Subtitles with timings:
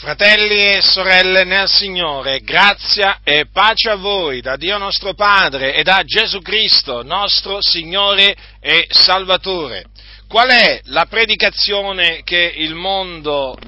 [0.00, 5.82] Fratelli e sorelle nel Signore, grazia e pace a voi da Dio nostro Padre e
[5.82, 9.86] da Gesù Cristo, nostro Signore e Salvatore.
[10.28, 13.58] Qual è la predicazione che il mondo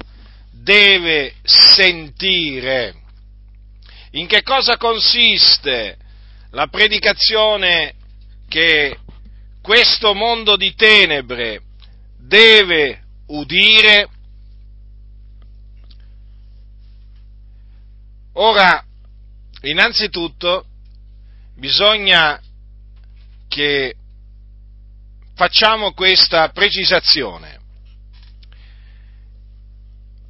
[0.53, 2.93] deve sentire?
[4.11, 5.97] In che cosa consiste
[6.51, 7.95] la predicazione
[8.47, 8.97] che
[9.61, 11.61] questo mondo di tenebre
[12.17, 14.07] deve udire?
[18.33, 18.83] Ora,
[19.63, 20.65] innanzitutto,
[21.55, 22.39] bisogna
[23.47, 23.95] che
[25.35, 27.59] facciamo questa precisazione.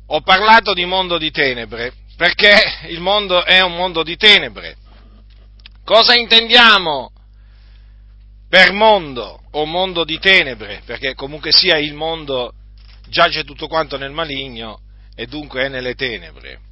[0.07, 4.77] Ho parlato di mondo di tenebre perché il mondo è un mondo di tenebre.
[5.85, 7.11] Cosa intendiamo
[8.49, 10.81] per mondo o mondo di tenebre?
[10.85, 12.53] Perché comunque sia il mondo
[13.07, 14.81] giace tutto quanto nel maligno
[15.15, 16.70] e dunque è nelle tenebre.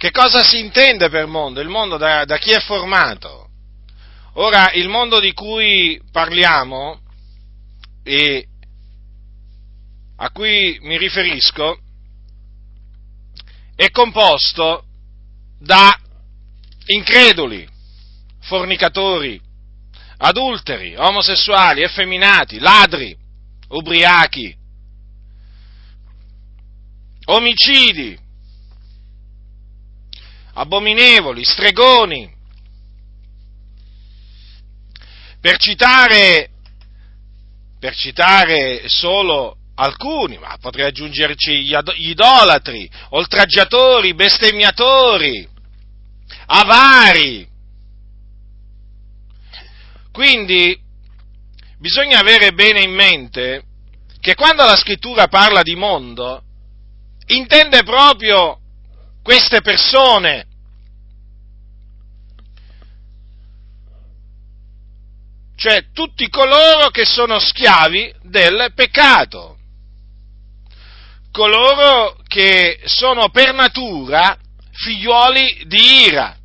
[0.00, 1.60] Che cosa si intende per mondo?
[1.60, 3.50] Il mondo da, da chi è formato?
[4.36, 6.98] Ora, il mondo di cui parliamo
[8.02, 8.48] e
[10.16, 11.80] a cui mi riferisco
[13.76, 14.86] è composto
[15.58, 15.94] da
[16.86, 17.68] increduli,
[18.40, 19.38] fornicatori,
[20.16, 23.14] adulteri, omosessuali, effeminati, ladri,
[23.68, 24.56] ubriachi,
[27.26, 28.18] omicidi,
[30.54, 32.32] abominevoli, stregoni,
[35.40, 36.50] per citare,
[37.78, 45.48] per citare solo alcuni, ma potrei aggiungerci gli idolatri, oltraggiatori, bestemmiatori,
[46.46, 47.48] avari.
[50.12, 50.78] Quindi
[51.78, 53.62] bisogna avere bene in mente
[54.20, 56.42] che quando la scrittura parla di mondo,
[57.28, 58.59] intende proprio
[59.22, 60.46] queste persone.
[65.56, 69.58] Cioè tutti coloro che sono schiavi del peccato,
[71.30, 74.38] coloro che sono per natura
[74.72, 76.36] figlioli di ira.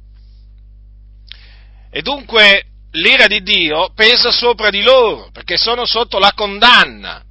[1.89, 7.23] E dunque l'ira di Dio pesa sopra di loro, perché sono sotto la condanna.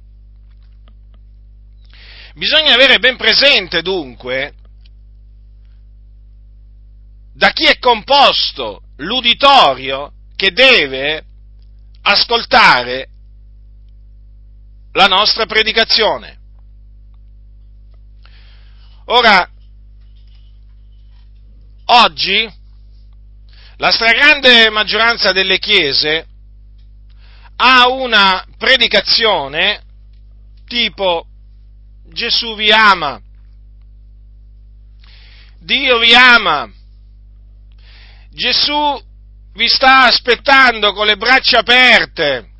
[2.33, 4.55] Bisogna avere ben presente dunque
[7.35, 11.25] da chi è composto l'uditorio che deve
[12.03, 13.09] ascoltare
[14.93, 16.39] la nostra predicazione.
[19.07, 19.49] Ora,
[21.87, 22.49] oggi
[23.77, 26.25] la stragrande maggioranza delle chiese
[27.57, 29.83] ha una predicazione
[30.65, 31.27] tipo
[32.05, 33.21] Gesù vi ama,
[35.59, 36.71] Dio vi ama,
[38.35, 39.01] Gesù
[39.53, 42.51] vi sta aspettando con le braccia aperte.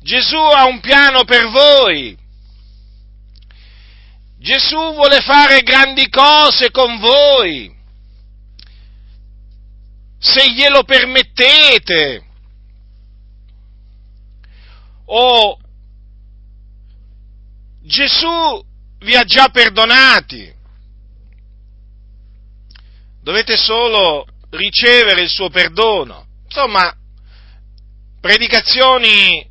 [0.00, 2.16] Gesù ha un piano per voi.
[4.38, 7.74] Gesù vuole fare grandi cose con voi.
[10.20, 12.26] Se glielo permettete.
[15.06, 15.58] O
[17.82, 18.64] Gesù
[19.00, 20.54] vi ha già perdonati
[23.24, 26.26] dovete solo ricevere il suo perdono.
[26.44, 26.94] Insomma,
[28.20, 29.50] predicazioni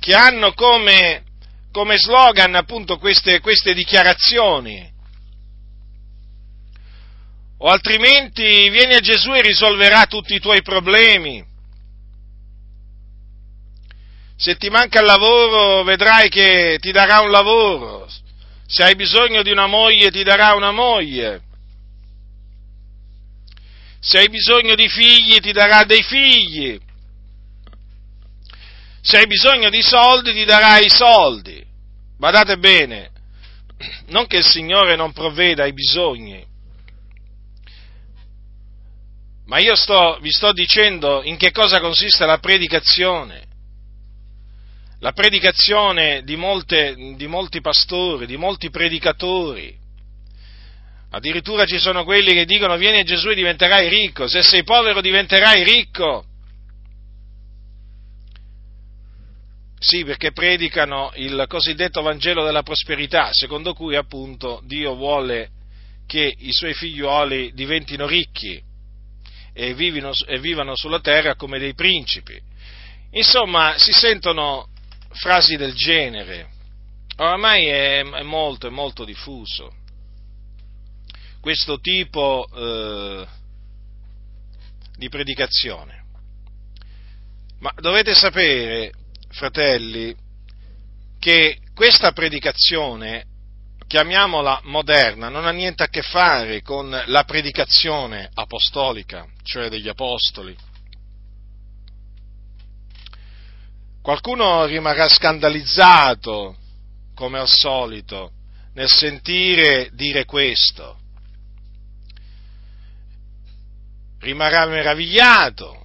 [0.00, 1.24] che hanno come,
[1.70, 4.96] come slogan appunto queste, queste dichiarazioni.
[7.58, 11.44] O altrimenti vieni a Gesù e risolverà tutti i tuoi problemi.
[14.36, 18.08] Se ti manca il lavoro vedrai che ti darà un lavoro.
[18.70, 21.40] Se hai bisogno di una moglie ti darà una moglie.
[23.98, 26.78] Se hai bisogno di figli ti darà dei figli.
[29.00, 31.64] Se hai bisogno di soldi ti darà i soldi.
[32.18, 33.10] Badate bene,
[34.08, 36.44] non che il Signore non provveda ai bisogni,
[39.46, 43.47] ma io sto, vi sto dicendo in che cosa consiste la predicazione
[45.00, 49.76] la predicazione di, molte, di molti pastori, di molti predicatori.
[51.10, 55.00] Addirittura ci sono quelli che dicono vieni a Gesù e diventerai ricco, se sei povero
[55.00, 56.24] diventerai ricco.
[59.78, 65.50] Sì, perché predicano il cosiddetto Vangelo della prosperità, secondo cui appunto Dio vuole
[66.06, 68.60] che i suoi figliuoli diventino ricchi
[69.52, 72.38] e, vivino, e vivano sulla terra come dei principi.
[73.12, 74.68] Insomma, si sentono
[75.10, 76.50] frasi del genere.
[77.16, 79.72] Oramai è, è molto, è molto diffuso
[81.40, 83.26] questo tipo eh,
[84.96, 86.04] di predicazione.
[87.60, 88.92] Ma dovete sapere,
[89.30, 90.14] fratelli,
[91.18, 93.24] che questa predicazione,
[93.86, 100.56] chiamiamola moderna, non ha niente a che fare con la predicazione apostolica, cioè degli apostoli.
[104.08, 106.56] Qualcuno rimarrà scandalizzato,
[107.14, 108.30] come al solito,
[108.72, 110.98] nel sentire dire questo.
[114.20, 115.84] Rimarrà meravigliato,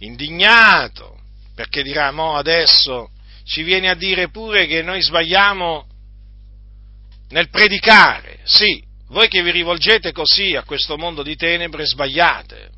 [0.00, 1.18] indignato,
[1.54, 3.08] perché dirà, mo adesso
[3.44, 5.86] ci viene a dire pure che noi sbagliamo
[7.30, 8.40] nel predicare.
[8.44, 12.70] Sì, voi che vi rivolgete così a questo mondo di tenebre sbagliate.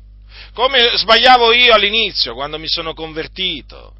[0.53, 3.95] Come sbagliavo io all'inizio, quando mi sono convertito.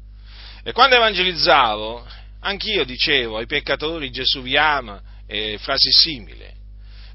[0.66, 2.06] E quando evangelizzavo,
[2.40, 6.50] anch'io dicevo ai peccatori Gesù vi ama e frasi simili,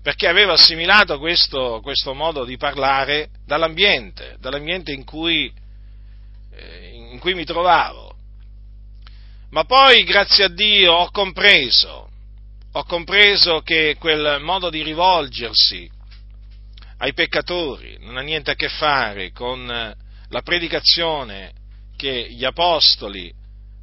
[0.04, 5.52] perché avevo assimilato questo, questo modo di parlare dall'ambiente, dall'ambiente in cui,
[6.54, 8.16] eh, in cui mi trovavo.
[9.50, 12.08] Ma poi, grazie a Dio, ho compreso,
[12.72, 15.90] ho compreso che quel modo di rivolgersi
[17.00, 21.54] ai peccatori non ha niente a che fare con la predicazione
[21.98, 23.38] che gli apostoli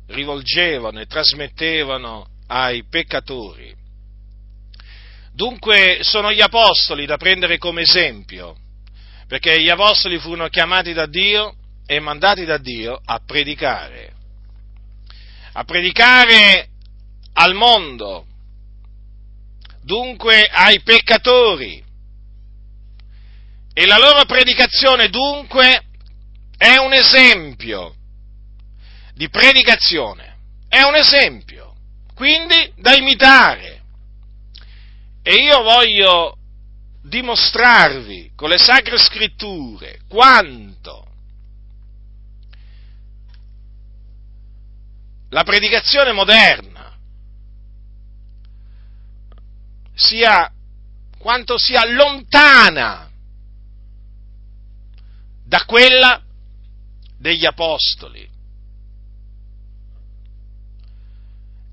[0.08, 3.74] rivolgevano e trasmettevano ai peccatori.
[5.32, 8.56] Dunque sono gli apostoli da prendere come esempio,
[9.26, 11.54] perché gli apostoli furono chiamati da Dio
[11.84, 14.14] e mandati da Dio a predicare,
[15.52, 16.68] a predicare
[17.34, 18.26] al mondo,
[19.82, 21.84] dunque ai peccatori.
[23.74, 25.82] E la loro predicazione dunque
[26.56, 27.95] è un esempio
[29.16, 30.36] di predicazione.
[30.68, 31.74] È un esempio,
[32.14, 33.82] quindi da imitare.
[35.22, 36.36] E io voglio
[37.02, 41.04] dimostrarvi con le sacre scritture quanto
[45.30, 46.94] la predicazione moderna
[49.94, 50.52] sia
[51.16, 53.10] quanto sia lontana
[55.42, 56.22] da quella
[57.18, 58.35] degli apostoli.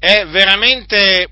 [0.03, 1.29] È veramente,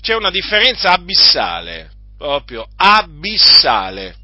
[0.00, 4.16] c'è una differenza abissale, proprio abissale.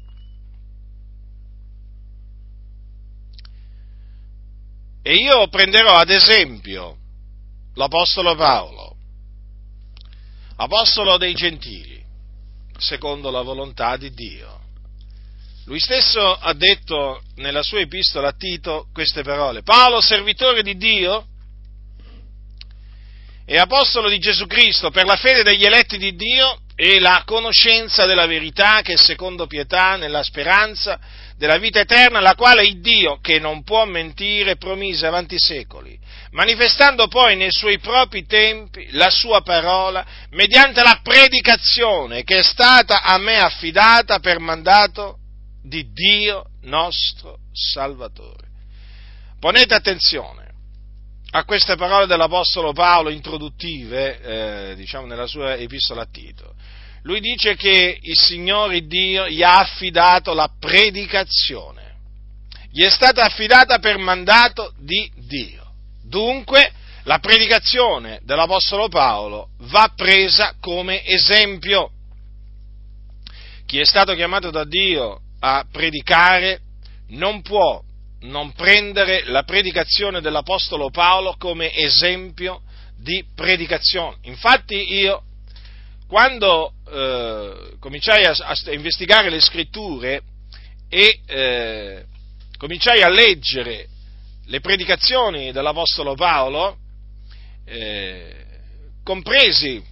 [5.01, 6.97] E io prenderò ad esempio
[7.75, 8.93] l'Apostolo Paolo,
[10.57, 12.03] Apostolo dei Gentili,
[12.77, 14.59] secondo la volontà di Dio.
[15.63, 21.27] Lui stesso ha detto nella sua epistola a Tito queste parole, Paolo, servitore di Dio,
[23.51, 28.05] e apostolo di Gesù Cristo per la fede degli eletti di Dio e la conoscenza
[28.05, 30.97] della verità che è secondo pietà nella speranza
[31.35, 35.99] della vita eterna, la quale il Dio, che non può mentire, promise avanti i secoli,
[36.29, 43.01] manifestando poi nei suoi propri tempi la sua parola mediante la predicazione che è stata
[43.01, 45.17] a me affidata per mandato
[45.61, 48.47] di Dio nostro Salvatore.
[49.41, 50.40] Ponete attenzione,
[51.31, 56.55] a queste parole dell'Apostolo Paolo introduttive, eh, diciamo nella sua epistola a Tito.
[57.03, 61.95] Lui dice che il Signore Dio gli ha affidato la predicazione.
[62.69, 65.71] Gli è stata affidata per mandato di Dio.
[66.03, 66.71] Dunque,
[67.03, 71.91] la predicazione dell'Apostolo Paolo va presa come esempio.
[73.65, 76.59] Chi è stato chiamato da Dio a predicare
[77.07, 77.81] non può
[78.21, 82.61] non prendere la predicazione dell'Apostolo Paolo come esempio
[82.97, 84.17] di predicazione.
[84.23, 85.23] Infatti io,
[86.07, 90.21] quando eh, cominciai a, a, investigare le scritture
[90.89, 92.05] e eh,
[92.57, 93.87] cominciai a leggere
[94.45, 96.77] le predicazioni dell'Apostolo Paolo,
[97.65, 98.45] eh,
[99.03, 99.83] compresi,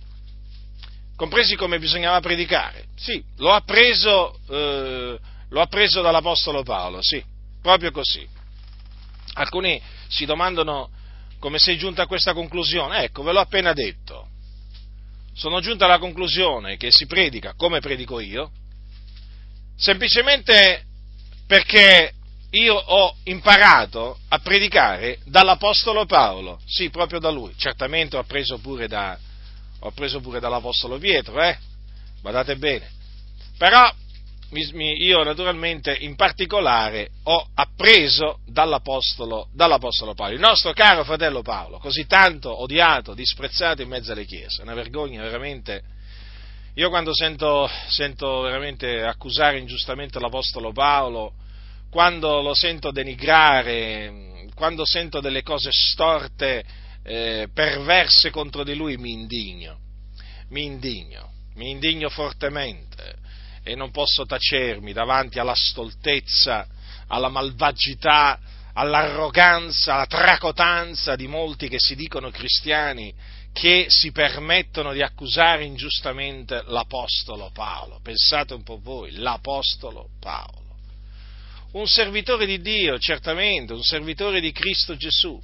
[1.15, 2.85] compresi, come bisognava predicare.
[2.95, 5.17] Sì, l'ho appreso, eh,
[5.49, 8.27] l'ho appreso dall'Apostolo Paolo, sì Proprio così.
[9.33, 10.89] Alcuni si domandano
[11.39, 13.03] come sei giunto a questa conclusione.
[13.03, 14.27] Ecco, ve l'ho appena detto.
[15.33, 18.51] Sono giunto alla conclusione che si predica come predico io,
[19.77, 20.83] semplicemente
[21.47, 22.13] perché
[22.51, 27.53] io ho imparato a predicare dall'Apostolo Paolo, sì, proprio da lui.
[27.55, 29.17] Certamente ho preso pure, da,
[29.79, 31.57] ho preso pure dall'Apostolo Pietro, eh?
[32.21, 32.89] Guardate bene.
[33.57, 33.89] Però
[34.51, 42.07] io naturalmente in particolare ho appreso dall'Apostolo, dall'Apostolo Paolo, il nostro caro fratello Paolo, così
[42.07, 45.83] tanto odiato, disprezzato in mezzo alle chiese, una vergogna veramente.
[46.75, 51.33] Io quando sento, sento veramente accusare ingiustamente l'Apostolo Paolo,
[51.91, 56.63] quando lo sento denigrare, quando sento delle cose storte,
[57.03, 59.77] eh, perverse contro di lui, mi indigno,
[60.49, 63.17] mi indigno, mi indigno fortemente
[63.69, 66.67] e non posso tacermi davanti alla stoltezza,
[67.07, 68.39] alla malvagità,
[68.73, 73.13] all'arroganza, alla tracotanza di molti che si dicono cristiani
[73.53, 77.99] che si permettono di accusare ingiustamente l'Apostolo Paolo.
[78.01, 80.77] Pensate un po' voi, l'Apostolo Paolo.
[81.73, 85.39] Un servitore di Dio, certamente, un servitore di Cristo Gesù,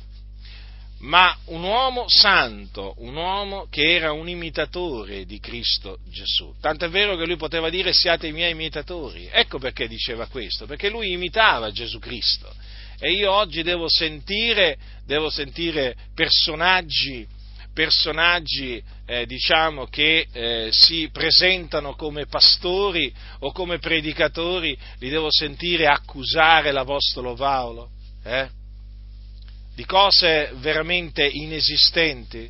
[0.99, 6.53] ma un uomo santo, un uomo che era un imitatore di Cristo Gesù.
[6.61, 9.29] Tanto è vero che lui poteva dire siate i miei imitatori.
[9.31, 12.53] Ecco perché diceva questo, perché lui imitava Gesù Cristo.
[12.97, 17.27] E io oggi devo sentire, devo sentire personaggi,
[17.73, 25.87] personaggi eh, diciamo, che eh, si presentano come pastori o come predicatori, li devo sentire
[25.87, 27.89] accusare l'Apostolo Paolo.
[28.23, 28.63] Eh?
[29.75, 32.49] Di cose veramente inesistenti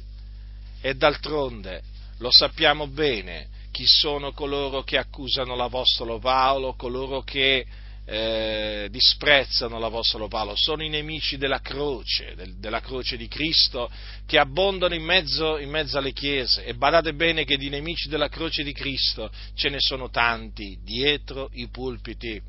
[0.80, 1.82] e d'altronde
[2.20, 7.66] lo sappiamo bene chi sono coloro che accusano l'Apostolo Paolo, coloro che
[8.06, 13.90] eh, disprezzano l'Apostolo Paolo, sono i nemici della croce, del, della croce di Cristo,
[14.26, 16.64] che abbondano in mezzo, in mezzo alle chiese.
[16.64, 21.50] E badate bene che di nemici della croce di Cristo ce ne sono tanti dietro
[21.54, 22.40] i pulpiti.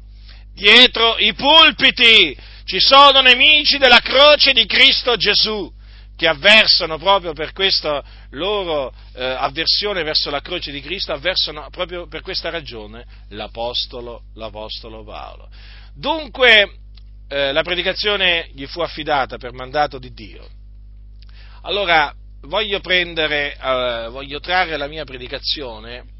[0.55, 2.37] Dietro i pulpiti!
[2.67, 5.73] Ci sono nemici della croce di Cristo Gesù
[6.17, 12.09] che avversano proprio per questa loro eh, avversione verso la croce di Cristo, avversano proprio
[12.09, 15.49] per questa ragione l'Apostolo, l'Apostolo Paolo.
[15.95, 16.79] Dunque
[17.29, 20.45] eh, la predicazione gli fu affidata per mandato di Dio.
[21.63, 22.13] Allora
[22.47, 26.16] voglio prendere, eh, voglio trarre la mia predicazione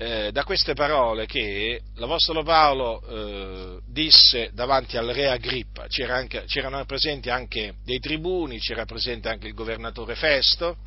[0.00, 6.44] eh, da queste parole che l'Apostolo Paolo eh, disse davanti al re Agrippa, C'era anche,
[6.46, 10.78] c'erano presenti anche dei tribuni, c'era presente anche il governatore Festo,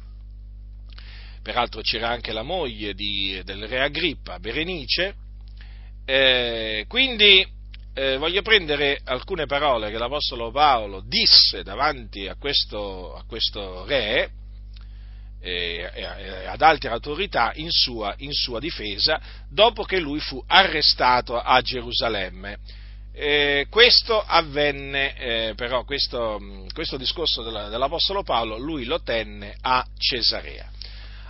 [1.43, 5.13] peraltro c'era anche la moglie di, del re Agrippa, Berenice,
[6.05, 7.47] eh, quindi
[7.93, 14.31] eh, voglio prendere alcune parole che l'Apostolo Paolo disse davanti a questo, a questo re,
[15.43, 19.19] ad altre autorità in sua, in sua, difesa
[19.49, 22.57] dopo che lui fu arrestato a Gerusalemme.
[23.15, 26.39] Eh, questo avvenne, eh, però, questo,
[26.73, 30.71] questo discorso della, dell'Apostolo Paolo, lui lo tenne a Cesarea.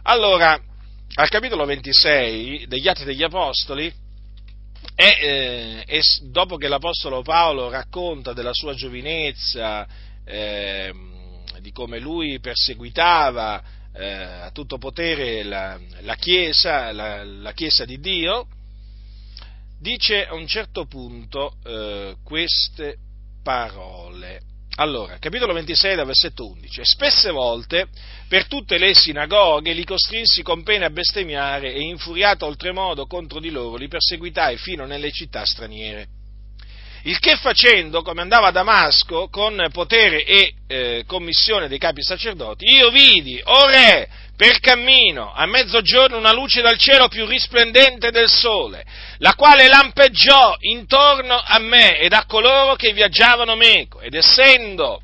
[0.04, 0.62] Allora,
[1.16, 3.92] al capitolo 26 degli Atti degli Apostoli,
[4.96, 9.88] e, eh, e dopo che l'Apostolo Paolo racconta della sua giovinezza,
[10.24, 11.12] ehm,
[11.60, 18.00] di come lui perseguitava eh, a tutto potere la, la, chiesa, la, la, Chiesa di
[18.00, 18.48] Dio,
[19.80, 22.98] dice a un certo punto eh, queste
[23.44, 24.42] parole.
[24.78, 26.82] Allora, capitolo 26, da versetto 11.
[26.84, 27.88] Spesse volte,
[28.28, 33.52] per tutte le sinagoghe, li costrinsi con pena a bestemmiare e infuriato oltremodo contro di
[33.52, 36.22] loro, li perseguitai fino nelle città straniere
[37.04, 42.66] il che facendo, come andava a Damasco, con potere e eh, commissione dei capi sacerdoti,
[42.66, 44.08] io vidi, o re,
[44.38, 48.86] per cammino, a mezzogiorno una luce dal cielo più risplendente del sole,
[49.18, 55.02] la quale lampeggiò intorno a me ed a coloro che viaggiavano meco, ed essendo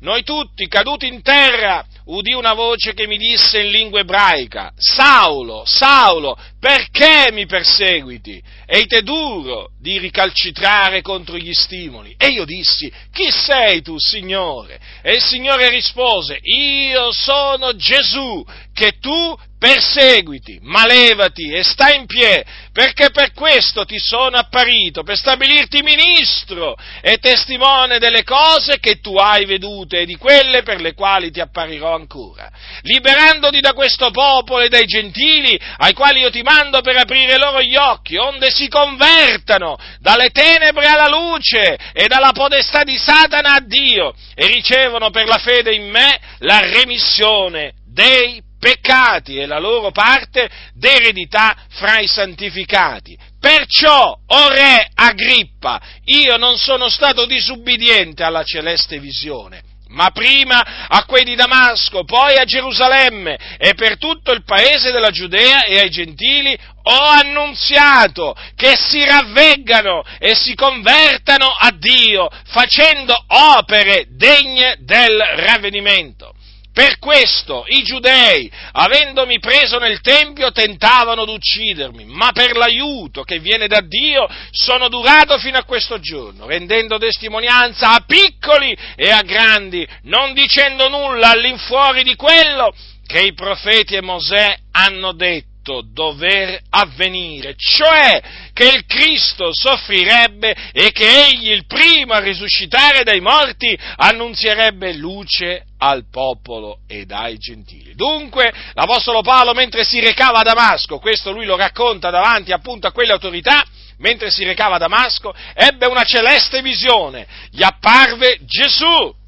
[0.00, 5.64] noi tutti caduti in terra, udì una voce che mi disse in lingua ebraica, Saulo,
[5.64, 8.42] Saulo, perché mi perseguiti?
[8.66, 12.14] Eite duro di ricalcitrare contro gli stimoli.
[12.16, 14.80] E io dissi, chi sei tu, Signore?
[15.02, 22.06] E il Signore rispose, io sono Gesù, che tu perseguiti, ma levati e stai in
[22.06, 28.98] piedi, perché per questo ti sono apparito, per stabilirti ministro e testimone delle cose che
[28.98, 32.50] tu hai vedute e di quelle per le quali ti apparirò ancora,
[32.80, 37.62] liberandoti da questo popolo e dai gentili, ai quali io ti mando per aprire loro
[37.62, 43.60] gli occhi, onde si convertano dalle tenebre alla luce e dalla podestà di Satana a
[43.60, 49.90] Dio e ricevono per la fede in me la remissione dei peccati e la loro
[49.90, 53.18] parte d'eredità fra i santificati.
[53.40, 61.04] Perciò, o re Agrippa, io non sono stato disubbidiente alla celeste visione, ma prima a
[61.06, 65.90] quei di Damasco, poi a Gerusalemme e per tutto il paese della Giudea e ai
[65.90, 75.18] gentili ho annunziato che si ravveggano e si convertano a Dio facendo opere degne del
[75.18, 76.32] ravvedimento.
[76.72, 83.40] Per questo i giudei, avendomi preso nel Tempio, tentavano di uccidermi, ma per l'aiuto che
[83.40, 89.20] viene da Dio sono durato fino a questo giorno, rendendo testimonianza a piccoli e a
[89.20, 92.74] grandi, non dicendo nulla all'infuori di quello
[93.06, 98.20] che i profeti e Mosè hanno detto fatto dover avvenire, cioè
[98.52, 105.64] che il Cristo soffrirebbe e che egli, il primo a risuscitare dai morti, annunzierebbe luce
[105.78, 107.94] al popolo ed ai gentili.
[107.94, 112.92] Dunque, l'Apostolo Paolo, mentre si recava a Damasco, questo lui lo racconta davanti appunto a
[112.92, 113.64] quelle autorità,
[113.98, 119.20] mentre si recava a Damasco, ebbe una celeste visione, gli apparve Gesù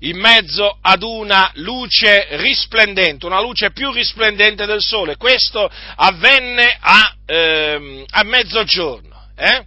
[0.00, 5.16] in mezzo ad una luce risplendente, una luce più risplendente del sole.
[5.16, 9.28] Questo avvenne a, ehm, a mezzogiorno.
[9.36, 9.64] Eh?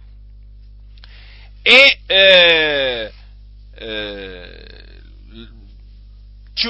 [1.62, 3.12] E eh,
[3.76, 4.64] eh,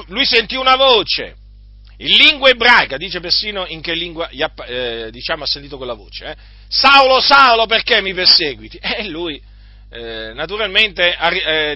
[0.06, 1.36] lui sentì una voce
[1.98, 6.26] in lingua ebraica, dice persino in che lingua eh, diciamo, ha sentito quella voce.
[6.26, 6.36] Eh?
[6.68, 8.78] Saulo, Saulo, perché mi perseguiti?
[8.82, 9.40] E lui,
[9.90, 11.16] eh, naturalmente,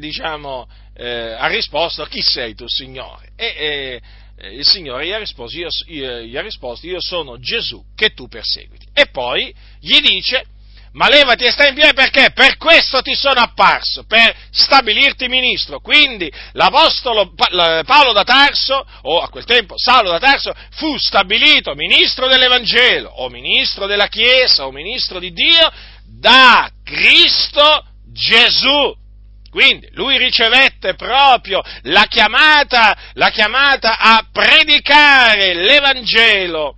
[0.01, 0.69] diciamo,
[0.99, 3.31] eh, ha risposto, chi sei tu Signore?
[3.37, 4.01] E
[4.37, 8.27] eh, il Signore gli ha, risposto io, gli ha risposto, io sono Gesù che tu
[8.27, 8.89] perseguiti.
[8.93, 10.45] E poi gli dice,
[10.93, 12.33] ma levati e stai in piedi perché?
[12.33, 15.79] Per questo ti sono apparso, per stabilirti ministro.
[15.79, 22.27] Quindi l'Apostolo Paolo da Tarso, o a quel tempo Saulo da Tarso, fu stabilito ministro
[22.27, 25.71] dell'Evangelo, o ministro della Chiesa, o ministro di Dio,
[26.05, 29.07] da Cristo Gesù.
[29.51, 36.77] Quindi lui ricevette proprio la chiamata, la chiamata a predicare l'Evangelo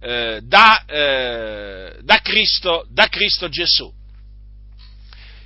[0.00, 3.92] eh, da, eh, da, Cristo, da, Cristo, Gesù,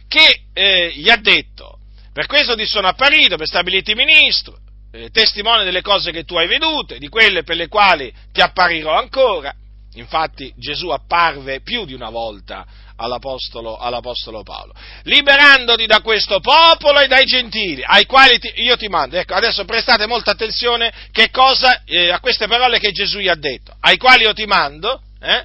[0.09, 1.79] che eh, gli ha detto,
[2.13, 4.59] per questo ti sono apparito, per stabilirti ministro,
[4.93, 8.99] eh, testimone delle cose che tu hai vedute, di quelle per le quali ti apparirò
[8.99, 9.55] ancora.
[9.95, 12.65] Infatti Gesù apparve più di una volta
[13.01, 18.89] all'Apostolo, all'Apostolo Paolo, liberandoti da questo popolo e dai gentili, ai quali ti, io ti
[18.89, 19.17] mando.
[19.17, 20.93] Ecco, adesso prestate molta attenzione
[21.31, 25.01] cosa, eh, a queste parole che Gesù gli ha detto, ai quali io ti mando,
[25.21, 25.45] eh,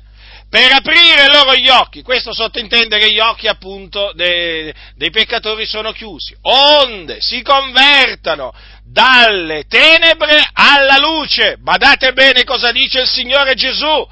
[0.50, 5.92] per aprire loro gli occhi, questo sottintende che gli occhi appunto dei, dei peccatori sono
[5.92, 8.54] chiusi, onde si convertano
[8.86, 11.58] dalle tenebre alla luce.
[11.60, 14.08] Badate bene cosa dice il Signore Gesù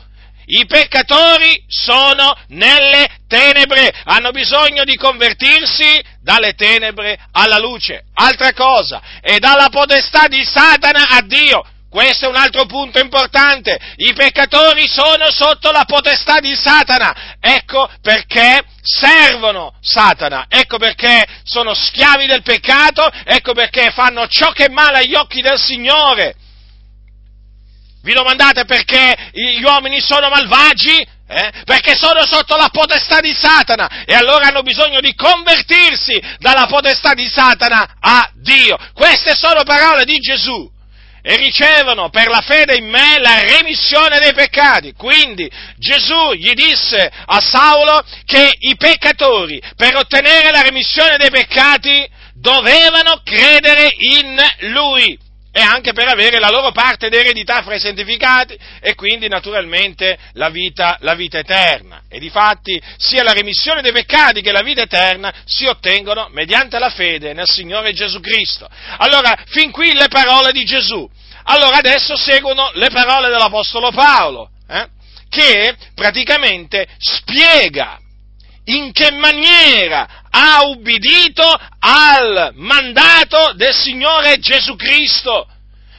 [0.45, 8.05] i peccatori sono nelle tenebre, hanno bisogno di convertirsi dalle tenebre alla luce.
[8.13, 11.65] Altra cosa, e dalla potestà di Satana a Dio.
[11.89, 13.79] Questo è un altro punto importante.
[13.97, 17.37] I peccatori sono sotto la potestà di Satana.
[17.39, 20.47] Ecco perché servono Satana.
[20.49, 23.07] Ecco perché sono schiavi del peccato.
[23.23, 26.33] Ecco perché fanno ciò che è male agli occhi del Signore.
[28.03, 31.07] Vi domandate perché gli uomini sono malvagi?
[31.25, 31.51] Eh?
[31.63, 37.13] Perché sono sotto la potestà di Satana e allora hanno bisogno di convertirsi dalla potestà
[37.13, 38.77] di Satana a Dio.
[38.93, 40.69] Queste sono parole di Gesù
[41.21, 44.91] e ricevono per la fede in me la remissione dei peccati.
[44.97, 52.05] Quindi Gesù gli disse a Saulo che i peccatori per ottenere la remissione dei peccati
[52.33, 54.35] dovevano credere in
[54.73, 55.17] lui
[55.55, 60.49] e anche per avere la loro parte d'eredità fra i santificati e quindi naturalmente la
[60.49, 62.01] vita, la vita eterna.
[62.09, 66.89] E difatti sia la remissione dei peccati che la vita eterna si ottengono mediante la
[66.89, 68.67] fede nel Signore Gesù Cristo.
[68.97, 71.07] Allora, fin qui le parole di Gesù.
[71.43, 74.87] Allora adesso seguono le parole dell'Apostolo Paolo, eh,
[75.29, 77.99] che praticamente spiega
[78.65, 81.43] in che maniera ha ubbidito
[81.79, 85.47] al mandato del Signore Gesù Cristo,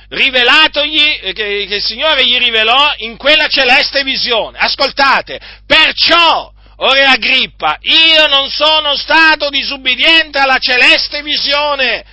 [0.08, 4.58] rivelatogli, eh, che, il Signore gli rivelò in quella celeste visione.
[4.58, 12.04] Ascoltate, perciò, ora Agrippa, io non sono stato disubbidiente alla celeste visione.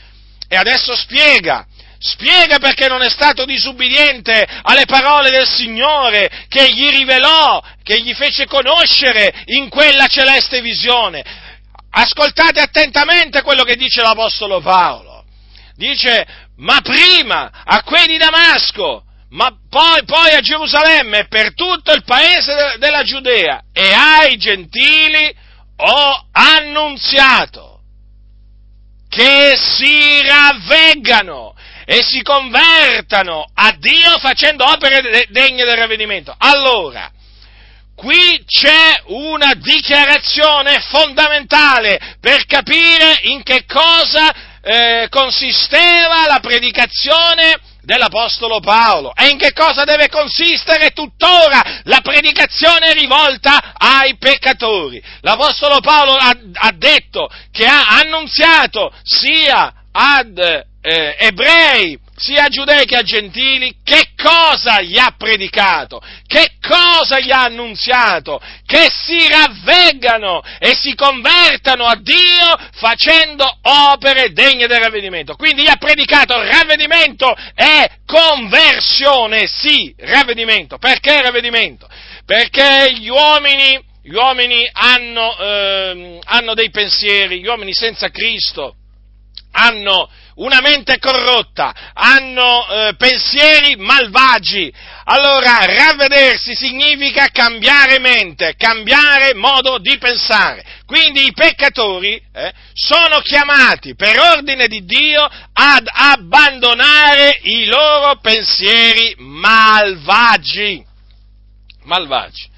[0.47, 1.65] E adesso spiega,
[2.01, 8.13] spiega perché non è stato disubbidiente alle parole del Signore che gli rivelò, che gli
[8.13, 11.23] fece conoscere in quella celeste visione.
[11.91, 15.25] Ascoltate attentamente quello che dice l'Apostolo Paolo.
[15.75, 16.25] Dice,
[16.57, 22.53] ma prima a quelli di Damasco, ma poi, poi, a Gerusalemme per tutto il paese
[22.53, 25.33] de- della Giudea e ai gentili
[25.77, 27.79] ho annunziato
[29.07, 31.53] che si ravveggano
[31.85, 36.33] e si convertano a Dio facendo opere degne del ravvedimento.
[36.37, 37.11] Allora,
[37.95, 48.59] qui c'è una dichiarazione fondamentale per capire in che cosa eh, consisteva la predicazione dell'Apostolo
[48.59, 49.13] Paolo.
[49.15, 55.01] E in che cosa deve consistere tuttora la predicazione rivolta ai peccatori?
[55.21, 60.37] L'Apostolo Paolo ha, ha detto che ha annunziato sia ad
[60.81, 67.19] eh, ebrei sia a giudei che a gentili, che cosa gli ha predicato, che cosa
[67.19, 74.81] gli ha annunziato, che si ravveggano e si convertano a Dio facendo opere degne del
[74.81, 75.35] ravvedimento.
[75.35, 80.77] Quindi gli ha predicato ravvedimento e conversione, sì, ravvedimento.
[80.77, 81.87] Perché ravvedimento?
[82.23, 88.75] Perché gli uomini, gli uomini hanno, eh, hanno dei pensieri, gli uomini senza Cristo
[89.51, 94.73] hanno una mente corrotta, hanno eh, pensieri malvagi.
[95.05, 100.63] Allora, ravvedersi significa cambiare mente, cambiare modo di pensare.
[100.85, 109.15] Quindi i peccatori eh, sono chiamati per ordine di Dio ad abbandonare i loro pensieri
[109.17, 110.85] malvagi.
[111.83, 112.49] Malvagi.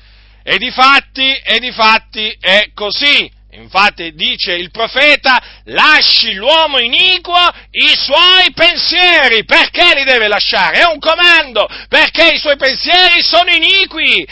[0.43, 3.31] E di fatti, e di fatti è così.
[3.55, 7.37] Infatti dice il profeta, lasci l'uomo iniquo
[7.71, 9.45] i suoi pensieri.
[9.45, 10.79] Perché li deve lasciare?
[10.79, 14.27] È un comando, perché i suoi pensieri sono iniqui,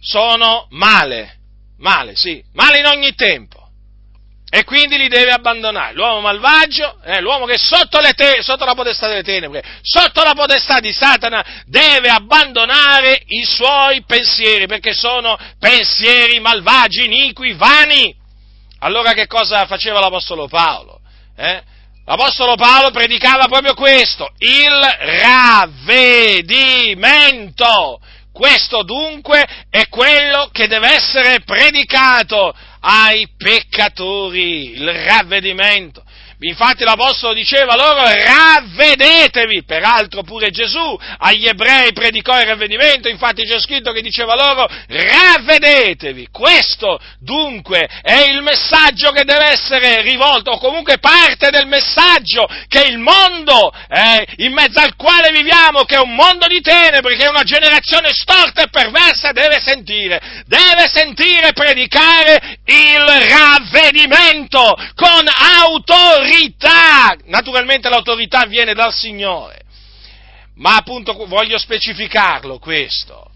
[0.00, 1.38] sono male,
[1.78, 3.58] male, sì, male in ogni tempo.
[4.52, 5.94] E quindi li deve abbandonare.
[5.94, 10.34] L'uomo malvagio, eh, l'uomo che è sotto, te- sotto la potestà delle tenebre, sotto la
[10.34, 18.18] potestà di Satana, deve abbandonare i suoi pensieri, perché sono pensieri malvagi, iniqui, vani.
[18.80, 21.00] Allora che cosa faceva l'Apostolo Paolo?
[21.36, 21.62] Eh?
[22.04, 24.80] L'Apostolo Paolo predicava proprio questo, il
[25.20, 28.00] ravvedimento.
[28.32, 36.02] Questo dunque è quello che deve essere predicato ai peccatori, il ravvedimento.
[36.42, 43.60] Infatti l'Apostolo diceva loro ravvedetevi, peraltro pure Gesù agli ebrei predicò il ravvedimento, infatti c'è
[43.60, 46.28] scritto che diceva loro ravvedetevi.
[46.30, 52.86] Questo dunque è il messaggio che deve essere rivolto, o comunque parte del messaggio che
[52.88, 57.26] il mondo eh, in mezzo al quale viviamo, che è un mondo di tenebre, che
[57.26, 60.42] è una generazione storta e perversa, deve sentire.
[60.46, 69.62] Deve sentire predicare il ravvedimento con autorità autorità, naturalmente l'autorità viene dal Signore,
[70.56, 73.30] ma appunto voglio specificarlo questo,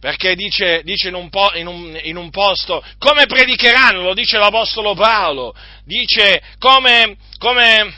[0.00, 4.36] perché dice, dice in, un po, in, un, in, un posto, come predicheranno, lo dice
[4.36, 7.94] l'Apostolo Paolo, dice come, come,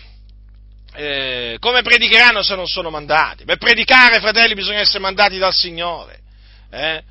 [0.95, 3.45] eh, come predicheranno se non sono mandati?
[3.45, 6.21] Per predicare, fratelli, bisogna essere mandati dal Signore.
[6.71, 7.03] Eh?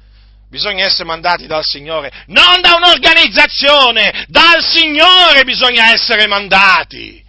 [0.50, 7.25] Bisogna essere mandati dal Signore, non da un'organizzazione, dal Signore bisogna essere mandati.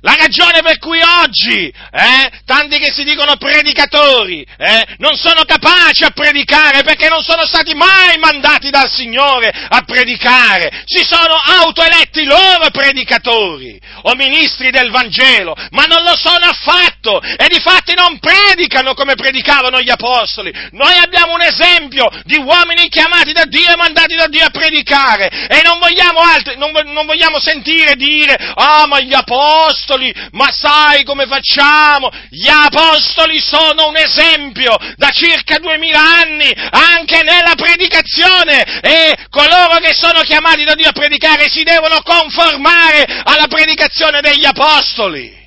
[0.00, 6.04] La ragione per cui oggi eh, tanti che si dicono predicatori eh, non sono capaci
[6.04, 12.24] a predicare perché non sono stati mai mandati dal Signore a predicare, si sono autoeletti
[12.24, 18.20] loro predicatori o ministri del Vangelo, ma non lo sono affatto e di fatti non
[18.20, 20.52] predicano come predicavano gli apostoli.
[20.72, 25.28] Noi abbiamo un esempio di uomini chiamati da Dio e mandati da Dio a predicare
[25.48, 30.48] e non vogliamo, altri, non, non vogliamo sentire dire, ah ma gli apostoli, apostoli, ma
[30.52, 32.10] sai come facciamo?
[32.28, 39.94] Gli apostoli sono un esempio da circa duemila anni anche nella predicazione e coloro che
[39.94, 45.38] sono chiamati da Dio a predicare si devono conformare alla predicazione degli apostoli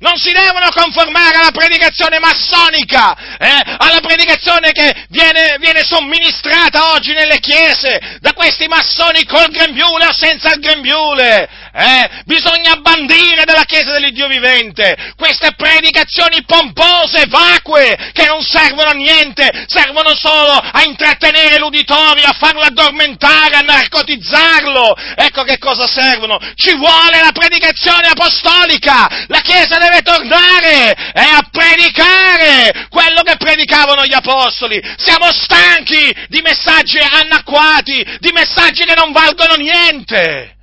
[0.00, 7.12] non si devono conformare alla predicazione massonica, eh, alla predicazione che viene, viene, somministrata oggi
[7.12, 11.48] nelle chiese da questi massoni col grembiule o senza il grembiule.
[11.72, 18.94] Eh, bisogna bandire dalla Chiesa dell'Iddio vivente queste predicazioni pompose, vacue, che non servono a
[18.94, 24.96] niente, servono solo a intrattenere l'uditorio, a farlo addormentare, a narcotizzarlo.
[25.14, 26.38] Ecco che cosa servono.
[26.54, 29.26] Ci vuole la predicazione apostolica.
[29.28, 34.80] La Chiesa deve tornare eh, a predicare quello che predicavano gli apostoli.
[34.96, 40.56] Siamo stanchi di messaggi anacquati, di messaggi che non valgono niente.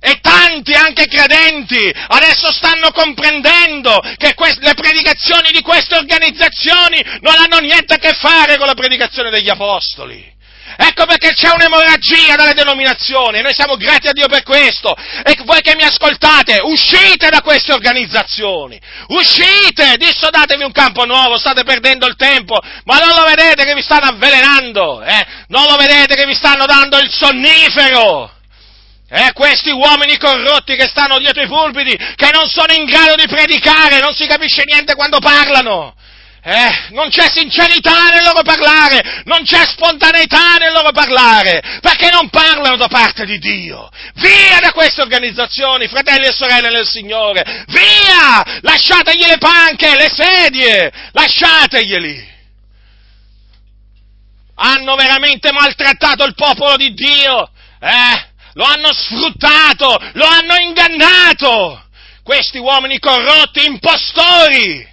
[0.00, 7.34] E tanti, anche credenti, adesso stanno comprendendo che queste, le predicazioni di queste organizzazioni non
[7.36, 10.36] hanno niente a che fare con la predicazione degli apostoli.
[10.76, 14.94] Ecco perché c'è un'emorragia dalle denominazioni, noi siamo grati a Dio per questo.
[15.24, 21.64] E voi che mi ascoltate, uscite da queste organizzazioni, uscite, dissodatevi un campo nuovo, state
[21.64, 25.26] perdendo il tempo, ma non lo vedete che vi stanno avvelenando, eh?
[25.48, 28.37] Non lo vedete che vi stanno dando il sonnifero?
[29.10, 33.26] Eh, questi uomini corrotti che stanno dietro i pulpiti, che non sono in grado di
[33.26, 35.94] predicare, non si capisce niente quando parlano.
[36.42, 42.28] Eh, non c'è sincerità nel loro parlare, non c'è spontaneità nel loro parlare, perché non
[42.28, 43.88] parlano da parte di Dio.
[44.14, 48.60] Via da queste organizzazioni, fratelli e sorelle del Signore, via!
[48.60, 52.36] Lasciategli le panche, le sedie, lasciateglieli.
[54.56, 58.27] Hanno veramente maltrattato il popolo di Dio, eh?
[58.58, 61.80] Lo hanno sfruttato, lo hanno ingannato.
[62.24, 64.84] Questi uomini corrotti, impostori.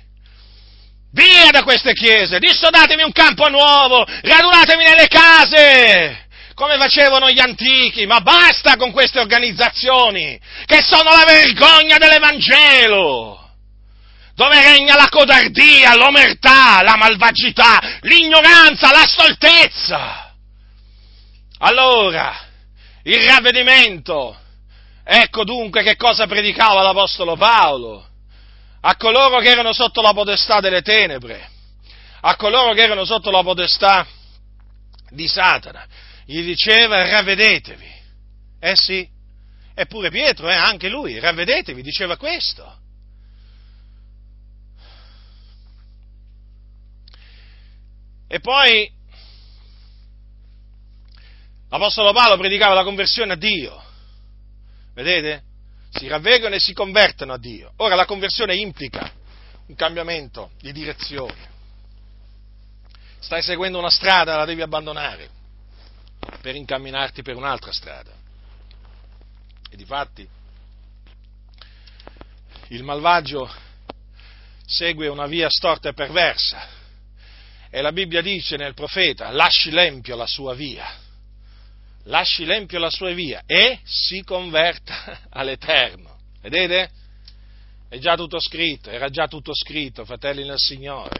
[1.11, 8.05] Via da queste chiese, dissodatemi un campo nuovo, radunatemi nelle case, come facevano gli antichi,
[8.05, 13.49] ma basta con queste organizzazioni, che sono la vergogna dell'Evangelo,
[14.35, 20.33] dove regna la codardia, l'omertà, la malvagità, l'ignoranza, la stoltezza.
[21.59, 22.44] Allora,
[23.07, 24.35] il ravvedimento,
[25.03, 28.07] ecco dunque che cosa predicava l'Apostolo Paolo
[28.81, 31.49] a coloro che erano sotto la potestà delle tenebre,
[32.21, 34.07] a coloro che erano sotto la potestà
[35.09, 35.87] di Satana.
[36.25, 37.93] Gli diceva ravvedetevi.
[38.59, 39.07] Eh sì,
[39.73, 42.77] eppure Pietro, eh, anche lui, ravvedetevi, diceva questo.
[48.27, 48.91] E poi
[51.69, 53.83] l'Apostolo Paolo predicava la conversione a Dio.
[54.93, 55.53] Vedete?
[55.97, 57.71] si ravvedono e si convertono a Dio.
[57.77, 59.11] Ora la conversione implica
[59.67, 61.53] un cambiamento di direzione.
[63.19, 65.29] Stai seguendo una strada, la devi abbandonare
[66.41, 68.11] per incamminarti per un'altra strada.
[69.69, 70.27] E difatti
[72.69, 73.49] il malvagio
[74.65, 76.73] segue una via storta e perversa.
[77.69, 81.03] E la Bibbia dice nel profeta, lasci l'empio la sua via
[82.05, 86.17] lasci l'empio la sua via e si converta all'Eterno.
[86.41, 86.89] Vedete?
[87.87, 91.15] È già tutto scritto, era già tutto scritto, fratelli nel Signore.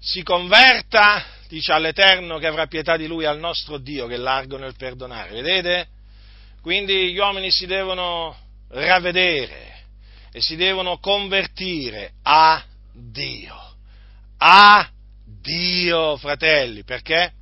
[0.00, 4.58] Si converta, dice all'Eterno che avrà pietà di lui, al nostro Dio che è largo
[4.58, 5.30] nel perdonare.
[5.30, 5.88] Vedete?
[6.60, 8.36] Quindi gli uomini si devono
[8.68, 9.84] ravvedere
[10.32, 12.62] e si devono convertire a
[12.92, 13.76] Dio.
[14.38, 14.90] A
[15.24, 17.32] Dio, fratelli, perché?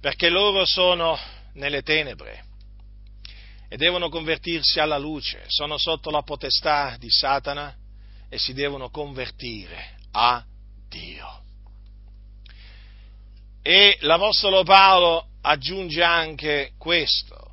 [0.00, 1.18] Perché loro sono
[1.54, 2.44] nelle tenebre
[3.68, 7.74] e devono convertirsi alla luce, sono sotto la potestà di Satana
[8.28, 10.42] e si devono convertire a
[10.88, 11.42] Dio.
[13.62, 17.52] E l'Apostolo Paolo aggiunge anche questo,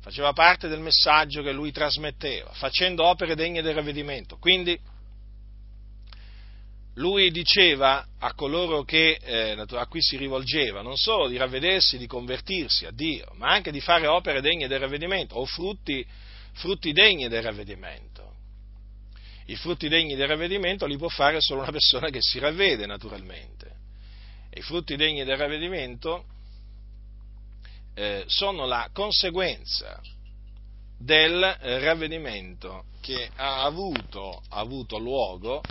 [0.00, 4.38] faceva parte del messaggio che lui trasmetteva, facendo opere degne del ravvedimento.
[4.38, 4.78] Quindi
[6.94, 12.06] lui diceva a coloro che, eh, a cui si rivolgeva non solo di ravvedersi, di
[12.06, 16.04] convertirsi a Dio, ma anche di fare opere degne del ravvedimento o frutti,
[16.52, 18.30] frutti degni del ravvedimento.
[19.46, 23.70] I frutti degni del ravvedimento li può fare solo una persona che si ravvede naturalmente.
[24.52, 26.26] I frutti degni del ravvedimento
[27.94, 30.00] eh, sono la conseguenza
[30.98, 31.40] del
[31.80, 35.62] ravvedimento che ha avuto, ha avuto luogo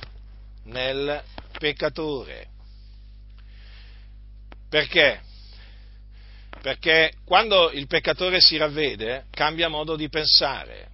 [0.72, 1.24] nel
[1.58, 2.48] peccatore.
[4.70, 5.22] Perché?
[6.62, 10.90] Perché quando il peccatore si ravvede cambia modo di pensare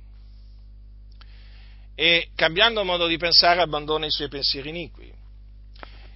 [1.94, 5.12] e cambiando modo di pensare abbandona i suoi pensieri iniqui,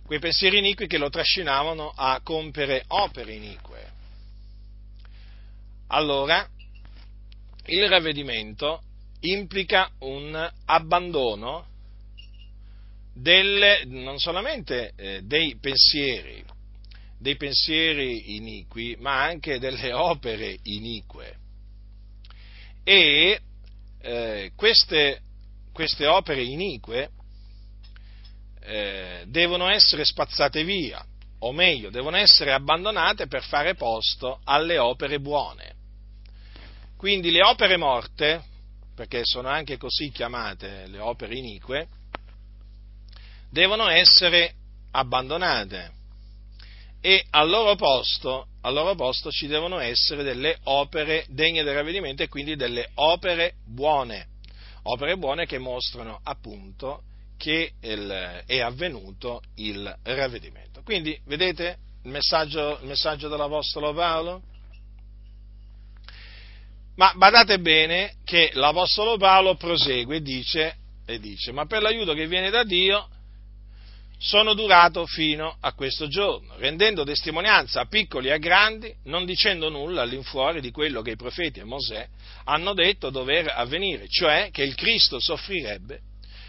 [0.05, 3.91] quei pensieri iniqui che lo trascinavano a compiere opere inique.
[5.87, 6.47] Allora,
[7.65, 8.81] il ravvedimento
[9.21, 11.70] implica un abbandono
[13.13, 16.43] delle, non solamente eh, dei pensieri,
[17.17, 21.37] dei pensieri iniqui, ma anche delle opere inique.
[22.83, 23.39] E
[23.99, 25.21] eh, queste,
[25.71, 27.09] queste, opere inique
[28.61, 31.05] eh, devono essere spazzate via,
[31.39, 35.75] o meglio, devono essere abbandonate per fare posto alle opere buone.
[36.97, 38.43] Quindi le opere morte,
[38.95, 41.87] perché sono anche così chiamate le opere inique,
[43.51, 44.53] devono essere
[44.91, 45.91] abbandonate
[47.01, 52.23] e al loro posto, al loro posto ci devono essere delle opere degne del ravvedimento
[52.23, 54.27] e quindi delle opere buone,
[54.83, 57.03] opere buone che mostrano appunto
[57.37, 60.81] che il, è avvenuto il ravvedimento.
[60.83, 64.43] Quindi, vedete, il messaggio, il messaggio dell'Apostolo Paolo?
[66.97, 70.75] Ma badate bene che l'Apostolo Paolo prosegue e dice,
[71.07, 73.07] e dice, ma per l'aiuto che viene da Dio
[74.23, 79.67] sono durato fino a questo giorno, rendendo testimonianza a piccoli e a grandi, non dicendo
[79.67, 82.07] nulla all'infuori di quello che i profeti e Mosè
[82.43, 86.01] hanno detto dover avvenire, cioè che il Cristo soffrirebbe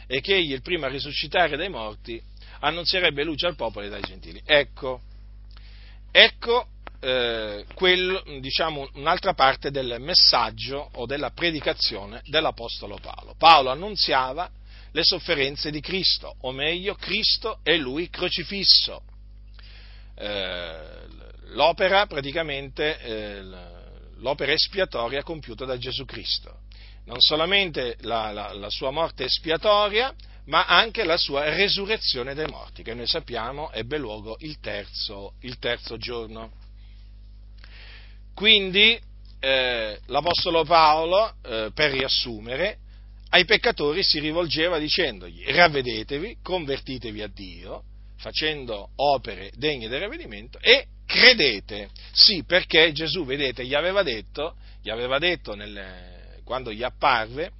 [0.06, 2.22] e che egli, il primo a risuscitare dai morti,
[2.60, 4.42] annunzierebbe luce al popolo e dai gentili.
[4.44, 5.00] Ecco,
[6.10, 6.66] ecco
[7.00, 13.34] eh, quello, diciamo, un'altra parte del messaggio o della predicazione dell'Apostolo Paolo.
[13.38, 14.50] Paolo annunziava
[14.92, 19.02] le sofferenze di Cristo, o meglio, Cristo e lui crocifisso.
[20.14, 21.06] Eh,
[21.48, 23.42] l'opera praticamente, eh,
[24.16, 26.60] l'opera espiatoria compiuta da Gesù Cristo.
[27.04, 30.14] Non solamente la, la, la sua morte espiatoria,
[30.46, 35.58] ma anche la sua resurrezione dai morti, che noi sappiamo ebbe luogo il terzo, il
[35.58, 36.52] terzo giorno.
[38.34, 39.00] Quindi
[39.40, 42.78] eh, l'Apostolo Paolo, eh, per riassumere,
[43.34, 47.82] ai peccatori si rivolgeva dicendogli ravvedetevi, convertitevi a Dio,
[48.18, 51.88] facendo opere degne del ravvedimento e credete.
[52.12, 57.52] Sì, perché Gesù, vedete, gli aveva detto, gli aveva detto nel, quando gli apparve,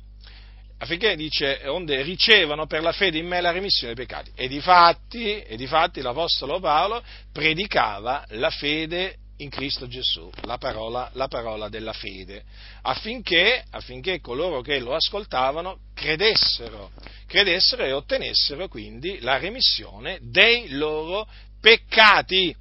[0.76, 4.30] affinché dice, onde ricevano per la fede in me la remissione dei peccati.
[4.34, 11.28] E difatti, e difatti l'Apostolo Paolo predicava la fede in Cristo Gesù, la parola, la
[11.28, 12.44] parola della fede,
[12.82, 16.90] affinché, affinché, coloro che lo ascoltavano credessero,
[17.26, 21.28] credessero e ottenessero quindi la remissione dei loro
[21.60, 22.54] peccati.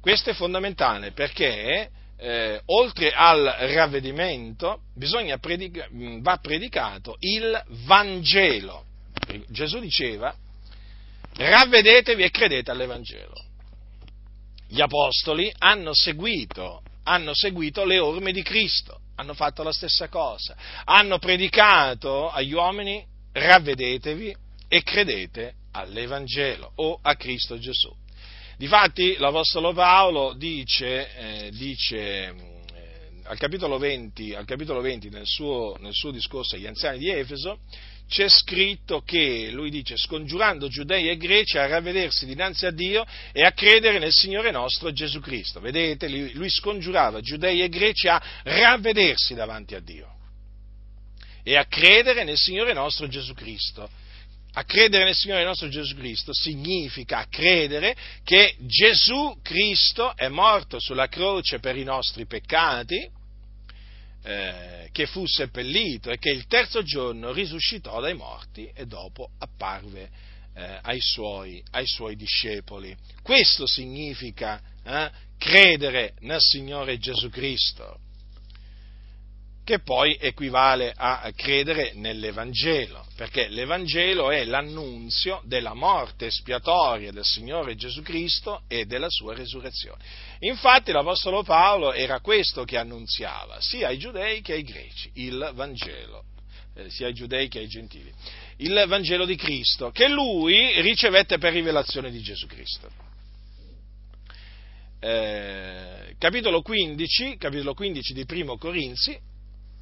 [0.00, 4.82] Questo è fondamentale perché eh, oltre al ravvedimento
[5.40, 8.84] predica, va predicato il Vangelo.
[9.48, 10.34] Gesù diceva
[11.36, 13.47] ravvedetevi e credete all'Evangelo
[14.68, 20.54] gli apostoli hanno seguito, hanno seguito le orme di Cristo, hanno fatto la stessa cosa,
[20.84, 24.36] hanno predicato agli uomini ravvedetevi
[24.68, 27.92] e credete all'Evangelo o a Cristo Gesù.
[28.56, 32.34] Difatti l'Apostolo Paolo dice, eh, dice eh,
[33.24, 37.60] al capitolo 20, al capitolo 20 nel, suo, nel suo discorso agli anziani di Efeso,
[38.08, 43.44] c'è scritto che, lui dice, scongiurando giudei e greci a ravvedersi dinanzi a Dio e
[43.44, 45.60] a credere nel Signore nostro Gesù Cristo.
[45.60, 50.16] Vedete, lui, scongiurava giudei e greci a ravvedersi davanti a Dio
[51.42, 53.88] e a credere nel Signore nostro Gesù Cristo.
[54.52, 57.94] A credere nel Signore nostro Gesù Cristo significa credere
[58.24, 63.16] che Gesù Cristo è morto sulla croce per i nostri peccati,
[64.28, 70.10] eh, che fu seppellito e che il terzo giorno risuscitò dai morti e dopo apparve
[70.54, 72.94] eh, ai, suoi, ai, suoi, discepoli.
[73.22, 78.00] Questo significa eh, credere nel Signore Gesù Cristo
[79.68, 87.76] che poi equivale a credere nell'Evangelo, perché l'Evangelo è l'annunzio della morte espiatoria del Signore
[87.76, 90.02] Gesù Cristo e della sua resurrezione.
[90.38, 96.24] Infatti l'Apostolo Paolo era questo che annunziava, sia ai giudei che ai greci, il Vangelo,
[96.74, 98.10] eh, sia ai giudei che ai gentili,
[98.60, 102.88] il Vangelo di Cristo, che lui ricevette per rivelazione di Gesù Cristo.
[104.98, 109.36] Eh, capitolo, 15, capitolo 15 di Primo Corinzi,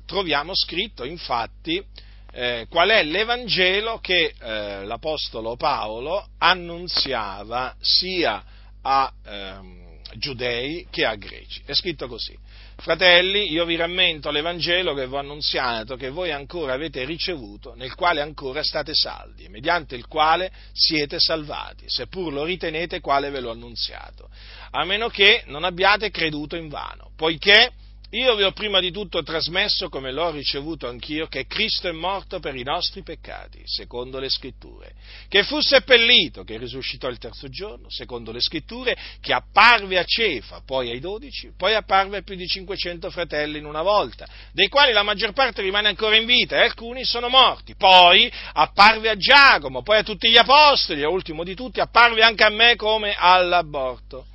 [0.07, 1.85] troviamo scritto infatti
[2.33, 8.45] eh, qual è l'Evangelo che eh, l'Apostolo Paolo annunziava sia
[8.83, 11.62] a ehm, giudei che a greci.
[11.64, 12.37] È scritto così.
[12.79, 17.95] Fratelli, io vi rammento l'Evangelo che vi ho annunziato, che voi ancora avete ricevuto, nel
[17.95, 23.51] quale ancora state saldi, mediante il quale siete salvati, seppur lo ritenete quale ve l'ho
[23.51, 24.29] annunziato,
[24.73, 27.73] a meno che non abbiate creduto in vano, poiché
[28.11, 32.38] io vi ho prima di tutto trasmesso, come l'ho ricevuto anch'io, che Cristo è morto
[32.38, 34.95] per i nostri peccati, secondo le scritture,
[35.29, 40.62] che fu seppellito, che risuscitò il terzo giorno, secondo le scritture, che apparve a Cefa,
[40.64, 44.92] poi ai dodici, poi apparve a più di 500 fratelli in una volta, dei quali
[44.92, 49.83] la maggior parte rimane ancora in vita e alcuni sono morti, poi apparve a Giacomo,
[49.83, 54.27] poi a tutti gli apostoli e ultimo di tutti apparve anche a me come all'aborto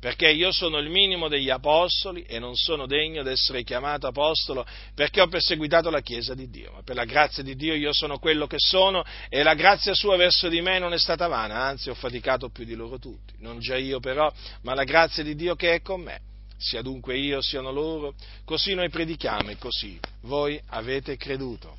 [0.00, 4.66] perché io sono il minimo degli apostoli e non sono degno di essere chiamato apostolo
[4.94, 8.18] perché ho perseguitato la Chiesa di Dio, ma per la grazia di Dio io sono
[8.18, 11.90] quello che sono e la grazia sua verso di me non è stata vana, anzi
[11.90, 14.32] ho faticato più di loro tutti, non già io però,
[14.62, 16.20] ma la grazia di Dio che è con me.
[16.56, 21.76] Sia dunque io, siano loro, così noi predichiamo e così voi avete creduto.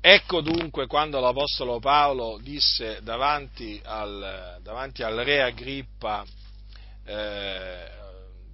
[0.00, 6.24] Ecco dunque quando l'Apostolo Paolo disse davanti al, davanti al re Agrippa
[7.04, 7.88] eh,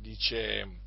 [0.01, 0.85] dice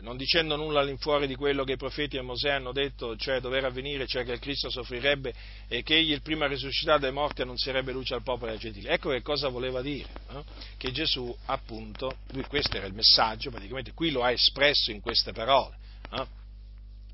[0.00, 3.64] non dicendo nulla all'infuori di quello che i profeti e Mosè hanno detto, cioè dover
[3.64, 5.32] avvenire, cioè che il Cristo soffrirebbe
[5.66, 8.86] e che egli il prima risuscitato dai morti annunzierebbe luce al popolo e ai gentili.
[8.86, 10.44] Ecco che cosa voleva dire, no?
[10.76, 15.32] che Gesù appunto, lui questo era il messaggio, praticamente qui lo ha espresso in queste
[15.32, 15.76] parole,
[16.10, 16.28] no?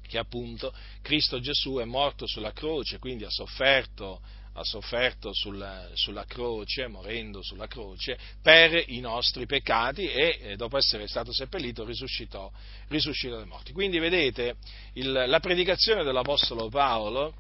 [0.06, 4.20] che appunto Cristo Gesù è morto sulla croce, quindi ha sofferto
[4.54, 10.76] ha sofferto sulla, sulla, croce, morendo sulla croce, per i nostri peccati e eh, dopo
[10.76, 12.50] essere stato seppellito risuscitò,
[12.88, 13.72] risuscitò dai morti.
[13.72, 14.56] Quindi vedete,
[14.94, 17.34] il, la predicazione dell'Apostolo Paolo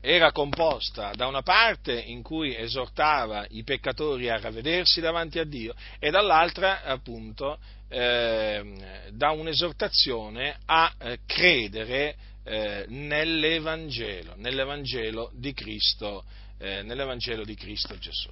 [0.00, 5.74] era composta da una parte in cui esortava i peccatori a ravvedersi davanti a Dio
[5.98, 7.58] e dall'altra appunto
[7.88, 12.16] eh, da un'esortazione a eh, credere
[12.46, 16.24] eh, nell'Evangelo, nell'Evangelo di Cristo,
[16.58, 18.30] eh, nell'Evangelo di Cristo Gesù.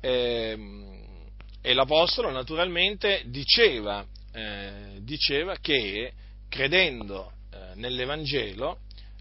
[0.00, 0.58] Eh,
[1.62, 6.12] e l'Apostolo naturalmente diceva, eh, diceva che
[6.48, 8.78] credendo eh, nell'Evangelo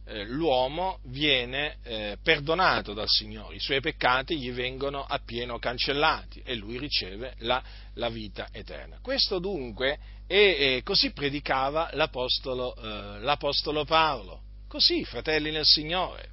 [0.10, 1.78] eh, l'uomo viene
[2.22, 7.62] perdonato dal Signore, i suoi peccati gli vengono appieno cancellati e lui riceve la,
[7.94, 9.00] la vita eterna.
[9.02, 10.00] Questo dunque
[10.32, 14.42] e così predicava l'Apostolo, eh, l'Apostolo Paolo.
[14.68, 16.30] Così, fratelli nel Signore.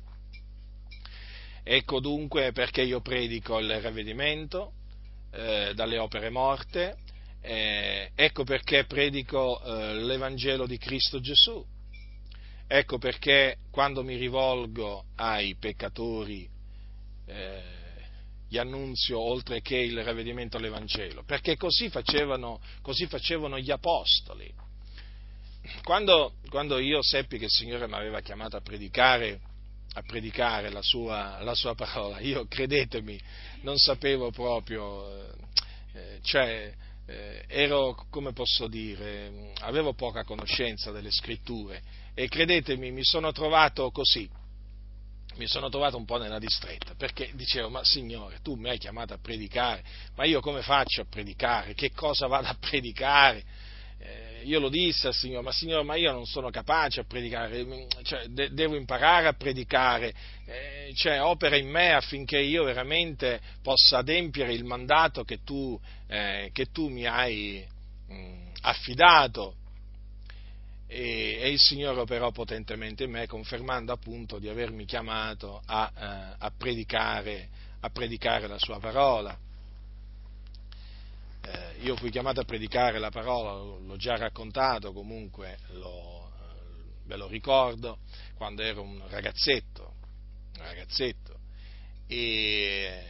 [1.64, 4.72] Ecco dunque perché io predico il ravvedimento
[5.32, 6.98] eh, dalle opere morte,
[7.40, 11.64] eh, ecco perché predico eh, l'Evangelo di Cristo Gesù,
[12.66, 16.48] ecco perché quando mi rivolgo ai peccatori
[17.26, 17.62] eh,
[18.48, 24.52] gli annunzio oltre che il ravvedimento all'Evangelo, perché così facevano, così facevano gli apostoli.
[25.82, 29.40] Quando, quando, io seppi che il Signore mi aveva chiamato a predicare,
[29.94, 33.20] a predicare la, sua, la, sua, parola, io credetemi,
[33.62, 35.30] non sapevo proprio, eh,
[35.94, 36.72] eh, cioè
[37.06, 41.82] eh, ero, come posso dire, avevo poca conoscenza delle scritture
[42.18, 44.26] e credetemi, mi sono trovato così
[45.36, 49.12] mi sono trovato un po' nella distretta, perché dicevo, ma Signore, tu mi hai chiamato
[49.12, 51.74] a predicare, ma io come faccio a predicare?
[51.74, 53.44] Che cosa vado a predicare?
[53.98, 57.86] Eh, io lo dissi al Signore, ma Signore, ma io non sono capace a predicare,
[58.02, 60.14] cioè, de- devo imparare a predicare,
[60.46, 66.50] eh, cioè, opera in me affinché io veramente possa adempiere il mandato che tu, eh,
[66.52, 67.62] che tu mi hai
[68.08, 69.56] mh, affidato
[70.86, 76.34] e, e, il Signore operò potentemente in me, confermando appunto di avermi chiamato a, eh,
[76.38, 77.48] a, predicare,
[77.80, 79.36] a predicare, la sua parola.
[81.42, 86.30] Eh, io fui chiamato a predicare la parola, l'ho già raccontato, comunque lo,
[87.04, 87.98] ve lo ricordo,
[88.34, 89.94] quando ero un ragazzetto,
[90.58, 91.36] un ragazzetto
[92.06, 93.02] e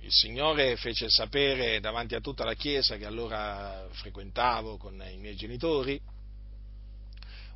[0.00, 5.36] il Signore fece sapere davanti a tutta la Chiesa che allora frequentavo con i miei
[5.36, 6.00] genitori,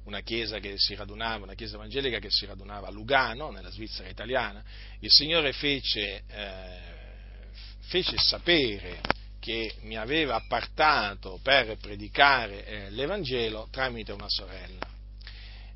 [0.04, 4.08] una chiesa che si radunava, una chiesa evangelica che si radunava a Lugano, nella Svizzera
[4.08, 4.62] italiana,
[5.00, 6.78] il Signore fece, eh,
[7.80, 9.00] fece sapere
[9.38, 14.88] che mi aveva appartato per predicare eh, l'Evangelo tramite una sorella.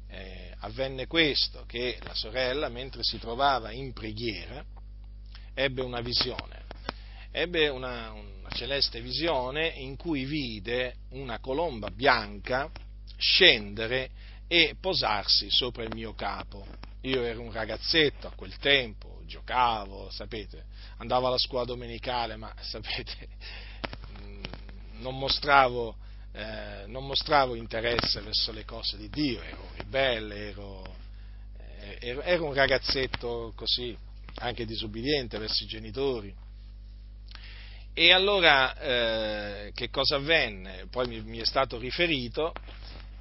[0.09, 4.64] Eh, avvenne questo, che la sorella, mentre si trovava in preghiera,
[5.55, 6.62] ebbe una visione,
[7.31, 12.70] ebbe una, una celeste visione in cui vide una colomba bianca
[13.17, 14.11] scendere
[14.49, 16.67] e posarsi sopra il mio capo.
[17.03, 20.65] Io ero un ragazzetto a quel tempo, giocavo, sapete,
[20.99, 23.29] andavo alla scuola domenicale, ma sapete,
[24.21, 24.43] mm,
[25.01, 25.97] non mostravo,
[26.33, 30.97] eh, non mostravo interesse verso le cose di Dio, ero ribelle, ero,
[31.59, 33.97] eh, ero, ero un ragazzetto così,
[34.37, 36.35] anche disubbidiente verso i genitori.
[37.97, 40.87] E allora eh, che cosa avvenne?
[40.91, 42.53] Poi mi, mi, è stato riferito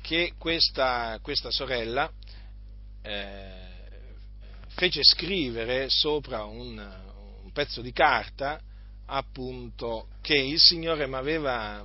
[0.03, 2.11] che questa, questa sorella
[3.01, 3.71] eh,
[4.67, 6.77] fece scrivere sopra un,
[7.41, 8.59] un, pezzo di carta
[9.05, 11.81] appunto che il Signore mi aveva,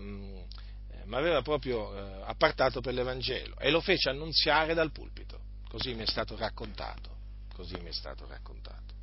[1.42, 5.38] proprio eh, appartato per l'Evangelo e lo fece annunziare dal pulpito,
[5.68, 7.10] così mi è stato raccontato,
[7.88, 8.94] è stato raccontato.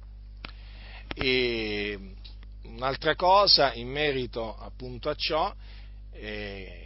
[1.14, 2.16] E
[2.64, 5.56] un'altra cosa in merito appunto a ciò,
[6.12, 6.85] eh,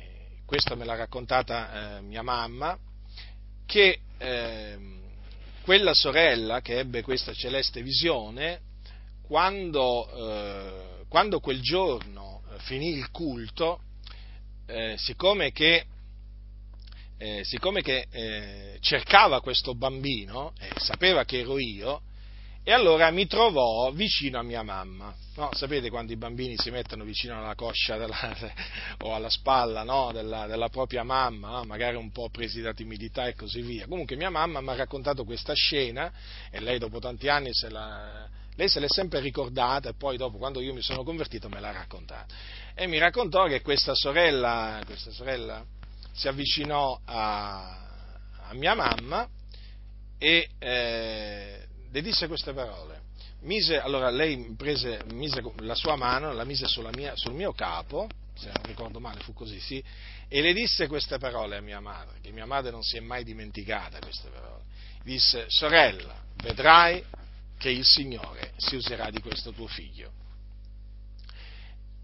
[0.49, 2.75] questa me l'ha raccontata eh, mia mamma,
[3.67, 4.77] che eh,
[5.61, 8.59] quella sorella che ebbe questa celeste visione,
[9.21, 13.81] quando, eh, quando quel giorno eh, finì il culto,
[14.65, 15.85] eh, siccome che,
[17.19, 22.01] eh, siccome che cercava questo bambino, e sapeva che ero io,
[22.69, 25.11] e allora mi trovò vicino a mia mamma.
[25.37, 28.37] No, sapete quando i bambini si mettono vicino alla coscia della,
[29.01, 31.63] o alla spalla no, della, della, propria mamma, no?
[31.63, 33.87] magari un po' presi da timidità e così via.
[33.87, 36.13] Comunque mia mamma mi ha raccontato questa scena
[36.51, 40.37] e lei dopo tanti anni se la, lei se l'è sempre ricordata e poi dopo
[40.37, 42.31] quando io mi sono convertito me l'ha raccontata.
[42.75, 45.65] E mi raccontò che questa sorella, questa sorella
[46.13, 47.79] si avvicinò a,
[48.47, 49.27] a mia mamma
[50.19, 53.07] e eh, le disse queste parole.
[53.41, 56.65] Mise, allora lei prese, mise la sua mano, la mise
[56.95, 59.83] mia, sul mio capo, se non ricordo male fu così, sì,
[60.27, 63.23] e le disse queste parole a mia madre, che mia madre non si è mai
[63.23, 64.63] dimenticata queste parole.
[65.03, 67.03] Disse, sorella, vedrai
[67.57, 70.11] che il Signore si userà di questo tuo figlio.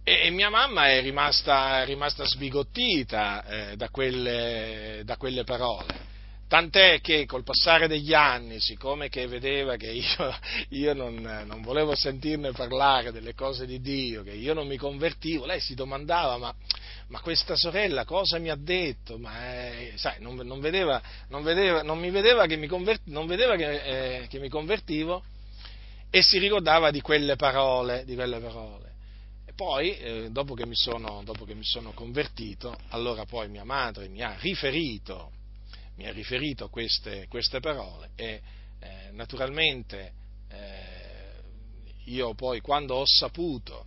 [0.03, 6.13] E, mia mamma è rimasta, è rimasta sbigottita eh, da, quelle, da quelle parole
[6.47, 10.37] Tant'è che col passare degli anni, siccome che vedeva che io,
[10.69, 11.15] io non,
[11.47, 15.73] non, volevo sentirne parlare delle cose di Dio, che io non mi convertivo, lei si
[15.73, 16.53] domandava ma,
[17.07, 19.17] ma questa sorella cosa mi ha detto?
[19.17, 21.01] Ma, eh, sai, non, non, vedeva,
[21.41, 25.23] vedeva, non, mi vedeva che mi, convert, vedeva che, eh, che mi convertivo
[26.11, 28.05] e si ricordava di quelle parole.
[28.05, 28.93] Di quelle parole.
[29.55, 34.21] Poi, eh, dopo, che sono, dopo che mi sono convertito, allora poi mia madre mi
[34.21, 35.31] ha riferito
[35.95, 38.41] mi ha riferito queste, queste parole e
[38.79, 40.13] eh, naturalmente
[40.49, 40.95] eh,
[42.05, 43.85] io poi quando ho saputo,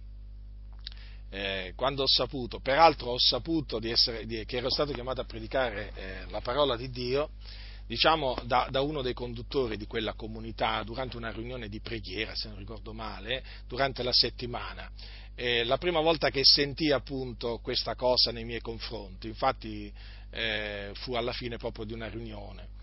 [1.30, 5.24] eh, quando ho saputo, peraltro ho saputo di essere, di, che ero stato chiamato a
[5.24, 7.30] predicare eh, la parola di Dio,
[7.86, 12.48] diciamo da, da, uno dei conduttori di quella comunità durante una riunione di preghiera, se
[12.48, 14.90] non ricordo male, durante la settimana.
[15.34, 19.92] Eh, la prima volta che sentì appunto questa cosa nei miei confronti, infatti
[20.30, 22.76] eh, fu alla fine proprio di una riunione.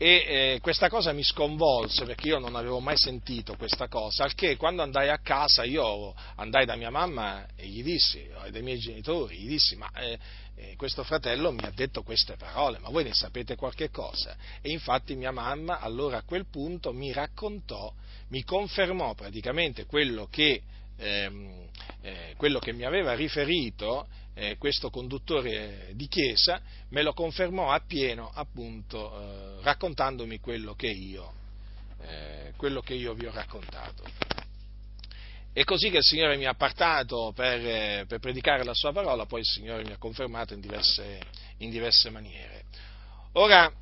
[0.00, 0.06] E
[0.54, 4.56] eh, questa cosa mi sconvolse perché io non avevo mai sentito questa cosa, al che
[4.56, 8.78] quando andai a casa io andai da mia mamma e gli dissi, e dai miei
[8.78, 10.16] genitori, gli dissi ma eh,
[10.54, 14.36] eh, questo fratello mi ha detto queste parole, ma voi ne sapete qualche cosa?
[14.60, 17.92] E infatti mia mamma allora a quel punto mi raccontò,
[18.28, 20.62] mi confermò praticamente quello che,
[20.96, 21.66] ehm,
[22.02, 24.06] eh, quello che mi aveva riferito
[24.38, 26.60] eh, questo conduttore di chiesa
[26.90, 31.32] me lo confermò appieno appunto eh, raccontandomi quello che, io,
[32.02, 34.04] eh, quello che io vi ho raccontato.
[35.52, 39.26] È così che il Signore mi ha appartato per, eh, per, predicare la sua parola,
[39.26, 41.20] poi il Signore mi ha confermato in diverse,
[41.58, 42.64] in diverse maniere.
[43.32, 43.72] Ora,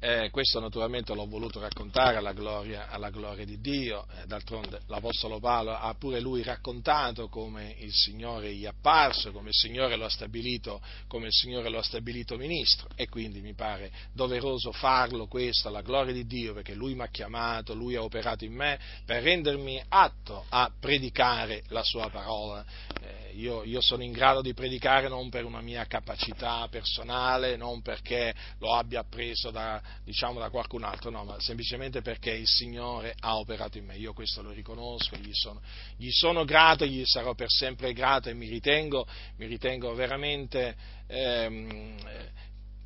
[0.00, 5.40] eh, questo naturalmente l'ho voluto raccontare alla gloria, alla gloria di Dio, eh, d'altronde l'Apostolo
[5.40, 10.04] Paolo ha pure lui raccontato come il Signore gli è apparso, come il Signore lo
[10.04, 16.12] ha stabilito, lo ha stabilito ministro e quindi mi pare doveroso farlo questo alla gloria
[16.12, 20.44] di Dio perché lui mi ha chiamato, lui ha operato in me per rendermi atto
[20.48, 22.64] a predicare la sua parola.
[23.02, 27.82] Eh, io, io sono in grado di predicare non per una mia capacità personale, non
[27.82, 33.14] perché lo abbia appreso da diciamo da qualcun altro, no, ma semplicemente perché il Signore
[33.20, 35.60] ha operato in me, io questo lo riconosco, gli sono,
[35.96, 40.76] gli sono grato, gli sarò per sempre grato e mi ritengo, mi ritengo veramente,
[41.06, 41.96] ehm,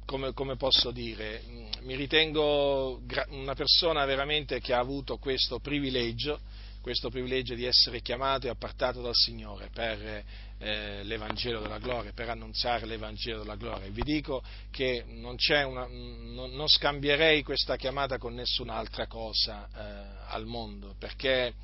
[0.05, 1.43] come, come, posso dire,
[1.81, 6.41] mi ritengo una persona veramente che ha avuto questo privilegio,
[6.83, 10.25] questo privilegio di essere chiamato e appartato dal Signore per
[10.59, 13.89] eh, l'Evangelo della gloria, per annunziare l'Evangelo della gloria.
[13.89, 20.45] Vi dico che non, una, non, non scambierei questa chiamata con nessun'altra cosa eh, al
[20.45, 21.55] mondo, perché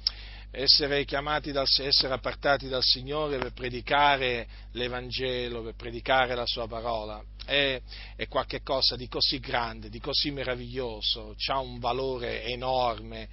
[0.50, 7.80] essere dal, essere appartati dal Signore per predicare l'Evangelo, per predicare la Sua parola, è,
[8.16, 13.28] è qualcosa di così grande, di così meraviglioso, ha un valore enorme,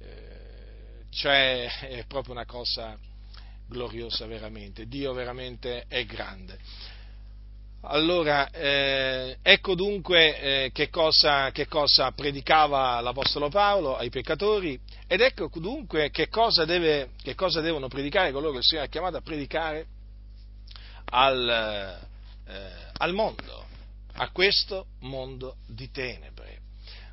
[0.00, 0.33] eh,
[1.14, 2.98] cioè è proprio una cosa
[3.68, 6.58] gloriosa veramente, Dio veramente è grande.
[7.86, 15.20] Allora, eh, ecco dunque eh, che, cosa, che, cosa, predicava l'Apostolo Paolo ai peccatori ed
[15.20, 19.18] ecco dunque che cosa, deve, che cosa devono predicare coloro che il Signore ha chiamato
[19.18, 19.86] a predicare
[21.10, 22.00] al,
[22.46, 23.66] eh, al mondo,
[24.14, 26.60] a questo mondo di tenebre.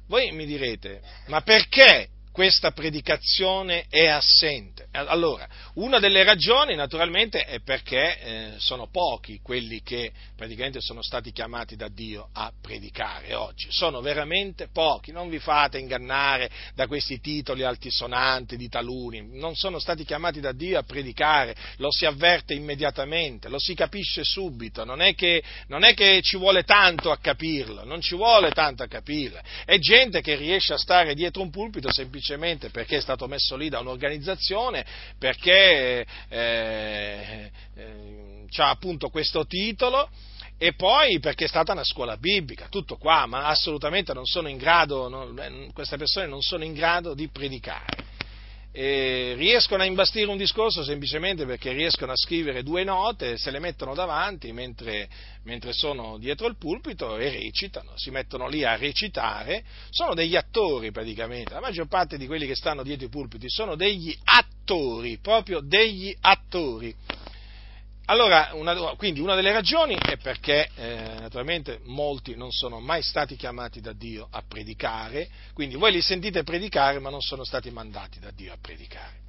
[0.07, 4.80] Voi mi direte, ma perché questa predicazione è assente?
[4.93, 11.31] Allora, una delle ragioni naturalmente è perché eh, sono pochi quelli che praticamente sono stati
[11.31, 17.21] chiamati da Dio a predicare oggi, sono veramente pochi, non vi fate ingannare da questi
[17.21, 22.53] titoli altisonanti di taluni, non sono stati chiamati da Dio a predicare, lo si avverte
[22.53, 27.17] immediatamente, lo si capisce subito, non è che, non è che ci vuole tanto a
[27.17, 31.49] capirlo, non ci vuole tanto a capirlo, è gente che riesce a stare dietro un
[31.49, 34.79] pulpito semplicemente perché è stato messo lì da un'organizzazione,
[35.17, 40.09] perché eh, eh, ha appunto questo titolo
[40.57, 44.57] e poi perché è stata una scuola biblica, tutto qua, ma assolutamente non sono in
[44.57, 48.10] grado, non, queste persone non sono in grado di predicare.
[48.73, 53.59] E riescono a imbastire un discorso semplicemente perché riescono a scrivere due note, se le
[53.59, 55.09] mettono davanti mentre,
[55.43, 60.89] mentre sono dietro il pulpito e recitano, si mettono lì a recitare, sono degli attori
[60.91, 65.59] praticamente, la maggior parte di quelli che stanno dietro i pulpiti sono degli attori, proprio
[65.59, 66.95] degli attori
[68.05, 73.35] allora, una, quindi una delle ragioni è perché eh, naturalmente molti non sono mai stati
[73.35, 78.19] chiamati da Dio a predicare, quindi voi li sentite predicare ma non sono stati mandati
[78.19, 79.20] da Dio a predicare.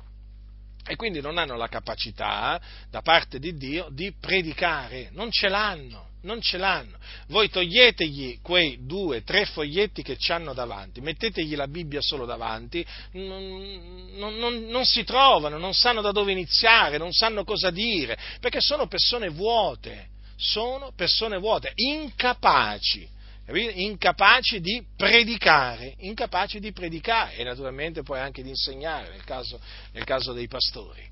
[0.85, 2.61] E quindi non hanno la capacità
[2.91, 6.99] da parte di Dio di predicare, non ce l'hanno non ce l'hanno.
[7.28, 12.85] Voi toglietegli quei due, tre foglietti che ci hanno davanti, mettetegli la Bibbia solo davanti,
[13.12, 18.18] non, non, non, non, si trovano, non sanno da dove iniziare, non sanno cosa dire,
[18.41, 23.12] perché sono persone vuote, sono persone vuote, incapaci.
[23.45, 29.61] Incapaci di predicare, incapaci di predicare e naturalmente poi anche di insegnare nel caso,
[29.93, 31.11] nel caso dei pastori.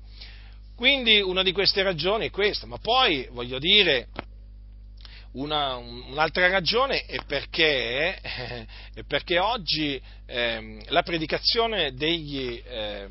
[0.75, 4.07] Quindi una di queste ragioni è questa, ma poi voglio dire,
[5.33, 13.07] una, un'altra ragione è perché, eh, è perché oggi eh, la, predicazione degli, eh,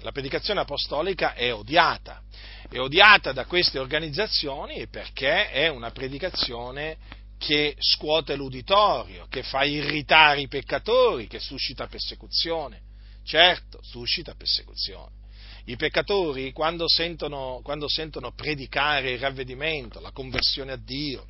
[0.00, 2.22] la predicazione apostolica è odiata,
[2.68, 6.96] è odiata da queste organizzazioni perché è una predicazione
[7.38, 12.80] che scuote l'uditorio, che fa irritare i peccatori, che suscita persecuzione.
[13.24, 15.24] Certo, suscita persecuzione.
[15.66, 21.26] I peccatori, quando sentono, quando sentono predicare il ravvedimento, la conversione a Dio,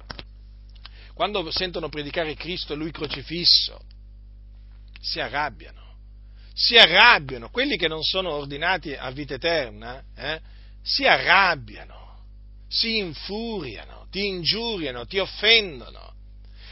[1.14, 3.80] quando sentono predicare Cristo e Lui crocifisso,
[5.00, 5.84] si arrabbiano.
[6.52, 7.48] Si arrabbiano.
[7.48, 10.40] Quelli che non sono ordinati a vita eterna, eh,
[10.82, 12.24] si arrabbiano,
[12.68, 16.14] si infuriano, ti ingiuriano, ti offendono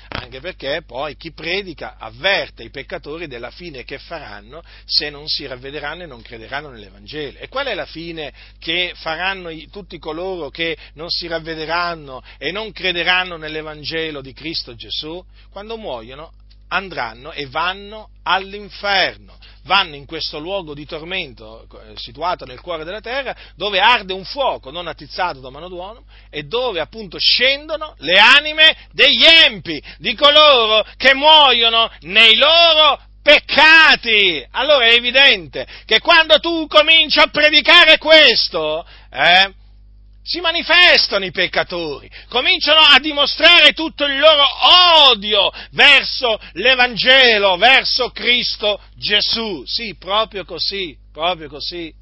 [0.08, 5.44] anche perché poi chi predica avverte i peccatori della fine che faranno se non si
[5.44, 7.38] ravvederanno e non crederanno nell'Evangelo.
[7.38, 12.72] E qual è la fine che faranno tutti coloro che non si ravvederanno e non
[12.72, 15.22] crederanno nell'Evangelo di Cristo Gesù?
[15.50, 16.32] Quando muoiono
[16.74, 23.00] andranno e vanno all'inferno, vanno in questo luogo di tormento eh, situato nel cuore della
[23.00, 28.18] terra, dove arde un fuoco non attizzato da mano d'uomo e dove appunto scendono le
[28.18, 34.44] anime degli empi, di coloro che muoiono nei loro peccati.
[34.50, 39.52] Allora è evidente che quando tu cominci a predicare questo, eh,
[40.24, 44.44] si manifestano i peccatori, cominciano a dimostrare tutto il loro
[45.10, 49.62] odio verso l'Evangelo, verso Cristo Gesù.
[49.66, 51.92] Sì, proprio così, proprio così.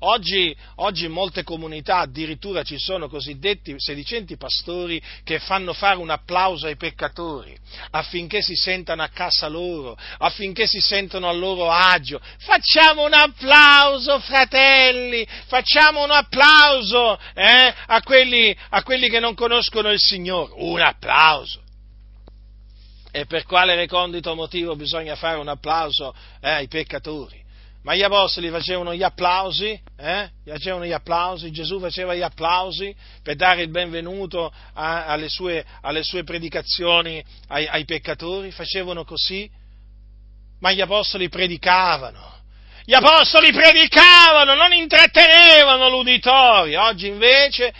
[0.00, 6.10] Oggi, oggi, in molte comunità addirittura ci sono cosiddetti sedicenti pastori che fanno fare un
[6.10, 7.56] applauso ai peccatori
[7.90, 12.20] affinché si sentano a casa loro, affinché si sentano a loro agio.
[12.38, 19.90] Facciamo un applauso, fratelli, facciamo un applauso eh, a, quelli, a quelli che non conoscono
[19.90, 20.52] il Signore.
[20.56, 21.62] Un applauso.
[23.10, 27.44] E per quale recondito motivo bisogna fare un applauso eh, ai peccatori?
[27.86, 30.28] Ma gli apostoli facevano gli applausi, eh?
[30.44, 36.02] facevano gli applausi, Gesù faceva gli applausi per dare il benvenuto a, alle, sue, alle,
[36.02, 39.48] sue, predicazioni ai, ai peccatori, facevano così,
[40.58, 42.34] ma gli apostoli predicavano.
[42.84, 46.82] Gli apostoli predicavano, non intrattenevano l'uditorio.
[46.82, 47.72] Oggi invece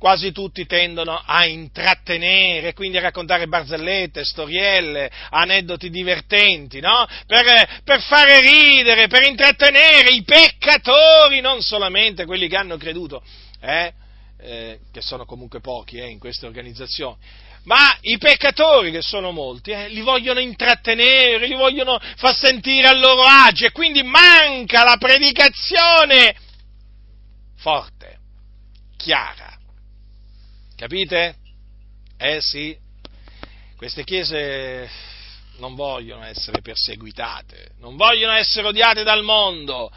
[0.00, 7.06] quasi tutti tendono a intrattenere, quindi a raccontare barzellette, storielle, aneddoti divertenti, no?
[7.26, 13.22] Per, per, fare ridere, per intrattenere i peccatori, non solamente quelli che hanno creduto,
[13.60, 13.92] eh?
[14.38, 17.18] Eh, che sono comunque pochi eh, in queste organizzazioni,
[17.64, 22.98] ma i peccatori, che sono molti, eh, li vogliono intrattenere, li vogliono far sentire al
[22.98, 26.34] loro agio e quindi manca la predicazione
[27.58, 28.18] forte,
[28.96, 29.59] chiara,
[30.80, 31.34] Capite?
[32.16, 32.74] Eh sì,
[33.76, 34.88] queste chiese
[35.58, 39.92] non vogliono essere perseguitate, non vogliono essere odiate dal mondo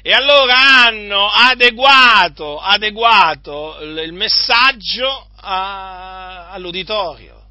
[0.00, 7.48] E allora hanno adeguato, adeguato il messaggio a, all'uditorio.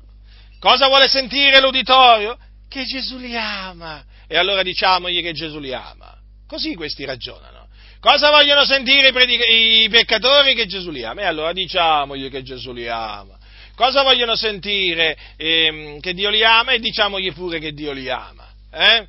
[0.57, 2.37] Cosa vuole sentire l'uditorio?
[2.69, 4.01] Che Gesù li ama.
[4.27, 6.17] E allora diciamogli che Gesù li ama.
[6.47, 7.56] Così questi ragionano.
[7.99, 10.53] Cosa vogliono sentire i, predic- i peccatori?
[10.53, 11.21] Che Gesù li ama.
[11.21, 13.37] E allora diciamogli che Gesù li ama.
[13.75, 15.15] Cosa vogliono sentire?
[15.35, 18.47] Eh, che Dio li ama e diciamogli pure che Dio li ama.
[18.71, 19.07] Eh?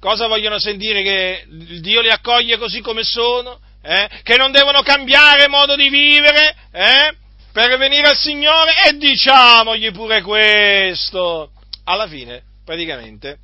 [0.00, 1.02] Cosa vogliono sentire?
[1.02, 1.44] Che
[1.80, 3.60] Dio li accoglie così come sono?
[3.82, 4.08] Eh?
[4.22, 6.56] Che non devono cambiare modo di vivere?
[6.72, 7.14] Eh?
[7.52, 8.72] Per venire al Signore?
[8.86, 11.50] E diciamogli pure questo.
[11.84, 13.38] Alla fine, praticamente,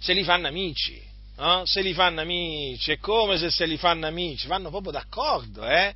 [0.00, 1.07] se li fanno amici.
[1.38, 1.64] No?
[1.64, 5.94] Se li fanno amici, è come se se li fanno amici, vanno proprio d'accordo, eh?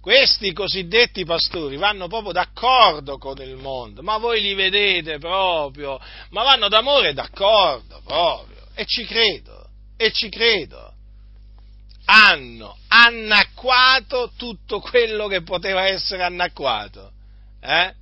[0.00, 6.42] Questi cosiddetti pastori vanno proprio d'accordo con il mondo, ma voi li vedete proprio, ma
[6.42, 9.66] vanno d'amore d'accordo proprio e ci credo,
[9.96, 10.92] e ci credo.
[12.06, 17.10] Hanno annacquato tutto quello che poteva essere annacquato.
[17.60, 17.92] Eh?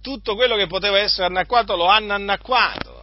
[0.00, 2.97] Tutto quello che poteva essere annacquato lo hanno annacquato.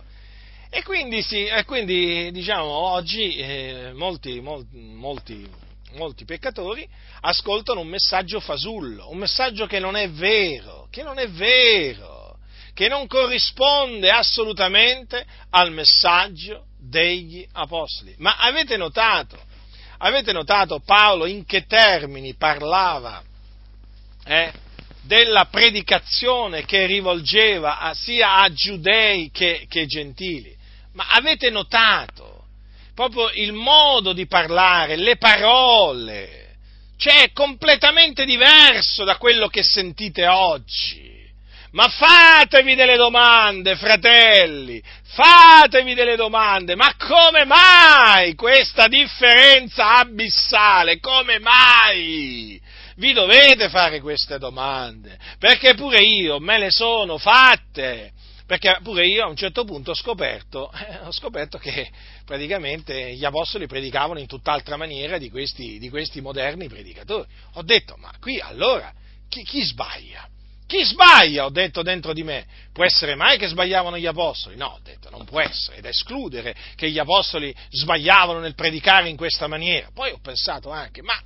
[0.78, 5.50] E quindi, sì, e quindi diciamo, oggi eh, molti, molti,
[5.94, 6.86] molti, peccatori
[7.22, 12.40] ascoltano un messaggio fasullo, un messaggio che non è vero, che non è vero,
[12.74, 18.14] che non corrisponde assolutamente al messaggio degli apostoli.
[18.18, 19.42] Ma avete notato,
[20.00, 23.24] avete notato Paolo in che termini parlava
[24.26, 24.52] eh,
[25.04, 30.64] della predicazione che rivolgeva a, sia a giudei che, che gentili?
[30.96, 32.46] Ma avete notato
[32.94, 36.44] proprio il modo di parlare, le parole?
[36.98, 41.14] Cioè, è completamente diverso da quello che sentite oggi.
[41.72, 51.02] Ma fatevi delle domande, fratelli, fatevi delle domande, ma come mai questa differenza abissale?
[51.02, 52.62] Come mai?
[52.96, 58.14] Vi dovete fare queste domande, perché pure io me le sono fatte,
[58.46, 61.90] perché pure io a un certo punto ho scoperto, eh, ho scoperto che
[62.26, 67.28] praticamente gli apostoli predicavano in tutt'altra maniera di questi, di questi moderni predicatori.
[67.54, 68.94] Ho detto, ma qui allora
[69.28, 70.30] chi, chi sbaglia?
[70.68, 74.56] Chi sbaglia, ho detto dentro di me, può essere mai che sbagliavano gli apostoli?
[74.56, 79.16] No, ho detto, non può essere, da escludere che gli apostoli sbagliavano nel predicare in
[79.16, 79.90] questa maniera.
[79.94, 81.20] Poi ho pensato anche, ma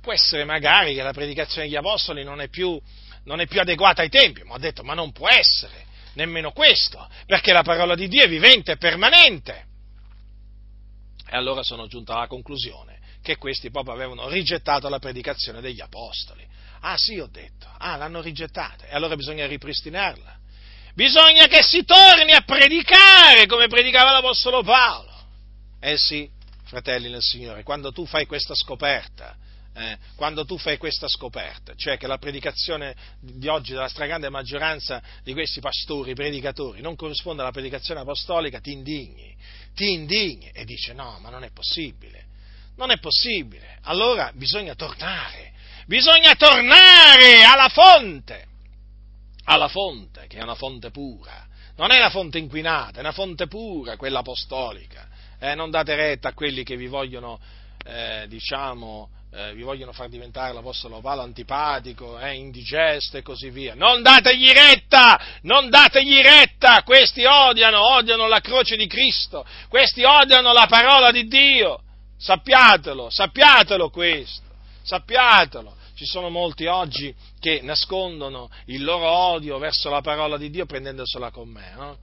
[0.00, 2.80] può essere magari che la predicazione degli apostoli non è più,
[3.24, 7.08] non è più adeguata ai tempi, ma ho detto, ma non può essere nemmeno questo,
[7.26, 9.64] perché la parola di Dio è vivente e permanente.
[11.28, 16.46] E allora sono giunto alla conclusione che questi proprio avevano rigettato la predicazione degli apostoli.
[16.80, 20.40] Ah sì, ho detto, ah l'hanno rigettata e allora bisogna ripristinarla.
[20.94, 25.10] Bisogna che si torni a predicare come predicava l'Apostolo Paolo.
[25.80, 26.28] Eh sì,
[26.64, 29.36] fratelli nel Signore, quando tu fai questa scoperta,
[29.74, 35.02] eh, quando tu fai questa scoperta, cioè che la predicazione di oggi della stragrande maggioranza
[35.22, 39.34] di questi pastori, predicatori, non corrisponde alla predicazione apostolica, ti indigni,
[39.74, 42.26] ti indigni e dici no, ma non è possibile,
[42.76, 43.78] non è possibile.
[43.82, 45.52] Allora bisogna tornare
[45.86, 48.46] bisogna tornare alla fonte,
[49.44, 51.46] alla fonte, che è una fonte pura.
[51.76, 55.08] Non è una fonte inquinata, è una fonte pura, quella apostolica.
[55.38, 57.40] Eh, non date retta a quelli che vi vogliono,
[57.84, 63.74] eh, diciamo, eh, vi vogliono far diventare l'Apostolo Paolo antipatico, eh, indigesto e così via.
[63.74, 70.52] Non dategli retta, non dategli retta, questi odiano, odiano la croce di Cristo, questi odiano
[70.52, 71.82] la parola di Dio.
[72.16, 74.50] Sappiatelo, sappiatelo questo
[74.82, 75.76] sappiatelo.
[75.94, 81.30] Ci sono molti oggi che nascondono il loro odio verso la parola di Dio prendendosela
[81.30, 81.98] con me, no?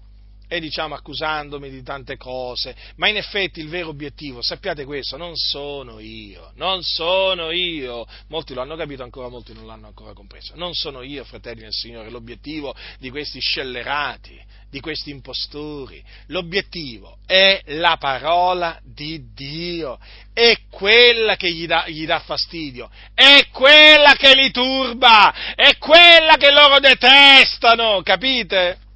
[0.51, 5.35] E diciamo accusandomi di tante cose, ma in effetti il vero obiettivo, sappiate questo, non
[5.35, 10.53] sono io, non sono io, molti lo hanno capito ancora, molti non l'hanno ancora compreso,
[10.55, 17.61] non sono io, fratelli del Signore, l'obiettivo di questi scellerati, di questi impostori, l'obiettivo è
[17.67, 19.99] la parola di Dio,
[20.33, 26.37] è quella che gli dà, gli dà fastidio, è quella che li turba, è quella
[26.37, 28.87] che loro detestano, capite?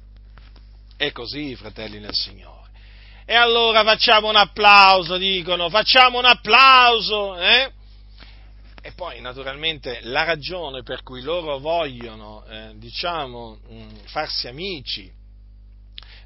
[0.96, 2.62] È così, fratelli nel Signore.
[3.26, 7.72] E allora facciamo un applauso, dicono, facciamo un applauso, eh?
[8.82, 15.10] E poi, naturalmente, la ragione per cui loro vogliono, eh, diciamo, mh, mm, farsi amici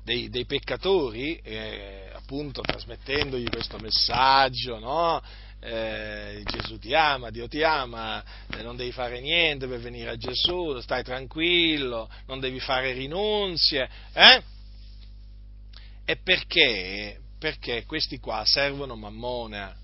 [0.03, 5.23] dei, dei peccatori, eh, appunto trasmettendogli questo messaggio, no?
[5.61, 10.16] Eh, Gesù ti ama, Dio ti ama, eh, non devi fare niente per venire a
[10.16, 14.43] Gesù, stai tranquillo, non devi fare rinunzie, eh?
[16.11, 17.21] E perché?
[17.39, 19.77] Perché questi qua servono Mammona,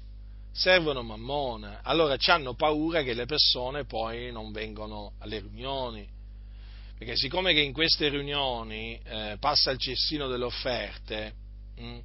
[0.53, 1.81] servono mammona.
[1.83, 6.09] Allora hanno paura che le persone poi non vengano alle riunioni.
[6.97, 11.35] Perché siccome che in queste riunioni eh, passa il cestino delle offerte,
[11.77, 12.01] mh, hm,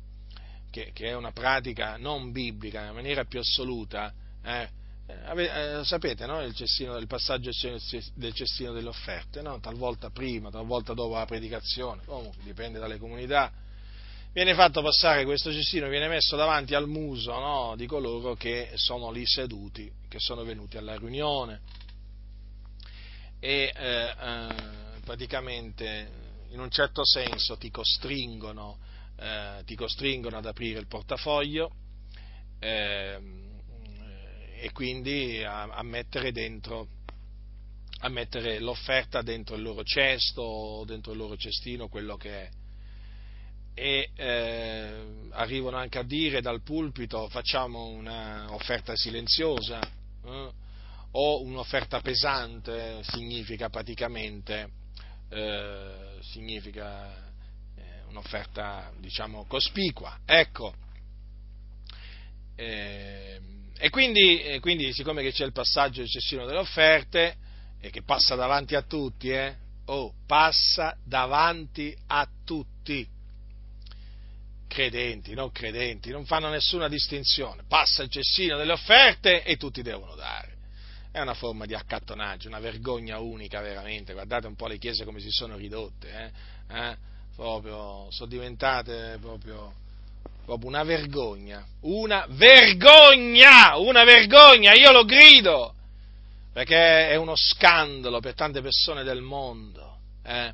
[0.70, 4.14] che, che, è una pratica non biblica, in maniera più assoluta,
[4.44, 4.70] eh,
[5.08, 6.42] eh, sapete no?
[6.42, 7.52] il, cestino, il, passaggio
[8.16, 9.62] del cestino delle offerte, no?
[9.62, 13.68] talvolta prima, talvolta dopo la predicazione, comunque dipende dalle comunità,
[14.32, 17.74] viene fatto passare questo cestino, viene messo davanti al muso no?
[17.76, 21.62] di coloro che sono lì seduti, che sono venuti alla riunione
[23.40, 24.56] e eh, eh,
[25.04, 26.12] praticamente
[26.50, 28.78] in un certo senso ti costringono,
[29.18, 31.72] eh, ti costringono ad aprire il portafoglio
[32.60, 33.48] ehm,
[34.62, 36.88] e quindi a, a, mettere dentro,
[38.02, 42.50] a mettere l'offerta dentro il loro cesto o dentro il loro cestino, quello che è.
[43.82, 49.80] E eh, arrivano anche a dire dal pulpito facciamo un'offerta silenziosa
[50.26, 50.52] eh,
[51.12, 54.70] o un'offerta pesante, significa praticamente
[55.30, 57.32] eh, significa
[57.78, 60.20] eh, un'offerta diciamo cospicua.
[60.26, 60.74] Ecco,
[62.56, 63.40] eh,
[63.78, 67.38] e quindi, quindi, siccome c'è il passaggio del cessino delle offerte,
[67.80, 69.56] e che passa davanti a tutti, eh,
[69.86, 73.08] oh, passa davanti a tutti,
[74.70, 80.16] credenti, non credenti, non fanno nessuna distinzione, passa il cessino delle offerte e tutti devono
[80.16, 80.56] dare.
[81.12, 85.20] È una forma di accattonaggio, una vergogna unica veramente, guardate un po' le chiese come
[85.20, 86.32] si sono ridotte,
[86.70, 86.78] eh?
[86.78, 86.98] Eh?
[87.36, 89.74] proprio, sono diventate proprio
[90.46, 95.76] proprio una vergogna, una vergogna, una vergogna, io lo grido,
[96.52, 100.52] perché è uno scandalo per tante persone del mondo, eh?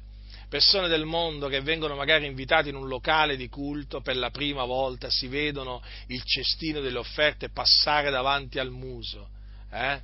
[0.55, 4.63] Persone del mondo che vengono magari invitati in un locale di culto per la prima
[4.63, 9.27] volta, si vedono il cestino delle offerte passare davanti al muso,
[9.69, 10.01] eh?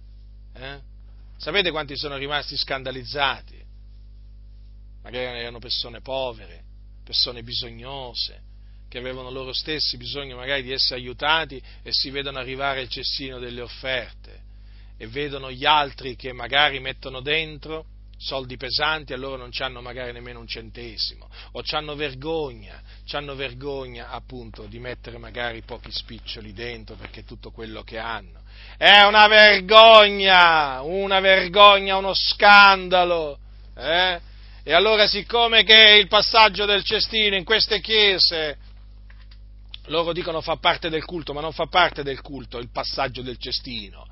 [0.54, 0.80] Eh?
[1.38, 3.64] sapete quanti sono rimasti scandalizzati?
[5.04, 6.64] Magari erano persone povere,
[7.02, 8.42] persone bisognose,
[8.90, 13.40] che avevano loro stessi bisogno magari di essere aiutati e si vedono arrivare il cestino
[13.40, 14.42] delle offerte
[14.98, 17.86] e vedono gli altri che magari mettono dentro
[18.22, 22.80] soldi pesanti e loro non hanno magari nemmeno un centesimo o hanno vergogna,
[23.14, 28.40] hanno vergogna appunto di mettere magari pochi spiccioli dentro perché tutto quello che hanno.
[28.78, 33.40] È una vergogna, una vergogna, uno scandalo.
[33.76, 34.20] Eh?
[34.64, 38.58] E allora siccome che il passaggio del cestino in queste chiese
[39.86, 43.40] loro dicono fa parte del culto, ma non fa parte del culto il passaggio del
[43.40, 44.06] cestino.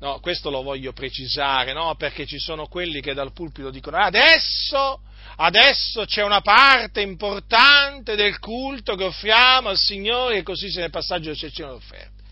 [0.00, 1.94] No, questo lo voglio precisare, no?
[1.94, 5.02] Perché ci sono quelli che dal pulpito dicono adesso,
[5.36, 10.88] adesso c'è una parte importante del culto che offriamo al Signore e così se ne
[10.88, 12.22] passaggio delle offerte.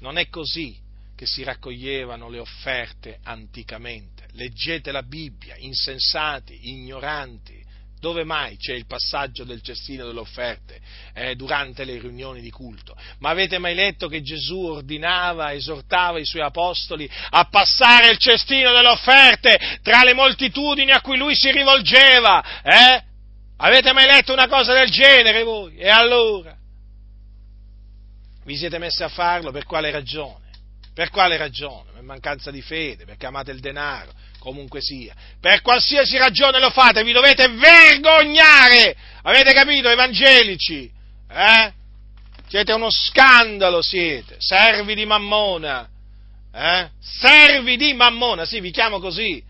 [0.00, 0.78] Non è così
[1.16, 4.28] che si raccoglievano le offerte anticamente.
[4.34, 7.59] Leggete la Bibbia, insensati, ignoranti
[8.00, 10.80] dove mai c'è il passaggio del cestino delle offerte
[11.14, 12.96] eh, durante le riunioni di culto?
[13.18, 18.72] Ma avete mai letto che Gesù ordinava, esortava i suoi apostoli a passare il cestino
[18.72, 22.62] delle offerte tra le moltitudini a cui lui si rivolgeva?
[22.62, 23.04] Eh?
[23.58, 25.76] Avete mai letto una cosa del genere voi?
[25.76, 26.56] E allora?
[28.44, 30.48] Vi siete messi a farlo per quale ragione?
[30.94, 31.90] Per quale ragione?
[31.92, 34.10] Per mancanza di fede, perché amate il denaro,
[34.40, 35.14] comunque sia.
[35.38, 38.96] Per qualsiasi ragione lo fate, vi dovete vergognare!
[39.22, 40.90] Avete capito, evangelici?
[41.30, 41.72] Eh?
[42.48, 45.88] Siete uno scandalo, siete, servi di mammona.
[46.52, 46.90] Eh?
[46.98, 49.40] Servi di mammona, sì, vi chiamo così.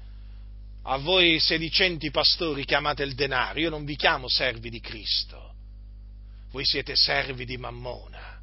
[0.83, 5.55] A voi sedicenti pastori chiamate il denaro, io non vi chiamo servi di Cristo.
[6.51, 8.39] Voi siete servi di mammona.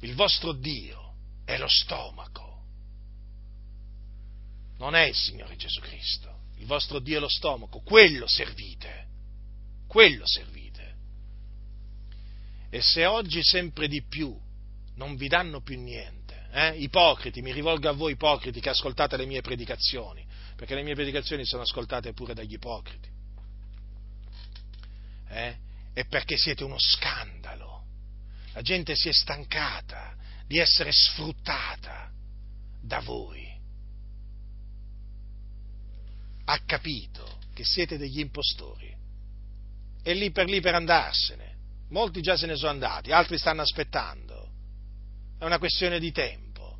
[0.00, 2.47] Il vostro Dio è lo stomaco
[4.78, 6.36] non è il Signore Gesù Cristo.
[6.58, 9.06] Il vostro Dio è lo stomaco, quello servite,
[9.86, 10.96] quello servite.
[12.70, 14.36] E se oggi sempre di più
[14.96, 16.76] non vi danno più niente, eh?
[16.78, 20.26] ipocriti, mi rivolgo a voi ipocriti che ascoltate le mie predicazioni,
[20.56, 23.08] perché le mie predicazioni sono ascoltate pure dagli ipocriti,
[25.28, 25.56] eh?
[25.92, 27.84] è perché siete uno scandalo.
[28.52, 30.16] La gente si è stancata
[30.46, 32.10] di essere sfruttata
[32.80, 33.47] da voi
[36.50, 38.94] ha capito che siete degli impostori.
[40.02, 41.56] È lì per lì per andarsene.
[41.90, 44.48] Molti già se ne sono andati, altri stanno aspettando.
[45.38, 46.78] È una questione di tempo.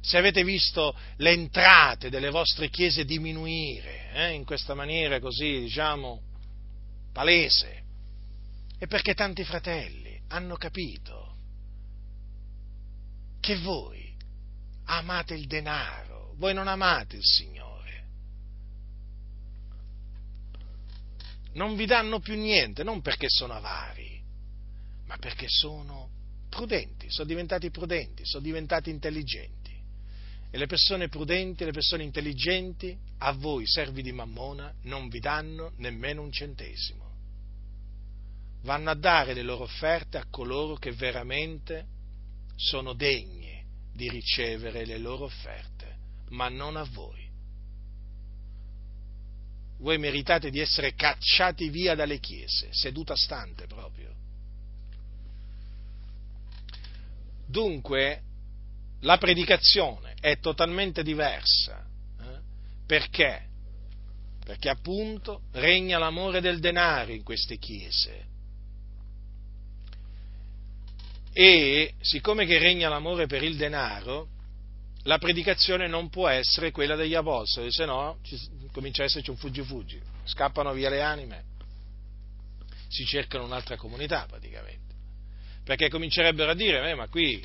[0.00, 6.22] Se avete visto le entrate delle vostre chiese diminuire eh, in questa maniera così, diciamo,
[7.12, 7.82] palese,
[8.78, 11.34] è perché tanti fratelli hanno capito
[13.40, 14.14] che voi
[14.84, 17.65] amate il denaro, voi non amate il Signore.
[21.56, 24.20] Non vi danno più niente, non perché sono avari,
[25.06, 26.10] ma perché sono
[26.50, 29.74] prudenti, sono diventati prudenti, sono diventati intelligenti.
[30.50, 35.72] E le persone prudenti, le persone intelligenti, a voi, servi di mammona, non vi danno
[35.78, 37.04] nemmeno un centesimo.
[38.62, 41.86] Vanno a dare le loro offerte a coloro che veramente
[42.54, 45.96] sono degni di ricevere le loro offerte,
[46.30, 47.25] ma non a voi.
[49.78, 54.14] Voi meritate di essere cacciati via dalle chiese, seduta stante proprio.
[57.46, 58.22] Dunque,
[59.00, 61.84] la predicazione è totalmente diversa.
[62.20, 62.38] Eh?
[62.86, 63.44] Perché?
[64.44, 68.24] Perché appunto regna l'amore del denaro in queste chiese.
[71.32, 74.28] E siccome che regna l'amore per il denaro,
[75.06, 78.18] la predicazione non può essere quella degli apostoli, se no
[78.72, 81.44] comincia a esserci un fuggi-fuggi, scappano via le anime,
[82.88, 84.94] si cercano un'altra comunità praticamente,
[85.64, 87.44] perché comincerebbero a dire, eh, ma qui,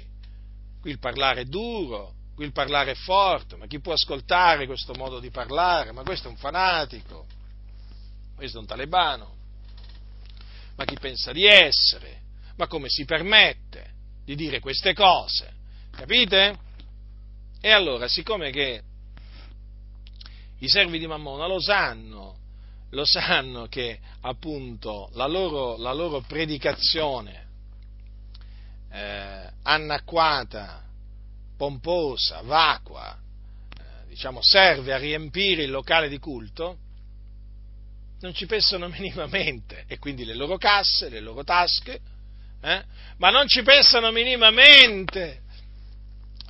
[0.79, 4.93] qui il parlare è duro, qui il parlare è forte, ma chi può ascoltare questo
[4.93, 5.91] modo di parlare?
[5.91, 7.25] Ma questo è un fanatico,
[8.35, 9.35] questo è un talebano,
[10.75, 12.21] ma chi pensa di essere?
[12.61, 13.89] ma come si permette
[14.23, 15.51] di dire queste cose?
[15.89, 16.57] Capite?
[17.61, 18.81] E allora, siccome che
[20.57, 22.37] i servi di Mammona lo sanno,
[22.89, 27.47] lo sanno che appunto la loro, la loro predicazione
[28.91, 30.83] eh, anacquata,
[31.55, 36.77] pomposa, vacua, eh, diciamo, serve a riempire il locale di culto,
[38.21, 42.01] non ci pensano minimamente e quindi le loro casse, le loro tasche
[42.61, 42.83] eh?
[43.17, 45.41] ma non ci pensano minimamente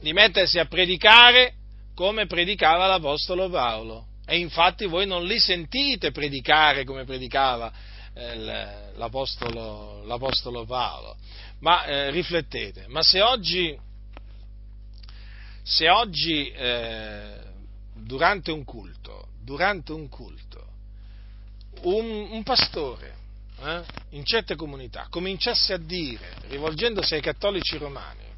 [0.01, 1.53] di mettersi a predicare
[1.95, 4.07] come predicava l'Apostolo Paolo.
[4.25, 7.71] E infatti voi non li sentite predicare come predicava
[8.13, 8.35] eh,
[8.95, 11.15] l'Apostolo, l'Apostolo, Paolo.
[11.59, 13.77] Ma eh, riflettete, ma se oggi,
[15.61, 17.35] se oggi eh,
[17.93, 20.65] durante un culto, durante un culto,
[21.83, 23.15] un, un pastore
[23.63, 28.30] eh, in certe comunità cominciasse a dire, rivolgendosi ai cattolici romani,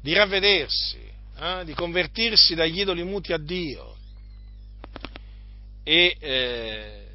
[0.00, 0.98] di ravvedersi,
[1.38, 3.96] eh, di convertirsi dagli idoli muti a Dio
[5.82, 7.06] e eh,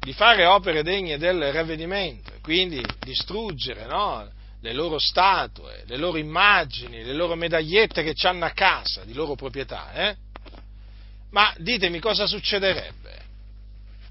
[0.00, 7.02] di fare opere degne del ravvedimento, quindi distruggere no, le loro statue, le loro immagini,
[7.02, 10.16] le loro medagliette che hanno a casa di loro proprietà, eh?
[11.30, 13.22] ma ditemi cosa succederebbe?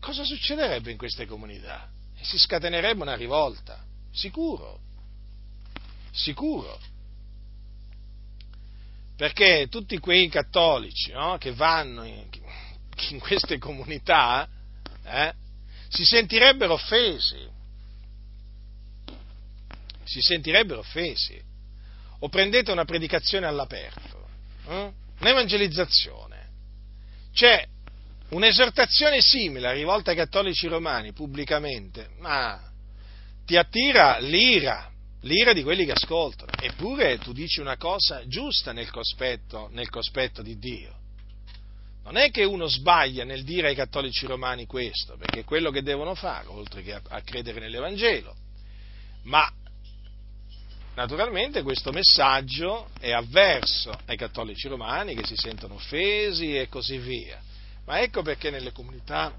[0.03, 1.89] cosa succederebbe in queste comunità?
[2.21, 3.81] Si scatenerebbe una rivolta,
[4.11, 4.79] sicuro,
[6.11, 6.77] sicuro.
[9.15, 12.25] Perché tutti quei cattolici no, che vanno in,
[13.09, 14.47] in, queste comunità
[15.05, 15.33] eh,
[15.87, 17.47] si sentirebbero offesi,
[20.03, 21.39] si sentirebbero offesi.
[22.19, 24.27] O prendete una predicazione all'aperto,
[24.67, 26.49] eh, un'evangelizzazione.
[27.33, 27.67] C'è
[28.29, 32.59] un'esortazione simile rivolta ai cattolici romani pubblicamente, ma
[33.45, 34.89] ti attira l'ira,
[35.23, 36.51] l'ira di quelli che ascoltano.
[36.59, 41.01] Eppure tu dici una cosa giusta nel cospetto, nel cospetto di Dio.
[42.03, 45.81] Non è che uno sbaglia nel dire ai cattolici romani questo, perché è quello che
[45.81, 48.35] devono fare, oltre che a, credere nell'Evangelo.
[49.23, 49.49] Ma
[50.95, 57.41] naturalmente questo messaggio è avverso ai cattolici romani che si sentono offesi e così via.
[57.85, 59.33] Ma ecco perché nelle comunità,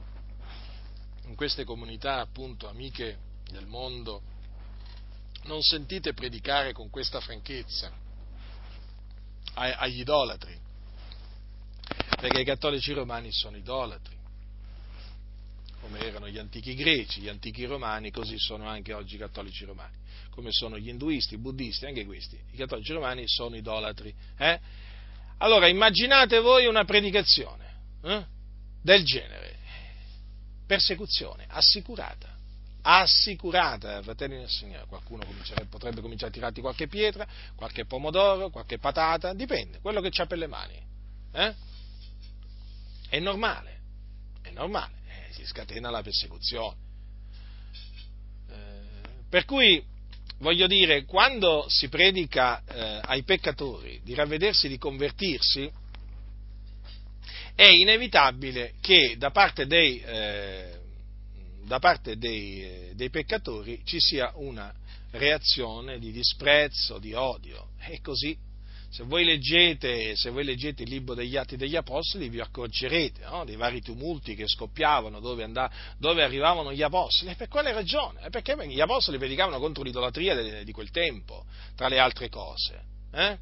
[1.27, 3.19] in queste comunità appunto amiche
[3.51, 4.23] del mondo,
[5.45, 7.93] non sentite predicare con questa franchezza
[9.55, 10.59] agli idolatri,
[12.21, 14.17] perché i cattolici romani sono idolatri,
[15.81, 19.97] come erano gli antichi greci, gli antichi romani, così sono anche oggi i cattolici romani,
[20.31, 24.15] come sono gli induisti, i buddisti, anche questi, i cattolici romani sono idolatri.
[24.37, 24.61] Eh?
[25.39, 27.73] Allora immaginate voi una predicazione.
[28.03, 28.33] Eh?
[28.85, 29.57] del genere.
[30.67, 32.34] Persecuzione assicurata.
[32.87, 34.85] Assicurata, fratelli del Signore.
[34.87, 35.25] Qualcuno
[35.71, 37.27] potrebbe cominciare a tirarti qualche pietra,
[37.57, 40.79] qualche pomodoro, qualche patata, dipende, quello che c'ha per le mani.
[41.33, 41.55] Eh?
[43.09, 43.81] È normale,
[44.43, 46.77] è normale, eh, si scatena la persecuzione.
[48.51, 48.81] Eh,
[49.31, 49.83] per cui
[50.41, 55.73] voglio dire, quando si predica eh, ai peccatori di ravvedersi, di convertirsi,
[57.55, 60.81] è inevitabile che da parte dei, eh,
[61.65, 64.73] da parte dei, dei peccatori ci sia una
[65.13, 67.69] reazione di disprezzo, di odio.
[67.79, 68.37] E così,
[68.91, 73.45] se voi leggete, se voi leggete il libro degli Atti degli Apostoli, vi accorgerete no?
[73.45, 77.31] dei vari tumulti che scoppiavano dove, andà, dove, arrivavano gli Apostoli.
[77.31, 78.21] E per quale ragione?
[78.25, 81.45] E perché gli Apostoli predicavano contro l'idolatria di, di quel tempo,
[81.75, 82.83] tra le altre cose.
[83.13, 83.39] Eh?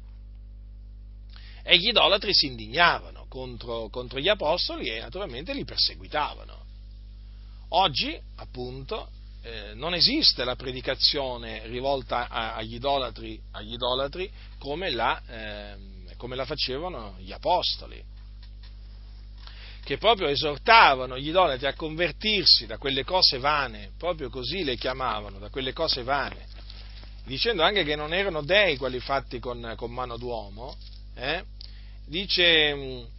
[1.63, 6.62] E gli idolatri si indignavano contro, contro gli Apostoli e naturalmente li perseguitavano.
[7.75, 9.09] Oggi, appunto,
[9.41, 15.75] eh, non esiste la predicazione rivolta a, agli, idolatri, agli, idolatri, come la, eh,
[16.15, 18.01] come la facevano gli apostoli,
[19.83, 25.39] che proprio esortavano gli idolatri a convertirsi da quelle cose vane, proprio così le chiamavano,
[25.39, 26.45] da quelle cose vane,
[27.25, 30.77] dicendo anche che non erano dei quelli fatti con, con mano d'uomo,
[31.15, 31.43] eh?
[32.05, 33.11] dice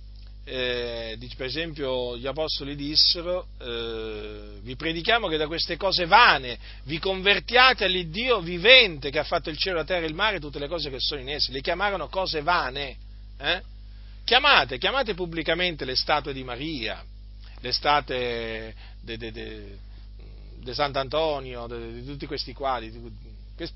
[0.47, 6.99] eh, per esempio gli apostoli dissero, eh, vi predichiamo che da queste cose vane vi
[6.99, 10.69] convertiate all'Iddio vivente che ha fatto il cielo, la terra, il mare e tutte le
[10.69, 11.51] cose che sono in esse.
[11.51, 12.97] Le chiamarono cose vane.
[13.39, 13.63] Eh?
[14.25, 17.03] Chiamate, chiamate pubblicamente le statue di Maria,
[17.61, 22.93] le statue di Sant'Antonio, di tutti questi quali,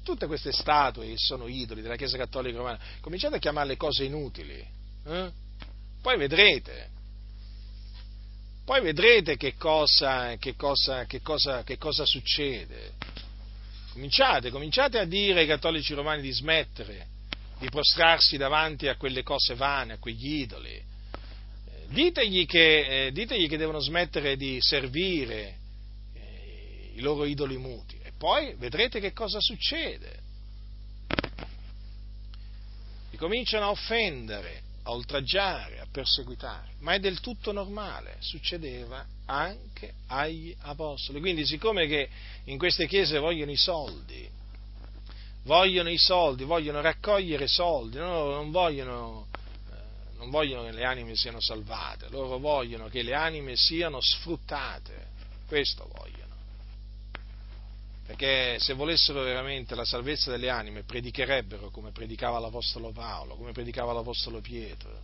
[0.03, 4.67] tutte queste statue che sono idoli della Chiesa Cattolica Romana, cominciate a chiamarle cose inutili.
[5.07, 5.47] Eh?
[6.01, 6.89] Poi vedrete,
[8.65, 12.93] poi vedrete che cosa, che cosa, che cosa, che cosa succede.
[13.93, 17.17] Cominciate, cominciate a dire ai cattolici romani di smettere
[17.59, 20.71] di prostrarsi davanti a quelle cose vane, a quegli idoli.
[20.71, 20.83] Eh,
[21.89, 25.57] ditegli che, eh, ditegli che devono smettere di servire
[26.15, 30.27] eh, i loro idoli muti e poi vedrete che cosa succede.
[33.11, 39.93] Li cominciano a offendere, a oltraggiare, a perseguitare, ma è del tutto normale, succedeva anche
[40.07, 41.21] agli apostoli.
[41.21, 42.09] Quindi siccome che
[42.45, 44.27] in queste chiese vogliono i soldi,
[45.43, 49.27] vogliono i soldi, vogliono raccogliere soldi, no, non, vogliono,
[49.71, 55.09] eh, non vogliono che le anime siano salvate, loro vogliono che le anime siano sfruttate,
[55.47, 56.18] questo vogliono.
[58.09, 63.93] Perché se volessero veramente la salvezza delle anime, predicherebbero come predicava l'Apostolo Paolo, come predicava
[63.93, 64.99] l'Apostolo Pietro.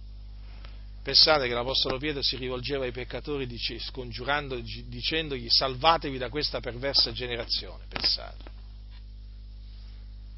[1.03, 3.47] Pensate che l'Apostolo Pietro si rivolgeva ai peccatori
[3.79, 7.85] scongiurando, dicendogli salvatevi da questa perversa generazione.
[7.91, 8.53] Pensate.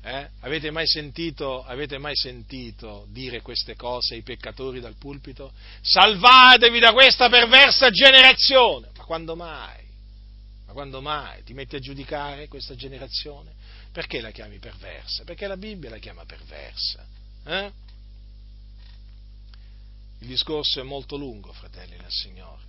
[0.03, 0.29] Eh?
[0.41, 5.53] Avete, mai sentito, avete mai sentito dire queste cose ai peccatori dal pulpito?
[5.83, 8.89] Salvatevi da questa perversa generazione!
[8.97, 9.86] Ma quando mai?
[10.77, 13.51] Quando mai ti metti a giudicare questa generazione?
[13.93, 15.24] Perché la chiami perversa?
[15.24, 17.03] Perché la Bibbia la chiama perversa.
[17.47, 17.72] Eh?
[20.18, 22.61] Il discorso è molto lungo, fratelli del Signore.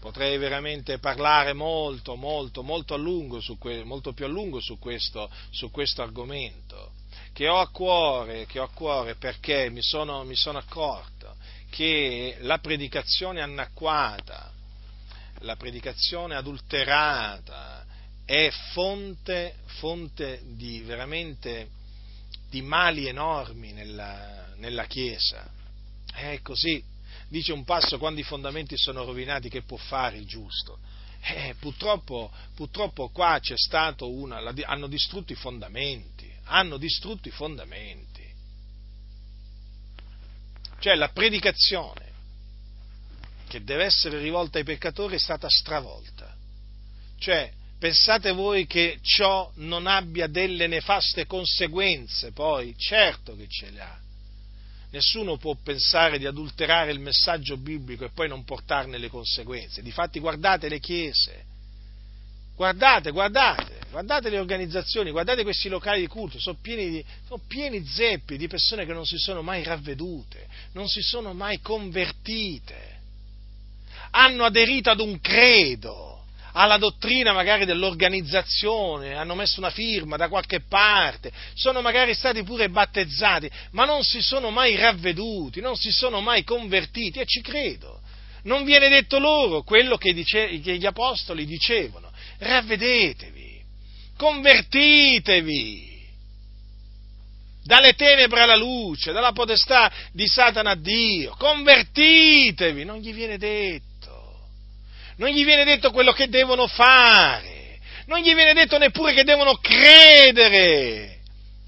[0.00, 5.70] Potrei veramente parlare molto, molto, molto a que- molto più a lungo su questo, su
[5.70, 6.92] questo argomento,
[7.34, 11.36] che ho, a cuore, che ho a cuore perché mi sono, mi sono accorto
[11.68, 14.56] che la predicazione anacquata,
[15.40, 17.84] la predicazione adulterata
[18.24, 21.70] è fonte, fonte di veramente
[22.50, 25.50] di mali enormi nella, nella Chiesa.
[26.12, 26.82] È così.
[27.28, 30.78] Dice un passo, quando i fondamenti sono rovinati, che può fare il giusto?
[31.20, 38.26] Eh, purtroppo, purtroppo qua c'è stato una, hanno distrutto i fondamenti, hanno distrutto i fondamenti.
[40.78, 42.07] Cioè la predicazione
[43.48, 46.32] che deve essere rivolta ai peccatori è stata stravolta.
[47.18, 52.76] Cioè, pensate voi che ciò non abbia delle nefaste conseguenze poi?
[52.76, 53.98] Certo che ce le ha.
[54.90, 59.82] Nessuno può pensare di adulterare il messaggio biblico e poi non portarne le conseguenze.
[59.82, 61.44] Difatti guardate le chiese,
[62.54, 67.84] guardate, guardate, guardate le organizzazioni, guardate questi locali di culto, sono pieni, di, sono pieni
[67.84, 72.97] zeppi di persone che non si sono mai ravvedute, non si sono mai convertite
[74.10, 76.08] hanno aderito ad un credo,
[76.52, 82.68] alla dottrina magari dell'organizzazione, hanno messo una firma da qualche parte, sono magari stati pure
[82.68, 88.00] battezzati, ma non si sono mai ravveduti, non si sono mai convertiti e ci credo.
[88.44, 93.62] Non viene detto loro quello che, dice, che gli apostoli dicevano, ravvedetevi,
[94.16, 95.86] convertitevi
[97.62, 103.87] dalle tenebre alla luce, dalla potestà di Satana a Dio, convertitevi, non gli viene detto
[105.18, 109.56] non gli viene detto quello che devono fare, non gli viene detto neppure che devono
[109.56, 111.18] credere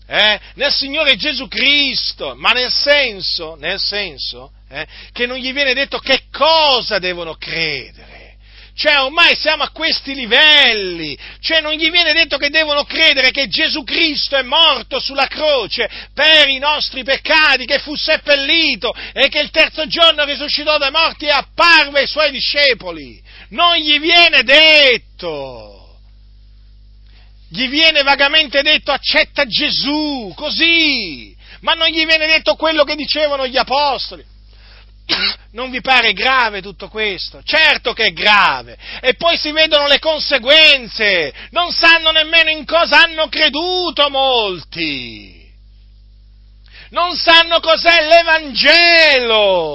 [0.07, 5.75] eh, nel Signore Gesù Cristo, ma nel senso, nel senso eh, che non gli viene
[5.75, 8.20] detto che cosa devono credere.
[8.81, 13.47] Cioè ormai siamo a questi livelli, cioè non gli viene detto che devono credere che
[13.47, 19.41] Gesù Cristo è morto sulla croce per i nostri peccati, che fu seppellito e che
[19.41, 23.23] il terzo giorno risuscitò dai morti e apparve ai suoi discepoli.
[23.51, 25.99] Non gli viene detto
[27.51, 33.47] gli viene vagamente detto accetta Gesù, così, ma non gli viene detto quello che dicevano
[33.47, 34.25] gli apostoli.
[35.53, 37.43] Non vi pare grave tutto questo?
[37.43, 38.79] Certo che è grave.
[39.01, 41.33] E poi si vedono le conseguenze.
[41.51, 45.53] Non sanno nemmeno in cosa hanno creduto molti.
[46.91, 49.69] Non sanno cos'è l'Evangelo.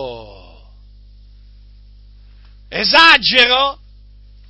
[2.70, 3.80] Esagero?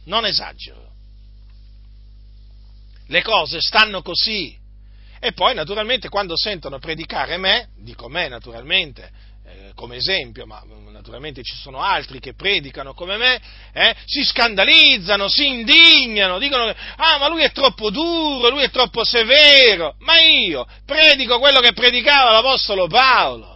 [0.06, 0.86] Non esagero
[3.08, 4.58] le cose stanno così.
[5.20, 9.12] E poi naturalmente quando sentono predicare me, dico me naturalmente
[9.46, 10.62] eh, come esempio, ma
[11.06, 13.40] naturalmente ci sono altri che predicano come me,
[13.74, 19.04] eh, si scandalizzano, si indignano, dicono ah ma lui è troppo duro, lui è troppo
[19.04, 23.54] severo, ma io predico quello che predicava l'Apostolo Paolo.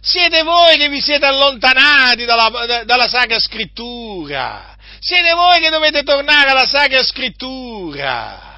[0.00, 6.50] Siete voi che vi siete allontanati dalla, dalla Sacra Scrittura, siete voi che dovete tornare
[6.50, 8.53] alla Sacra Scrittura.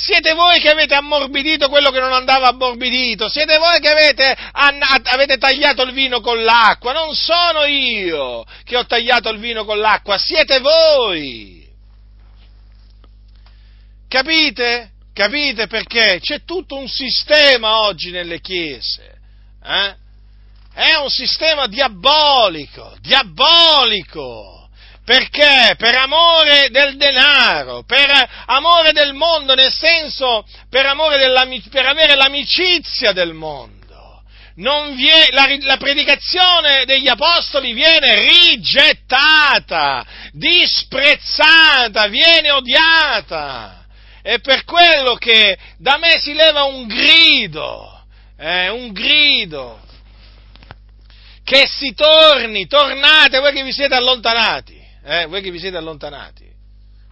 [0.00, 5.36] Siete voi che avete ammorbidito quello che non andava ammorbidito, siete voi che avete, avete,
[5.36, 10.16] tagliato il vino con l'acqua, non sono io che ho tagliato il vino con l'acqua,
[10.16, 11.68] siete voi.
[14.08, 14.92] Capite?
[15.12, 16.18] Capite perché?
[16.18, 19.18] C'è tutto un sistema oggi nelle chiese.
[19.62, 19.94] Eh?
[20.72, 24.59] È un sistema diabolico, diabolico
[25.04, 25.74] perché?
[25.76, 28.10] Per amore del denaro, per
[28.46, 31.18] amore del mondo, nel senso per, amore
[31.70, 33.78] per avere l'amicizia del mondo.
[34.54, 43.86] Viene, la, la predicazione degli apostoli viene rigettata, disprezzata, viene odiata.
[44.22, 48.04] È per quello che da me si leva un grido,
[48.38, 49.80] eh, un grido,
[51.42, 56.48] che si torni, tornate voi che vi siete allontanati eh, voi che vi siete allontanati,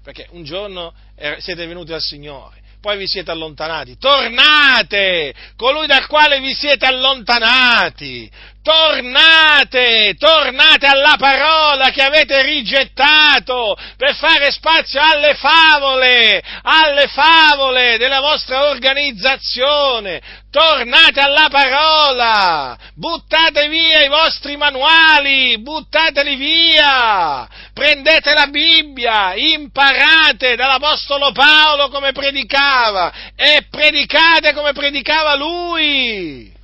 [0.03, 0.95] perché un giorno
[1.39, 8.31] siete venuti al Signore, poi vi siete allontanati, tornate, colui dal quale vi siete allontanati,
[8.63, 18.21] tornate, tornate alla parola che avete rigettato per fare spazio alle favole, alle favole della
[18.21, 20.21] vostra organizzazione,
[20.51, 31.33] tornate alla parola, buttate via i vostri manuali, buttateli via, prendete la Bibbia, imparate dall'Apostolo
[31.33, 36.57] Paolo come predicava e predicate come predicava lui.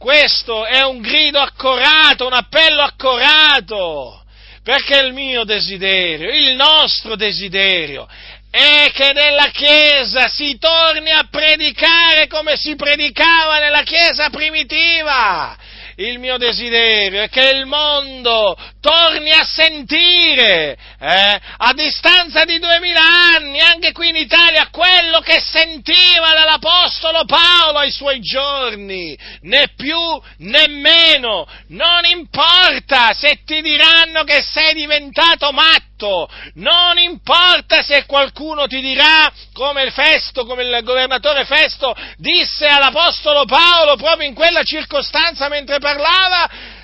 [0.00, 4.24] Questo è un grido accorato, un appello accorato,
[4.62, 8.08] perché il mio desiderio, il nostro desiderio
[8.50, 15.54] è che nella Chiesa si torni a predicare come si predicava nella Chiesa primitiva,
[16.00, 23.02] il mio desiderio è che il mondo torni a sentire, eh, a distanza di duemila
[23.36, 29.98] anni, anche qui in Italia, quello che sentiva dall'Apostolo Paolo ai suoi giorni, né più
[30.38, 31.46] né meno.
[31.68, 39.30] Non importa se ti diranno che sei diventato matto, non importa se qualcuno ti dirà,
[39.52, 45.78] come il Festo, come il governatore Festo disse all'Apostolo Paolo proprio in quella circostanza mentre
[45.78, 45.89] parlava,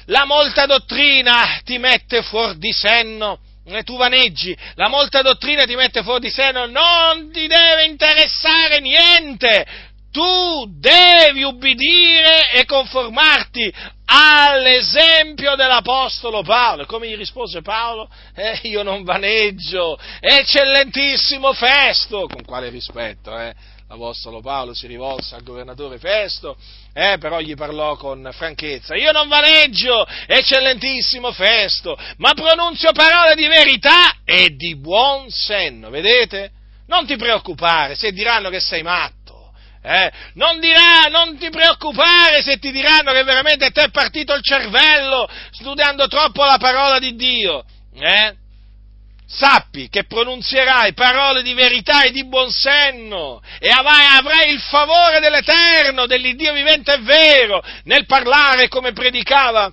[0.06, 3.40] la molta dottrina ti mette fuori di senno.
[3.84, 9.66] Tu vaneggi, la molta dottrina ti mette fuori di senno, non ti deve interessare niente,
[10.12, 13.74] tu devi ubbidire e conformarti
[14.04, 16.86] all'esempio dell'Apostolo Paolo.
[16.86, 18.08] Come gli rispose Paolo?
[18.36, 23.52] Eh, io non vaneggio, eccellentissimo Festo, con quale rispetto, eh?
[23.88, 26.56] L'Apostolo Paolo si rivolse al governatore Festo,
[26.98, 28.94] eh, però gli parlò con franchezza.
[28.94, 36.52] Io non vaneggio, eccellentissimo Festo, ma pronunzio parole di verità e di buon senno, vedete?
[36.86, 39.52] Non ti preoccupare se diranno che sei matto.
[39.82, 40.10] Eh?
[40.34, 45.28] Non, dirà, non ti preoccupare se ti diranno che veramente ti è partito il cervello
[45.50, 47.62] studiando troppo la parola di Dio.
[47.94, 48.34] Eh?
[49.26, 55.18] Sappi che pronunzierai parole di verità e di buon senno e avrai, avrai il favore
[55.20, 59.72] dell'Eterno, dell'Iddio vivente e vero, nel parlare come predicava,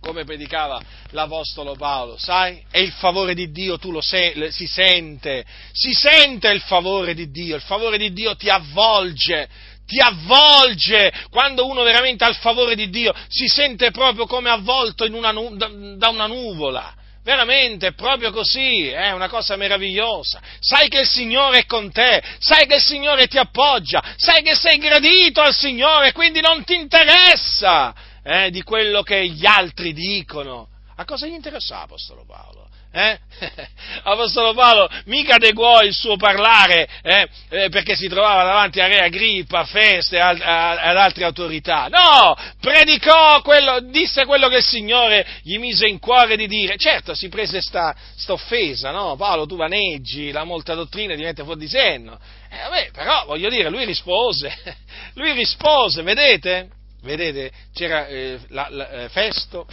[0.00, 0.80] come predicava
[1.12, 2.62] l'Apostolo Paolo, sai?
[2.70, 7.30] E il favore di Dio tu lo se, si sente, si sente il favore di
[7.30, 9.48] Dio, il favore di Dio ti avvolge,
[9.86, 15.04] ti avvolge, quando uno veramente ha il favore di Dio, si sente proprio come avvolto
[15.04, 20.40] una nu- da una nuvola Veramente, proprio così, è una cosa meravigliosa.
[20.58, 24.54] Sai che il Signore è con te, sai che il Signore ti appoggia, sai che
[24.54, 27.94] sei gradito al Signore, quindi non ti interessa
[28.24, 30.68] eh, di quello che gli altri dicono.
[30.96, 32.59] A cosa gli interessava Apostolo Paolo?
[32.92, 33.18] Eh?
[34.02, 38.98] Apostolo Paolo mica adeguò il suo parlare eh, eh, perché si trovava davanti a Re
[38.98, 41.86] Agrippa, Feste e ad altre autorità.
[41.86, 46.76] No, predicò quello, disse quello che il Signore gli mise in cuore di dire.
[46.76, 49.14] Certo, si prese sta, sta offesa, no?
[49.14, 52.18] Paolo, tu vaneggi, la molta dottrina diventa fuori di senno.
[52.50, 54.52] Eh, vabbè, però voglio dire, lui rispose,
[55.14, 56.70] lui rispose, vedete?
[57.02, 59.66] Vedete, c'era eh, la, la, eh, Festo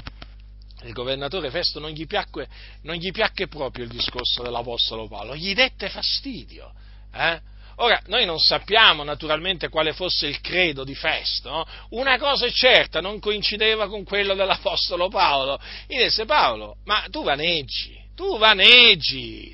[0.84, 2.48] il governatore Festo non gli, piacque,
[2.84, 6.72] non gli piacque proprio il discorso dell'Apostolo Paolo, gli dette fastidio.
[7.14, 7.40] Eh?
[7.80, 11.66] Ora, noi non sappiamo naturalmente quale fosse il credo di Festo, no?
[11.90, 15.60] una cosa è certa, non coincideva con quello dell'Apostolo Paolo.
[15.88, 19.54] Gli disse Paolo, ma tu vaneggi, tu vaneggi,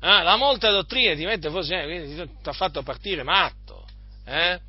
[0.00, 0.22] eh?
[0.22, 3.86] la molta dottrina ti mette forse, quindi ti ha fatto partire matto.
[4.24, 4.60] Eh?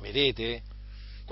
[0.00, 0.62] Vedete?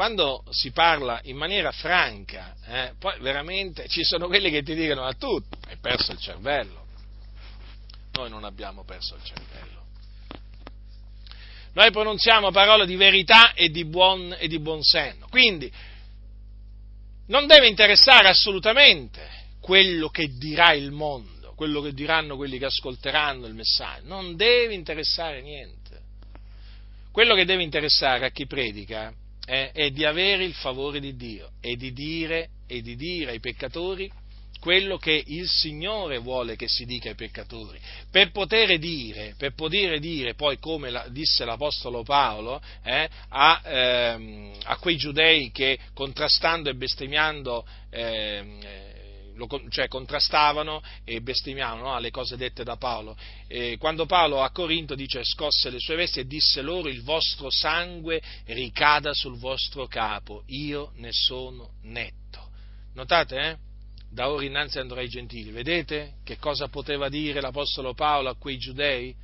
[0.00, 5.04] Quando si parla in maniera franca, eh, poi veramente ci sono quelli che ti dicono
[5.04, 6.86] a tu hai perso il cervello.
[8.12, 9.84] Noi non abbiamo perso il cervello.
[11.74, 15.26] Noi pronunziamo parole di verità e di buon, e di buon senno.
[15.28, 15.70] Quindi
[17.26, 19.28] non deve interessare assolutamente
[19.60, 24.06] quello che dirà il mondo, quello che diranno quelli che ascolteranno il messaggio.
[24.06, 26.00] Non deve interessare niente.
[27.12, 29.12] Quello che deve interessare a chi predica
[29.50, 33.40] eh, è di avere il favore di Dio e di, dire, e di dire ai
[33.40, 34.08] peccatori
[34.60, 39.98] quello che il Signore vuole che si dica ai peccatori, per poter dire, per poter
[39.98, 46.70] dire poi come la, disse l'Apostolo Paolo eh, a, ehm, a, quei giudei che contrastando
[46.70, 48.60] e bestemmiando ehm,
[49.46, 53.16] lo, cioè contrastavano e bestemmiavano no, alle cose dette da Paolo.
[53.46, 57.50] E quando Paolo a Corinto dice scosse le sue vesti e disse loro il vostro
[57.50, 62.48] sangue ricada sul vostro capo, io ne sono netto.
[62.94, 63.56] Notate, eh?
[64.12, 65.50] Da ora innanzi andrò ai gentili.
[65.50, 69.14] Vedete che cosa poteva dire l'Apostolo Paolo a quei giudei?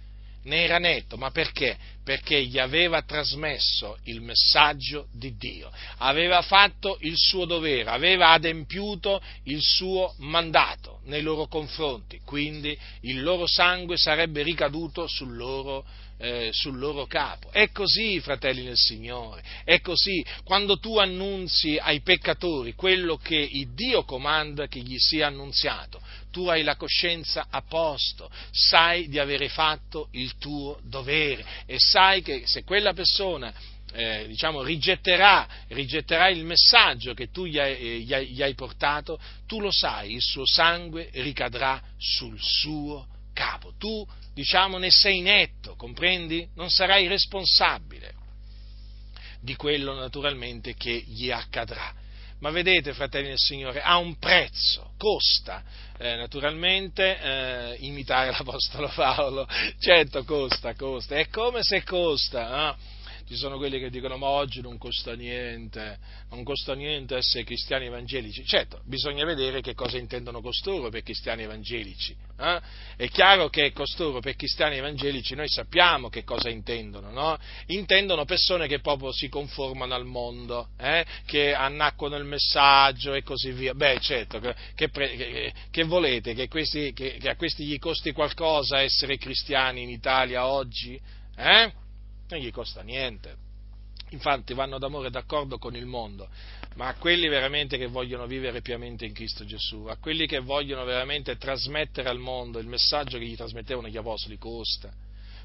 [0.47, 1.77] Ne era netto, ma perché?
[2.05, 9.21] Perché gli aveva trasmesso il messaggio di Dio, aveva fatto il suo dovere, aveva adempiuto
[9.45, 15.85] il suo mandato nei loro confronti, quindi il loro sangue sarebbe ricaduto sul loro,
[16.19, 17.51] eh, sul loro capo.
[17.51, 20.25] È così, fratelli del Signore, è così.
[20.45, 26.49] Quando tu annunzi ai peccatori quello che il Dio comanda che gli sia annunziato, tu
[26.49, 32.43] hai la coscienza a posto, sai di avere fatto il tuo dovere e sai che
[32.47, 33.53] se quella persona
[33.93, 38.55] eh, diciamo, rigetterà, rigetterà, il messaggio che tu gli hai, eh, gli, hai, gli hai,
[38.55, 43.73] portato, tu lo sai, il suo sangue ricadrà sul suo capo.
[43.79, 44.07] Tu,
[44.37, 46.47] diciamo, ne sei netto, comprendi?
[46.57, 48.13] Non sarai responsabile
[49.41, 51.91] di quello naturalmente che gli accadrà.
[52.41, 55.65] Ma vedete, fratelli del Signore, ha un prezzo, costa
[55.97, 59.49] eh, naturalmente eh, imitare l'Apostolo Paolo.
[59.79, 61.17] Certo, costa, costa.
[61.17, 62.75] È come se costa.
[62.75, 62.95] Eh?
[63.27, 65.99] Ci sono quelli che dicono ma oggi non costa niente,
[66.31, 68.45] non costa niente essere cristiani evangelici.
[68.45, 72.17] Certo, bisogna vedere che cosa intendono costoro per cristiani evangelici.
[72.39, 72.61] Eh?
[72.95, 77.37] È chiaro che costoro per cristiani evangelici noi sappiamo che cosa intendono, no?
[77.67, 81.05] Intendono persone che proprio si conformano al mondo, eh?
[81.25, 83.75] che annacquano il messaggio e così via.
[83.75, 86.33] Beh, certo, che, che, che volete?
[86.33, 91.01] Che, questi, che, a questi gli costi qualcosa essere cristiani in Italia oggi?
[91.37, 91.85] Eh?
[92.29, 93.45] Non gli costa niente.
[94.11, 96.29] Infatti vanno d'amore d'accordo con il mondo,
[96.75, 100.85] ma a quelli veramente che vogliono vivere piamente in Cristo Gesù, a quelli che vogliono
[100.85, 104.93] veramente trasmettere al mondo il messaggio che gli trasmettevano gli apostoli, costa.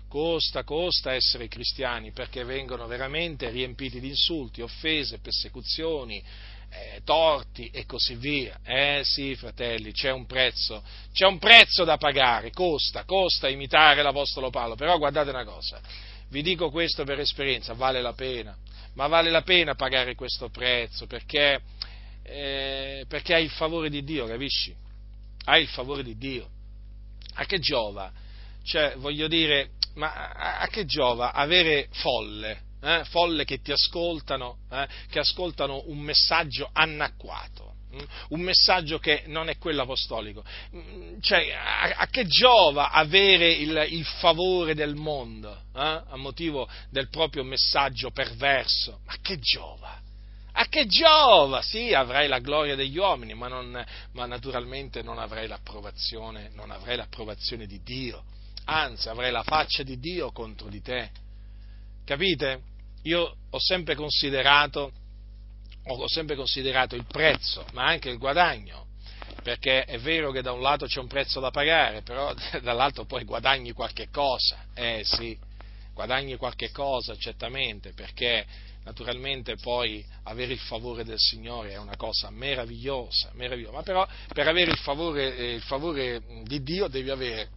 [0.08, 6.22] Costa, costa essere cristiani perché vengono veramente riempiti di insulti, offese, persecuzioni,
[6.70, 8.60] eh, torti e così via.
[8.64, 10.84] Eh sì, fratelli, c'è un prezzo,
[11.14, 15.82] c'è un prezzo da pagare, costa, costa imitare l'Apostolo Paolo, però guardate una cosa,
[16.32, 18.58] vi dico questo per esperienza, vale la pena,
[18.94, 21.62] ma vale la pena pagare questo prezzo perché,
[22.24, 24.74] eh, perché hai il favore di Dio, capisci?
[25.44, 26.48] Hai il favore di Dio.
[27.36, 28.12] A che giova?
[28.64, 33.04] Cioè, voglio dire, ma a, che giova avere folle, eh?
[33.06, 34.88] folle che ti ascoltano, eh?
[35.10, 37.71] che ascoltano un messaggio anacquato?
[37.94, 38.00] Mm?
[38.30, 40.44] un messaggio che non è quello apostolico.
[40.74, 46.02] Mm, cioè, a, a che giova avere il, il favore del mondo eh?
[46.08, 49.00] a motivo del proprio messaggio perverso?
[49.06, 50.00] Ma che giova?
[50.54, 51.62] A che giova?
[51.62, 56.98] Sì, avrai la gloria degli uomini, ma, non, ma naturalmente non avrai, l'approvazione, non avrai
[56.98, 58.24] l'approvazione di Dio.
[58.66, 61.10] Anzi, avrai la faccia di Dio contro di te.
[62.06, 62.62] Capite?
[63.04, 64.92] Io ho sempre considerato,
[65.86, 68.90] ho sempre considerato il prezzo, ma anche il guadagno
[69.42, 73.24] perché è vero che da un lato c'è un prezzo da pagare, però dall'altro poi
[73.24, 75.38] guadagni qualche cosa, eh sì,
[75.94, 78.46] guadagni qualche cosa certamente, perché
[78.84, 83.78] naturalmente poi avere il favore del Signore è una cosa meravigliosa, meravigliosa.
[83.78, 87.50] ma però per avere il favore, eh, il favore di Dio devi, avere,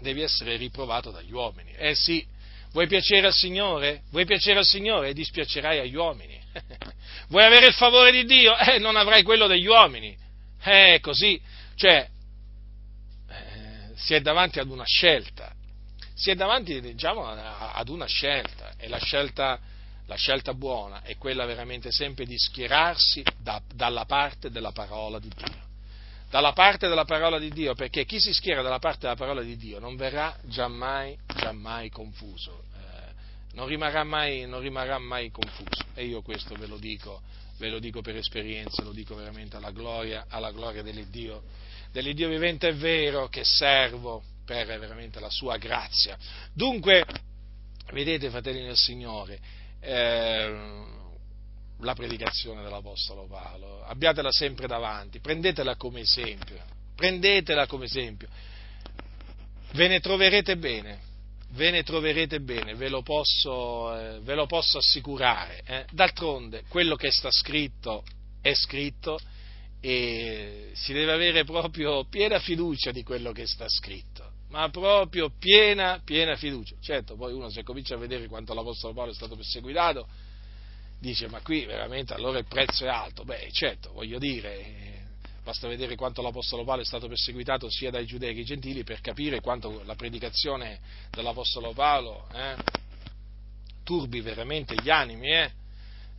[0.00, 2.24] devi essere riprovato dagli uomini, eh sì,
[2.72, 4.02] vuoi piacere al Signore?
[4.10, 6.38] Vuoi piacere al Signore e dispiacerai agli uomini.
[7.28, 8.56] vuoi avere il favore di Dio?
[8.56, 10.16] Eh, non avrai quello degli uomini.
[10.62, 11.40] Eh, così,
[11.74, 12.08] cioè,
[13.28, 15.52] eh, si è davanti ad una scelta,
[16.14, 19.58] si è davanti, diciamo, ad una scelta, e la scelta,
[20.06, 25.30] la scelta buona è quella veramente sempre di schierarsi da, dalla parte della parola di
[25.34, 25.68] Dio.
[26.28, 29.56] Dalla parte della parola di Dio, perché chi si schiera dalla parte della parola di
[29.56, 32.64] Dio non verrà giammai, giammai confuso,
[33.52, 35.84] non, rimarrà mai, non rimarrà mai confuso.
[35.94, 37.22] E io questo ve lo dico
[37.60, 41.42] ve lo dico per esperienza, lo dico veramente alla gloria, alla gloria dell'Iddio,
[41.92, 46.16] dell'Iddio vivente è vero che servo per veramente la sua grazia.
[46.54, 47.04] Dunque,
[47.92, 49.38] vedete fratelli del Signore,
[49.78, 50.84] eh,
[51.80, 56.56] la predicazione dell'Apostolo Paolo, abbiatela sempre davanti, prendetela come esempio,
[56.96, 58.28] prendetela come esempio,
[59.72, 61.08] ve ne troverete bene,
[61.52, 65.62] ve ne troverete bene, ve lo posso, eh, ve lo posso assicurare.
[65.64, 65.84] Eh.
[65.90, 68.04] D'altronde, quello che sta scritto
[68.40, 69.18] è scritto
[69.80, 76.00] e si deve avere proprio piena fiducia di quello che sta scritto, ma proprio piena,
[76.04, 76.76] piena fiducia.
[76.80, 80.06] Certo, poi uno se comincia a vedere quanto l'Apostolo Paolo è stato perseguitato,
[81.00, 83.24] dice ma qui veramente allora il prezzo è alto.
[83.24, 84.99] Beh, certo, voglio dire,
[85.50, 89.00] Basta vedere quanto l'Apostolo Paolo è stato perseguitato sia dai giudei che dai gentili per
[89.00, 90.78] capire quanto la predicazione
[91.10, 92.54] dell'Apostolo Paolo eh,
[93.82, 95.52] turbi veramente gli animi, eh,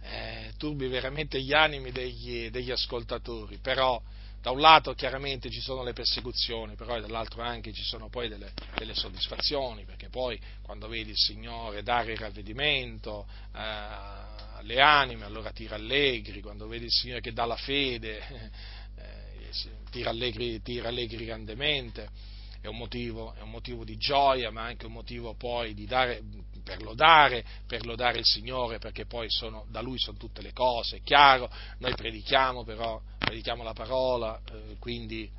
[0.01, 3.57] eh, turbi veramente gli animi degli, degli ascoltatori.
[3.59, 4.01] Però
[4.41, 8.51] da un lato chiaramente ci sono le persecuzioni, però dall'altro anche ci sono poi delle,
[8.75, 13.25] delle soddisfazioni, perché poi quando vedi il Signore dare il ravvedimento
[13.55, 18.49] eh, alle anime, allora ti rallegri, quando vedi il Signore che dà la fede,
[19.89, 22.09] ti rallegri, ti rallegri grandemente,
[22.61, 26.21] è un, motivo, è un, motivo, di gioia, ma anche un motivo poi dare,
[26.63, 30.97] per, lodare, per lodare il Signore, perché poi sono, da Lui sono tutte le cose,
[30.97, 35.29] è chiaro, noi predichiamo però, predichiamo la parola, eh, quindi,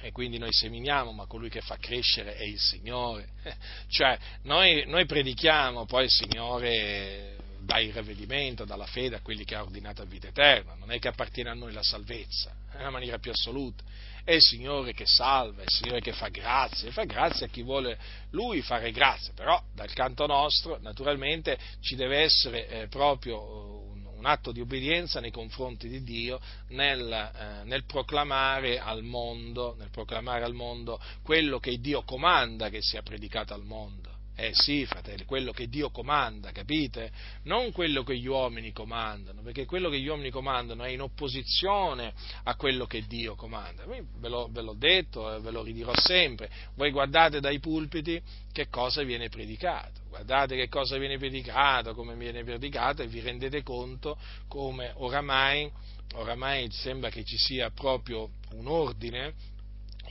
[0.00, 3.28] e quindi noi seminiamo, ma colui che fa crescere è il Signore.
[3.88, 9.44] cioè, noi, noi predichiamo, poi il Signore dà il ravvedimento, dà la fede a quelli
[9.44, 12.90] che ha ordinato a vita eterna, non è che appartiene a noi la salvezza, nella
[12.90, 13.82] maniera più assoluta,
[14.24, 17.48] è il Signore che salva, è il Signore che fa grazia, e fa grazia a
[17.48, 17.98] chi vuole
[18.30, 24.26] Lui fare grazia, però dal canto nostro naturalmente ci deve essere eh, proprio un, un,
[24.26, 30.54] atto di obbedienza nei confronti di Dio nel, eh, nel, proclamare mondo, nel proclamare al
[30.54, 34.11] mondo quello che Dio comanda che sia predicato al mondo.
[34.34, 37.12] Eh sì, fratelli, quello che Dio comanda, capite?
[37.42, 42.14] Non quello che gli uomini comandano, perché quello che gli uomini comandano è in opposizione
[42.44, 43.84] a quello che Dio comanda.
[43.84, 46.50] Ve, l'ho, ve l'ho detto e ve lo ridirò sempre.
[46.76, 48.20] Voi guardate dai pulpiti
[48.52, 53.62] che cosa viene predicato, guardate che cosa viene predicato, come viene predicato e vi rendete
[53.62, 54.18] conto
[54.48, 55.70] come oramai,
[56.14, 59.34] oramai sembra che ci sia proprio un ordine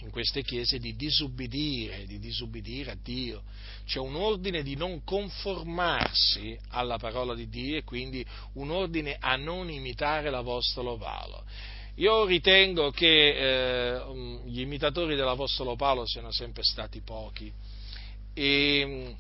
[0.02, 3.44] in queste chiese di disubbidire, di disubbidire a Dio.
[3.86, 9.36] C'è un ordine di non conformarsi alla parola di Dio e quindi un ordine a
[9.36, 11.44] non imitare l'Apostolo Paolo.
[11.96, 14.02] Io ritengo che eh,
[14.46, 17.52] gli imitatori dell'Apostolo Paolo siano sempre stati pochi
[18.34, 19.16] e,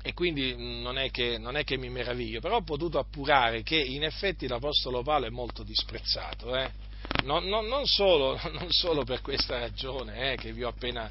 [0.00, 3.76] e quindi non è, che, non è, che, mi meraviglio, però ho potuto appurare che
[3.76, 6.54] in effetti l'Apostolo Paolo è molto disprezzato.
[6.56, 6.81] Eh?
[7.24, 11.10] Non, non, non, solo, non, solo, per questa ragione eh, che vi ho, appena,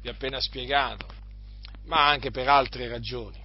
[0.00, 1.06] vi ho appena spiegato,
[1.84, 3.42] ma anche per altre ragioni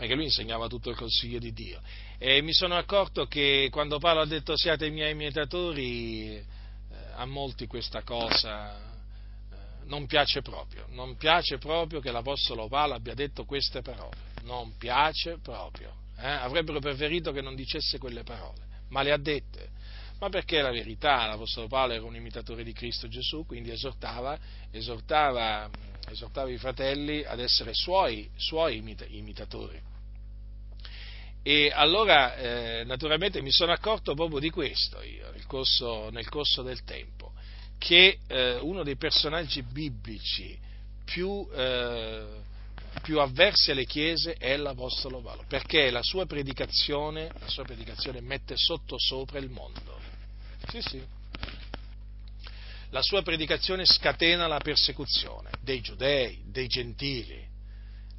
[0.00, 1.78] perché lui insegnava tutto il consiglio di Dio.
[2.16, 6.46] E mi sono accorto che quando Paolo ha detto siate i miei imitatori, eh,
[7.16, 13.12] a molti questa cosa eh, non piace proprio, non piace proprio che l'Apostolo Paolo abbia
[13.12, 15.92] detto queste parole, non piace proprio.
[16.16, 16.26] Eh?
[16.26, 19.68] Avrebbero preferito che non dicesse quelle parole, ma le ha dette
[20.20, 24.38] ma perché è la verità, l'Apostolo Paolo era un imitatore di Cristo Gesù, quindi esortava,
[24.70, 25.68] esortava,
[26.08, 28.76] esortava i fratelli ad essere suoi, suoi
[29.08, 29.80] imitatori.
[31.42, 36.60] E allora, eh, naturalmente, mi sono accorto proprio di questo io, nel corso, nel corso
[36.60, 37.32] del tempo,
[37.78, 40.54] che eh, uno dei personaggi biblici
[41.02, 42.26] più, eh,
[43.00, 48.58] più, avversi alle chiese è l'Apostolo Paolo, perché la sua predicazione, la sua predicazione mette
[48.58, 50.09] sotto sopra il mondo.
[50.68, 51.02] Sì, sì.
[52.90, 57.48] La sua predicazione scatena la persecuzione dei giudei, dei gentili,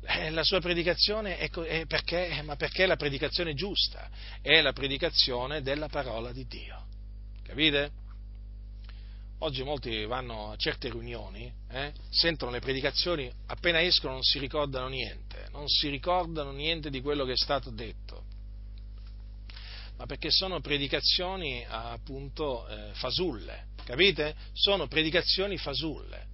[0.04, 4.10] eh, la sua predicazione è, è perché, eh, ma perché è la predicazione giusta,
[4.42, 6.86] è la predicazione della parola di Dio.
[7.44, 8.00] Capite?
[9.40, 14.88] Oggi molti vanno a certe riunioni, eh, sentono le predicazioni, appena escono non si ricordano
[14.88, 18.26] niente, non si ricordano niente di quello che è stato detto,
[19.98, 24.36] ma perché sono predicazioni appunto eh, fasulle, capite?
[24.54, 26.28] Sono predicazioni fasulle.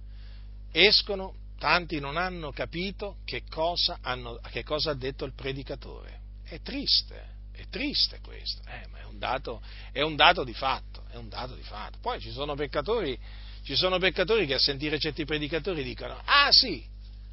[0.72, 6.20] Escono, tanti non hanno capito che cosa, hanno, che cosa ha detto il predicatore.
[6.44, 9.60] È triste, è triste questo, eh, ma è un, dato,
[9.92, 11.98] è un dato di fatto, è un dato di fatto.
[12.00, 13.18] Poi ci sono peccatori,
[13.64, 16.84] ci sono peccatori che a sentire certi predicatori dicono, ah sì,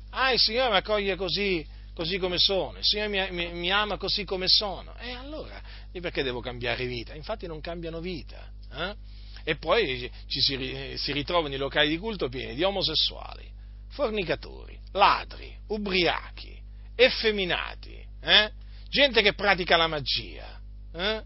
[0.10, 3.98] ah il Signore mi accoglie così, così come sono, il Signore mi, mi, mi, ama
[3.98, 5.62] così come sono, e allora
[6.02, 7.14] perché devo cambiare vita?
[7.14, 8.50] Infatti non cambiano vita.
[8.74, 8.96] Eh?
[9.44, 13.48] E poi ci si, si ritrovano i locali di culto pieni di omosessuali,
[13.90, 16.60] fornicatori, ladri, ubriachi,
[16.96, 18.52] effeminati, eh?
[18.90, 20.60] gente che pratica la magia,
[20.94, 21.22] eh?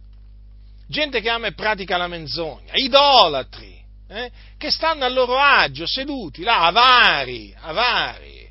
[0.88, 4.32] gente che ama e pratica la menzogna, idolatri, eh?
[4.58, 8.49] che stanno a loro agio, seduti là, avari, avari,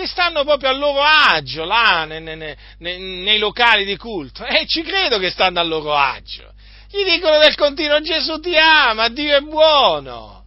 [0.00, 4.66] che stanno proprio a loro agio là nei, nei, nei, nei locali di culto, e
[4.66, 6.52] ci credo che stanno a loro agio.
[6.90, 10.44] Gli dicono del continuo Gesù ti ama, Dio è buono.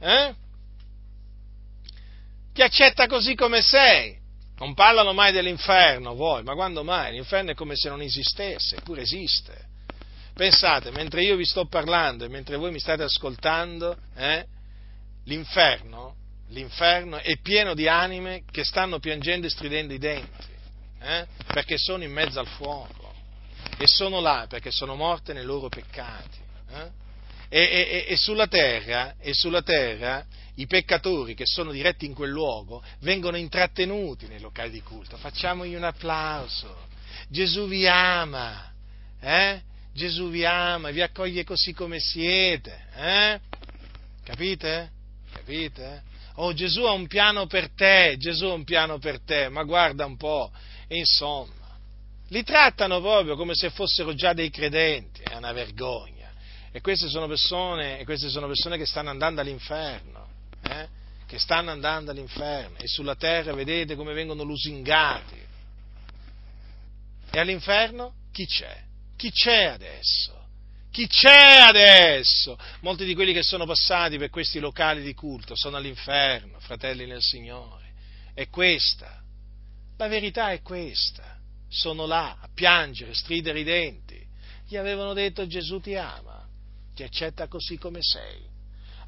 [0.00, 0.34] Eh?
[2.54, 4.16] ti accetta così come sei.
[4.56, 7.12] Non parlano mai dell'inferno, voi, ma quando mai?
[7.12, 9.72] L'inferno è come se non esistesse, eppure esiste.
[10.32, 14.46] Pensate, mentre io vi sto parlando e mentre voi mi state ascoltando, eh,
[15.24, 16.14] l'inferno,
[16.54, 20.46] l'inferno è pieno di anime che stanno piangendo e stridendo i denti,
[21.00, 23.12] eh, perché sono in mezzo al fuoco
[23.76, 26.38] e sono là perché sono morte nei loro peccati.
[26.70, 27.02] Eh?
[27.48, 30.24] E, e, e, sulla terra, e sulla terra
[30.56, 35.16] i peccatori che sono diretti in quel luogo vengono intrattenuti nei locali di culto.
[35.16, 36.86] Facciamogli un applauso.
[37.28, 38.72] Gesù vi ama,
[39.20, 39.60] eh?
[39.92, 43.40] Gesù vi ama, vi accoglie così come siete, eh?
[44.24, 44.90] Capite?
[45.32, 46.02] Capite?
[46.36, 50.04] Oh, Gesù ha un piano per te, Gesù ha un piano per te, ma guarda
[50.04, 50.50] un po',
[50.88, 51.78] insomma,
[52.28, 56.32] li trattano proprio come se fossero già dei credenti, è una vergogna.
[56.72, 60.24] E queste sono persone, queste sono persone che stanno andando all'inferno
[60.64, 60.88] eh,
[61.26, 65.42] che stanno andando all'inferno e sulla terra vedete come vengono lusingati.
[67.30, 68.82] E all'inferno chi c'è?
[69.16, 70.43] Chi c'è adesso?
[70.94, 72.56] Chi c'è adesso?
[72.82, 77.20] Molti di quelli che sono passati per questi locali di culto sono all'inferno, fratelli nel
[77.20, 77.94] Signore.
[78.32, 79.20] È questa.
[79.96, 81.36] La verità è questa.
[81.68, 84.24] Sono là a piangere, a stridere i denti.
[84.68, 86.46] Gli avevano detto Gesù ti ama,
[86.94, 88.44] ti accetta così come sei.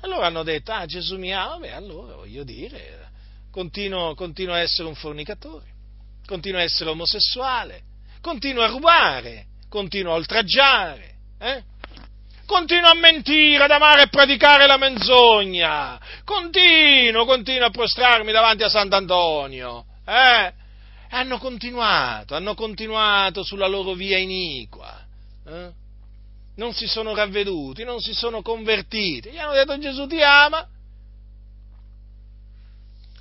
[0.01, 3.11] Allora hanno detto, ah Gesù mi ama, beh allora voglio dire,
[3.53, 5.67] continuo, continuo a essere un fornicatore,
[6.27, 7.83] continuo a essere omosessuale,
[8.21, 11.63] continuo a rubare, continuo a oltraggiare, eh?
[12.47, 18.69] Continuo a mentire, ad amare e praticare la menzogna, continuo, continuo a prostrarmi davanti a
[18.69, 20.53] Sant'Antonio, eh?
[21.11, 25.05] hanno continuato, hanno continuato sulla loro via iniqua.
[25.47, 25.85] Eh?
[26.57, 30.67] non si sono ravveduti, non si sono convertiti, gli hanno detto Gesù ti ama,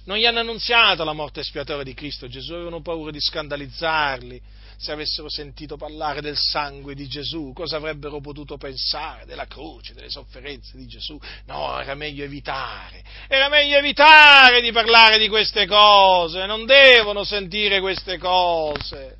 [0.06, 4.42] non gli hanno annunziato la morte espiatoria di Cristo Gesù, avevano paura di scandalizzarli,
[4.78, 10.10] se avessero sentito parlare del sangue di Gesù, cosa avrebbero potuto pensare della croce, delle
[10.10, 11.20] sofferenze di Gesù?
[11.46, 17.80] No, era meglio evitare, era meglio evitare di parlare di queste cose, non devono sentire
[17.80, 19.18] queste cose.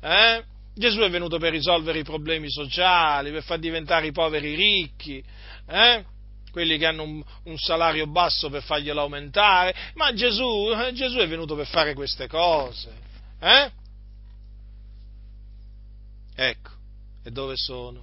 [0.00, 0.44] Eh?
[0.74, 5.22] Gesù è venuto per risolvere i problemi sociali, per far diventare i poveri ricchi,
[5.66, 6.04] eh?
[6.52, 11.28] quelli che hanno un, un, salario basso per farglielo aumentare, ma Gesù, eh, Gesù è
[11.28, 12.90] venuto per fare queste cose.
[13.40, 13.70] Eh?
[16.40, 16.70] Ecco,
[17.24, 18.00] e dove sono?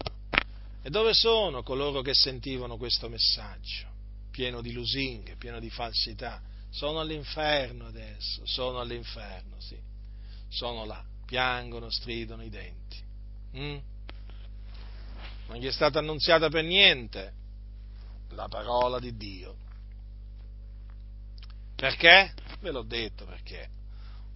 [0.81, 3.87] E dove sono coloro che sentivano questo messaggio,
[4.29, 6.41] pieno di lusinghe, pieno di falsità?
[6.69, 9.79] Sono all'inferno adesso, sono all'inferno, sì,
[10.49, 12.97] sono là piangono, stridono i denti.
[13.57, 13.77] Mm?
[15.47, 17.33] Non gli è stata annunziata per niente
[18.29, 19.55] la parola di Dio.
[21.75, 22.33] Perché?
[22.61, 23.69] Ve l'ho detto perché.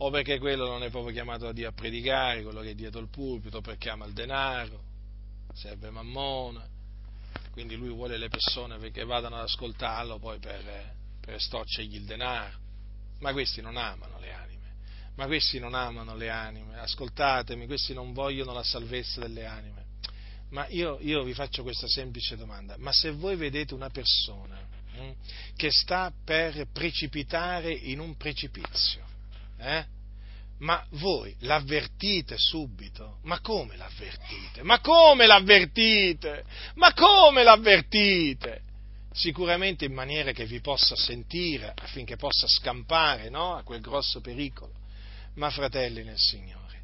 [0.02, 3.02] O perché quello non è proprio chiamato da Dio a predicare, quello che è dietro
[3.02, 4.82] il pulpito, perché ama il denaro,
[5.54, 6.66] serve mammona,
[7.52, 12.58] quindi lui vuole le persone perché vadano ad ascoltarlo poi per, per estorcergli il denaro,
[13.20, 14.76] ma questi non amano le anime,
[15.16, 19.88] ma questi non amano le anime, ascoltatemi, questi non vogliono la salvezza delle anime.
[20.52, 24.58] Ma io, io vi faccio questa semplice domanda, ma se voi vedete una persona
[24.94, 25.12] hm,
[25.56, 29.09] che sta per precipitare in un precipizio,
[29.60, 29.86] eh?
[30.60, 33.20] Ma voi l'avvertite subito?
[33.24, 34.62] Ma come l'avvertite?
[34.64, 36.44] Ma come l'avvertite?
[36.76, 38.64] Ma come l'avvertite?
[39.12, 43.56] Sicuramente in maniera che vi possa sentire affinché possa scampare no?
[43.56, 44.74] a quel grosso pericolo.
[45.36, 46.82] Ma fratelli nel Signore,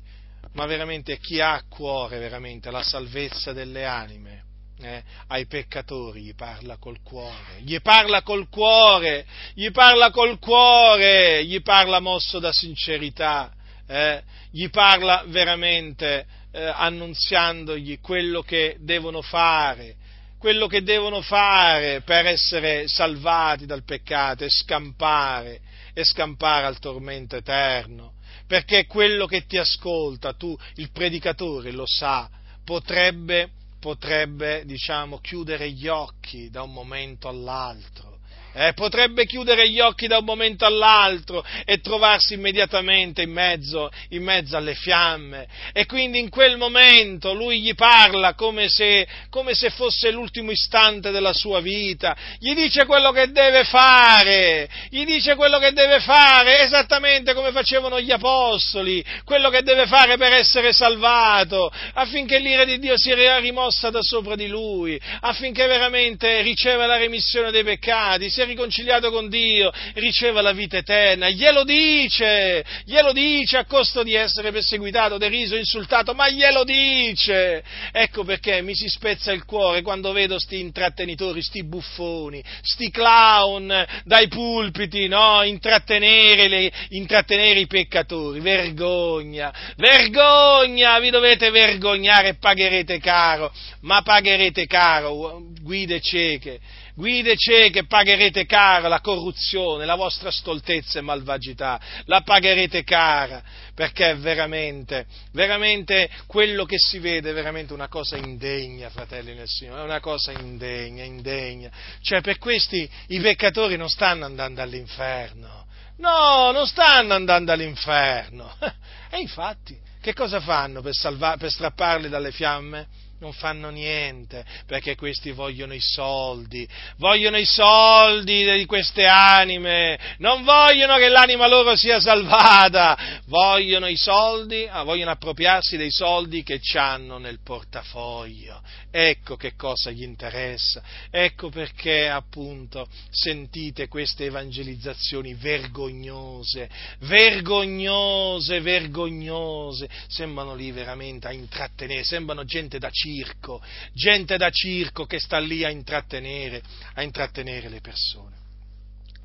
[0.53, 4.44] ma veramente chi ha a cuore veramente la salvezza delle anime,
[4.81, 11.45] eh, ai peccatori gli parla col cuore, gli parla col cuore, gli parla col cuore,
[11.45, 13.53] gli parla mosso da sincerità,
[13.87, 14.21] eh,
[14.51, 19.95] gli parla veramente eh, annunziandogli quello che devono fare,
[20.37, 25.61] quello che devono fare per essere salvati dal peccato e scampare,
[25.93, 28.13] e scampare al tormento eterno.
[28.47, 32.29] Perché quello che ti ascolta, tu, il predicatore, lo sa,
[32.63, 33.49] potrebbe
[33.85, 38.14] potrebbe, diciamo, chiudere gli occhi da un momento all'altro
[38.55, 44.23] eh, potrebbe chiudere gli occhi da un momento all'altro e trovarsi immediatamente in mezzo, in
[44.23, 45.47] mezzo alle fiamme.
[45.73, 51.11] E quindi in quel momento lui gli parla come se, come se fosse l'ultimo istante
[51.11, 56.61] della sua vita, gli dice quello che deve fare, gli dice quello che deve fare,
[56.61, 62.79] esattamente come facevano gli apostoli, quello che deve fare per essere salvato, affinché l'ira di
[62.79, 68.44] Dio sia rimossa da sopra di lui, affinché veramente riceva la remissione dei peccati, sia
[68.45, 71.29] riconciliato con Dio, riceva la vita eterna.
[71.29, 77.63] Glielo dice, glielo dice a costo di essere perseguitato, deriso, insultato, ma glielo dice.
[77.91, 83.85] Ecco perché mi si spezza il cuore quando vedo sti intrattenitori, sti buffoni, sti clown
[84.03, 85.43] dai pulpiti, no?
[85.43, 88.39] Intrattenere, le, intrattenere i peccatori.
[88.39, 93.51] Vergogna, vergogna, vi dovete vergognare pagherete caro,
[93.81, 96.59] ma pagherete caro, guide cieche
[96.95, 103.43] guide cieche, pagherete cara la corruzione, la vostra stoltezza e malvagità, la pagherete cara,
[103.73, 109.47] perché è veramente, veramente quello che si vede è veramente una cosa indegna, fratelli nel
[109.47, 111.69] Signore, è una cosa indegna, indegna.
[112.01, 115.67] Cioè per questi i peccatori non stanno andando all'inferno,
[115.97, 118.55] no, non stanno andando all'inferno.
[119.07, 122.87] E infatti, che cosa fanno per, salva- per strapparli dalle fiamme?
[123.19, 126.67] Non fanno niente, perché questi vogliono i soldi,
[126.97, 133.95] vogliono i soldi di queste anime, non vogliono che l'anima loro sia salvata, vogliono i
[133.95, 138.61] soldi, ah, vogliono appropriarsi dei soldi che hanno nel portafoglio.
[138.91, 146.69] Ecco che cosa gli interessa, ecco perché appunto sentite queste evangelizzazioni vergognose,
[146.99, 153.61] vergognose, vergognose, sembrano lì veramente a intrattenere, sembrano gente da circo,
[153.93, 156.61] gente da circo che sta lì a intrattenere,
[156.95, 158.43] a intrattenere le persone.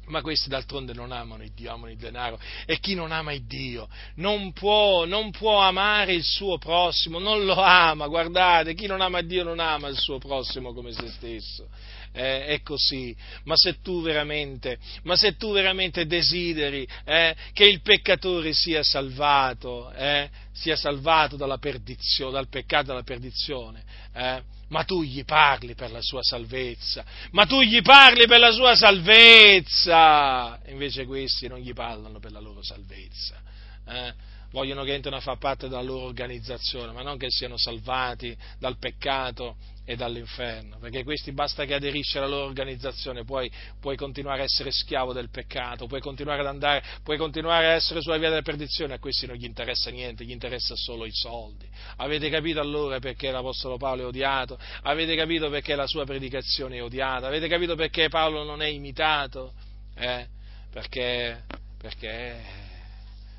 [0.06, 2.38] Ma questi d'altronde non amano il Dio, amano il denaro.
[2.66, 7.44] E chi non ama il Dio non può, non può amare il suo prossimo, non
[7.44, 8.08] lo ama.
[8.08, 11.68] Guardate, chi non ama Dio non ama il suo prossimo come se stesso
[12.12, 13.14] eh, è così,
[13.44, 14.78] ma se tu veramente,
[15.14, 22.86] se tu veramente desideri eh, che il peccatore sia salvato, eh, sia salvato dal peccato
[22.86, 28.26] dalla perdizione, eh, ma tu gli parli per la sua salvezza, ma tu gli parli
[28.26, 33.40] per la sua salvezza, invece questi non gli parlano per la loro salvezza.
[33.86, 34.28] Eh?
[34.52, 38.78] vogliono che entrino a far parte della loro organizzazione, ma non che siano salvati dal
[38.78, 43.50] peccato e dall'inferno, perché questi basta che aderisci alla loro organizzazione, puoi,
[43.80, 48.00] puoi continuare a essere schiavo del peccato, puoi continuare ad andare, puoi continuare a essere
[48.00, 51.68] sulla via della perdizione, a questi non gli interessa niente, gli interessa solo i soldi.
[51.96, 54.58] Avete capito allora perché l'Apostolo Paolo è odiato?
[54.82, 57.26] Avete capito perché la sua predicazione è odiata?
[57.26, 59.54] Avete capito perché Paolo non è imitato?
[59.96, 60.26] Eh?
[60.70, 61.42] Perché,
[61.78, 62.40] perché,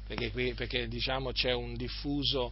[0.05, 2.51] perché, qui, perché diciamo, c'è un diffuso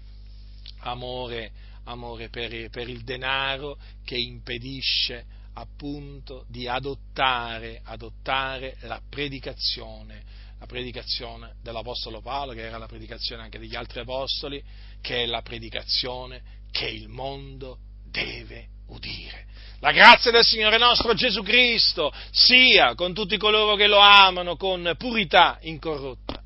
[0.81, 1.51] amore
[1.85, 10.23] amore per, per il denaro che impedisce appunto di adottare, adottare la predicazione,
[10.57, 14.63] la predicazione dell'Apostolo Paolo, che era la predicazione anche degli altri Apostoli,
[15.01, 16.41] che è la predicazione
[16.71, 19.47] che il mondo deve udire.
[19.79, 24.93] La grazia del Signore nostro Gesù Cristo sia con tutti coloro che lo amano con
[24.97, 26.43] purità incorrotta.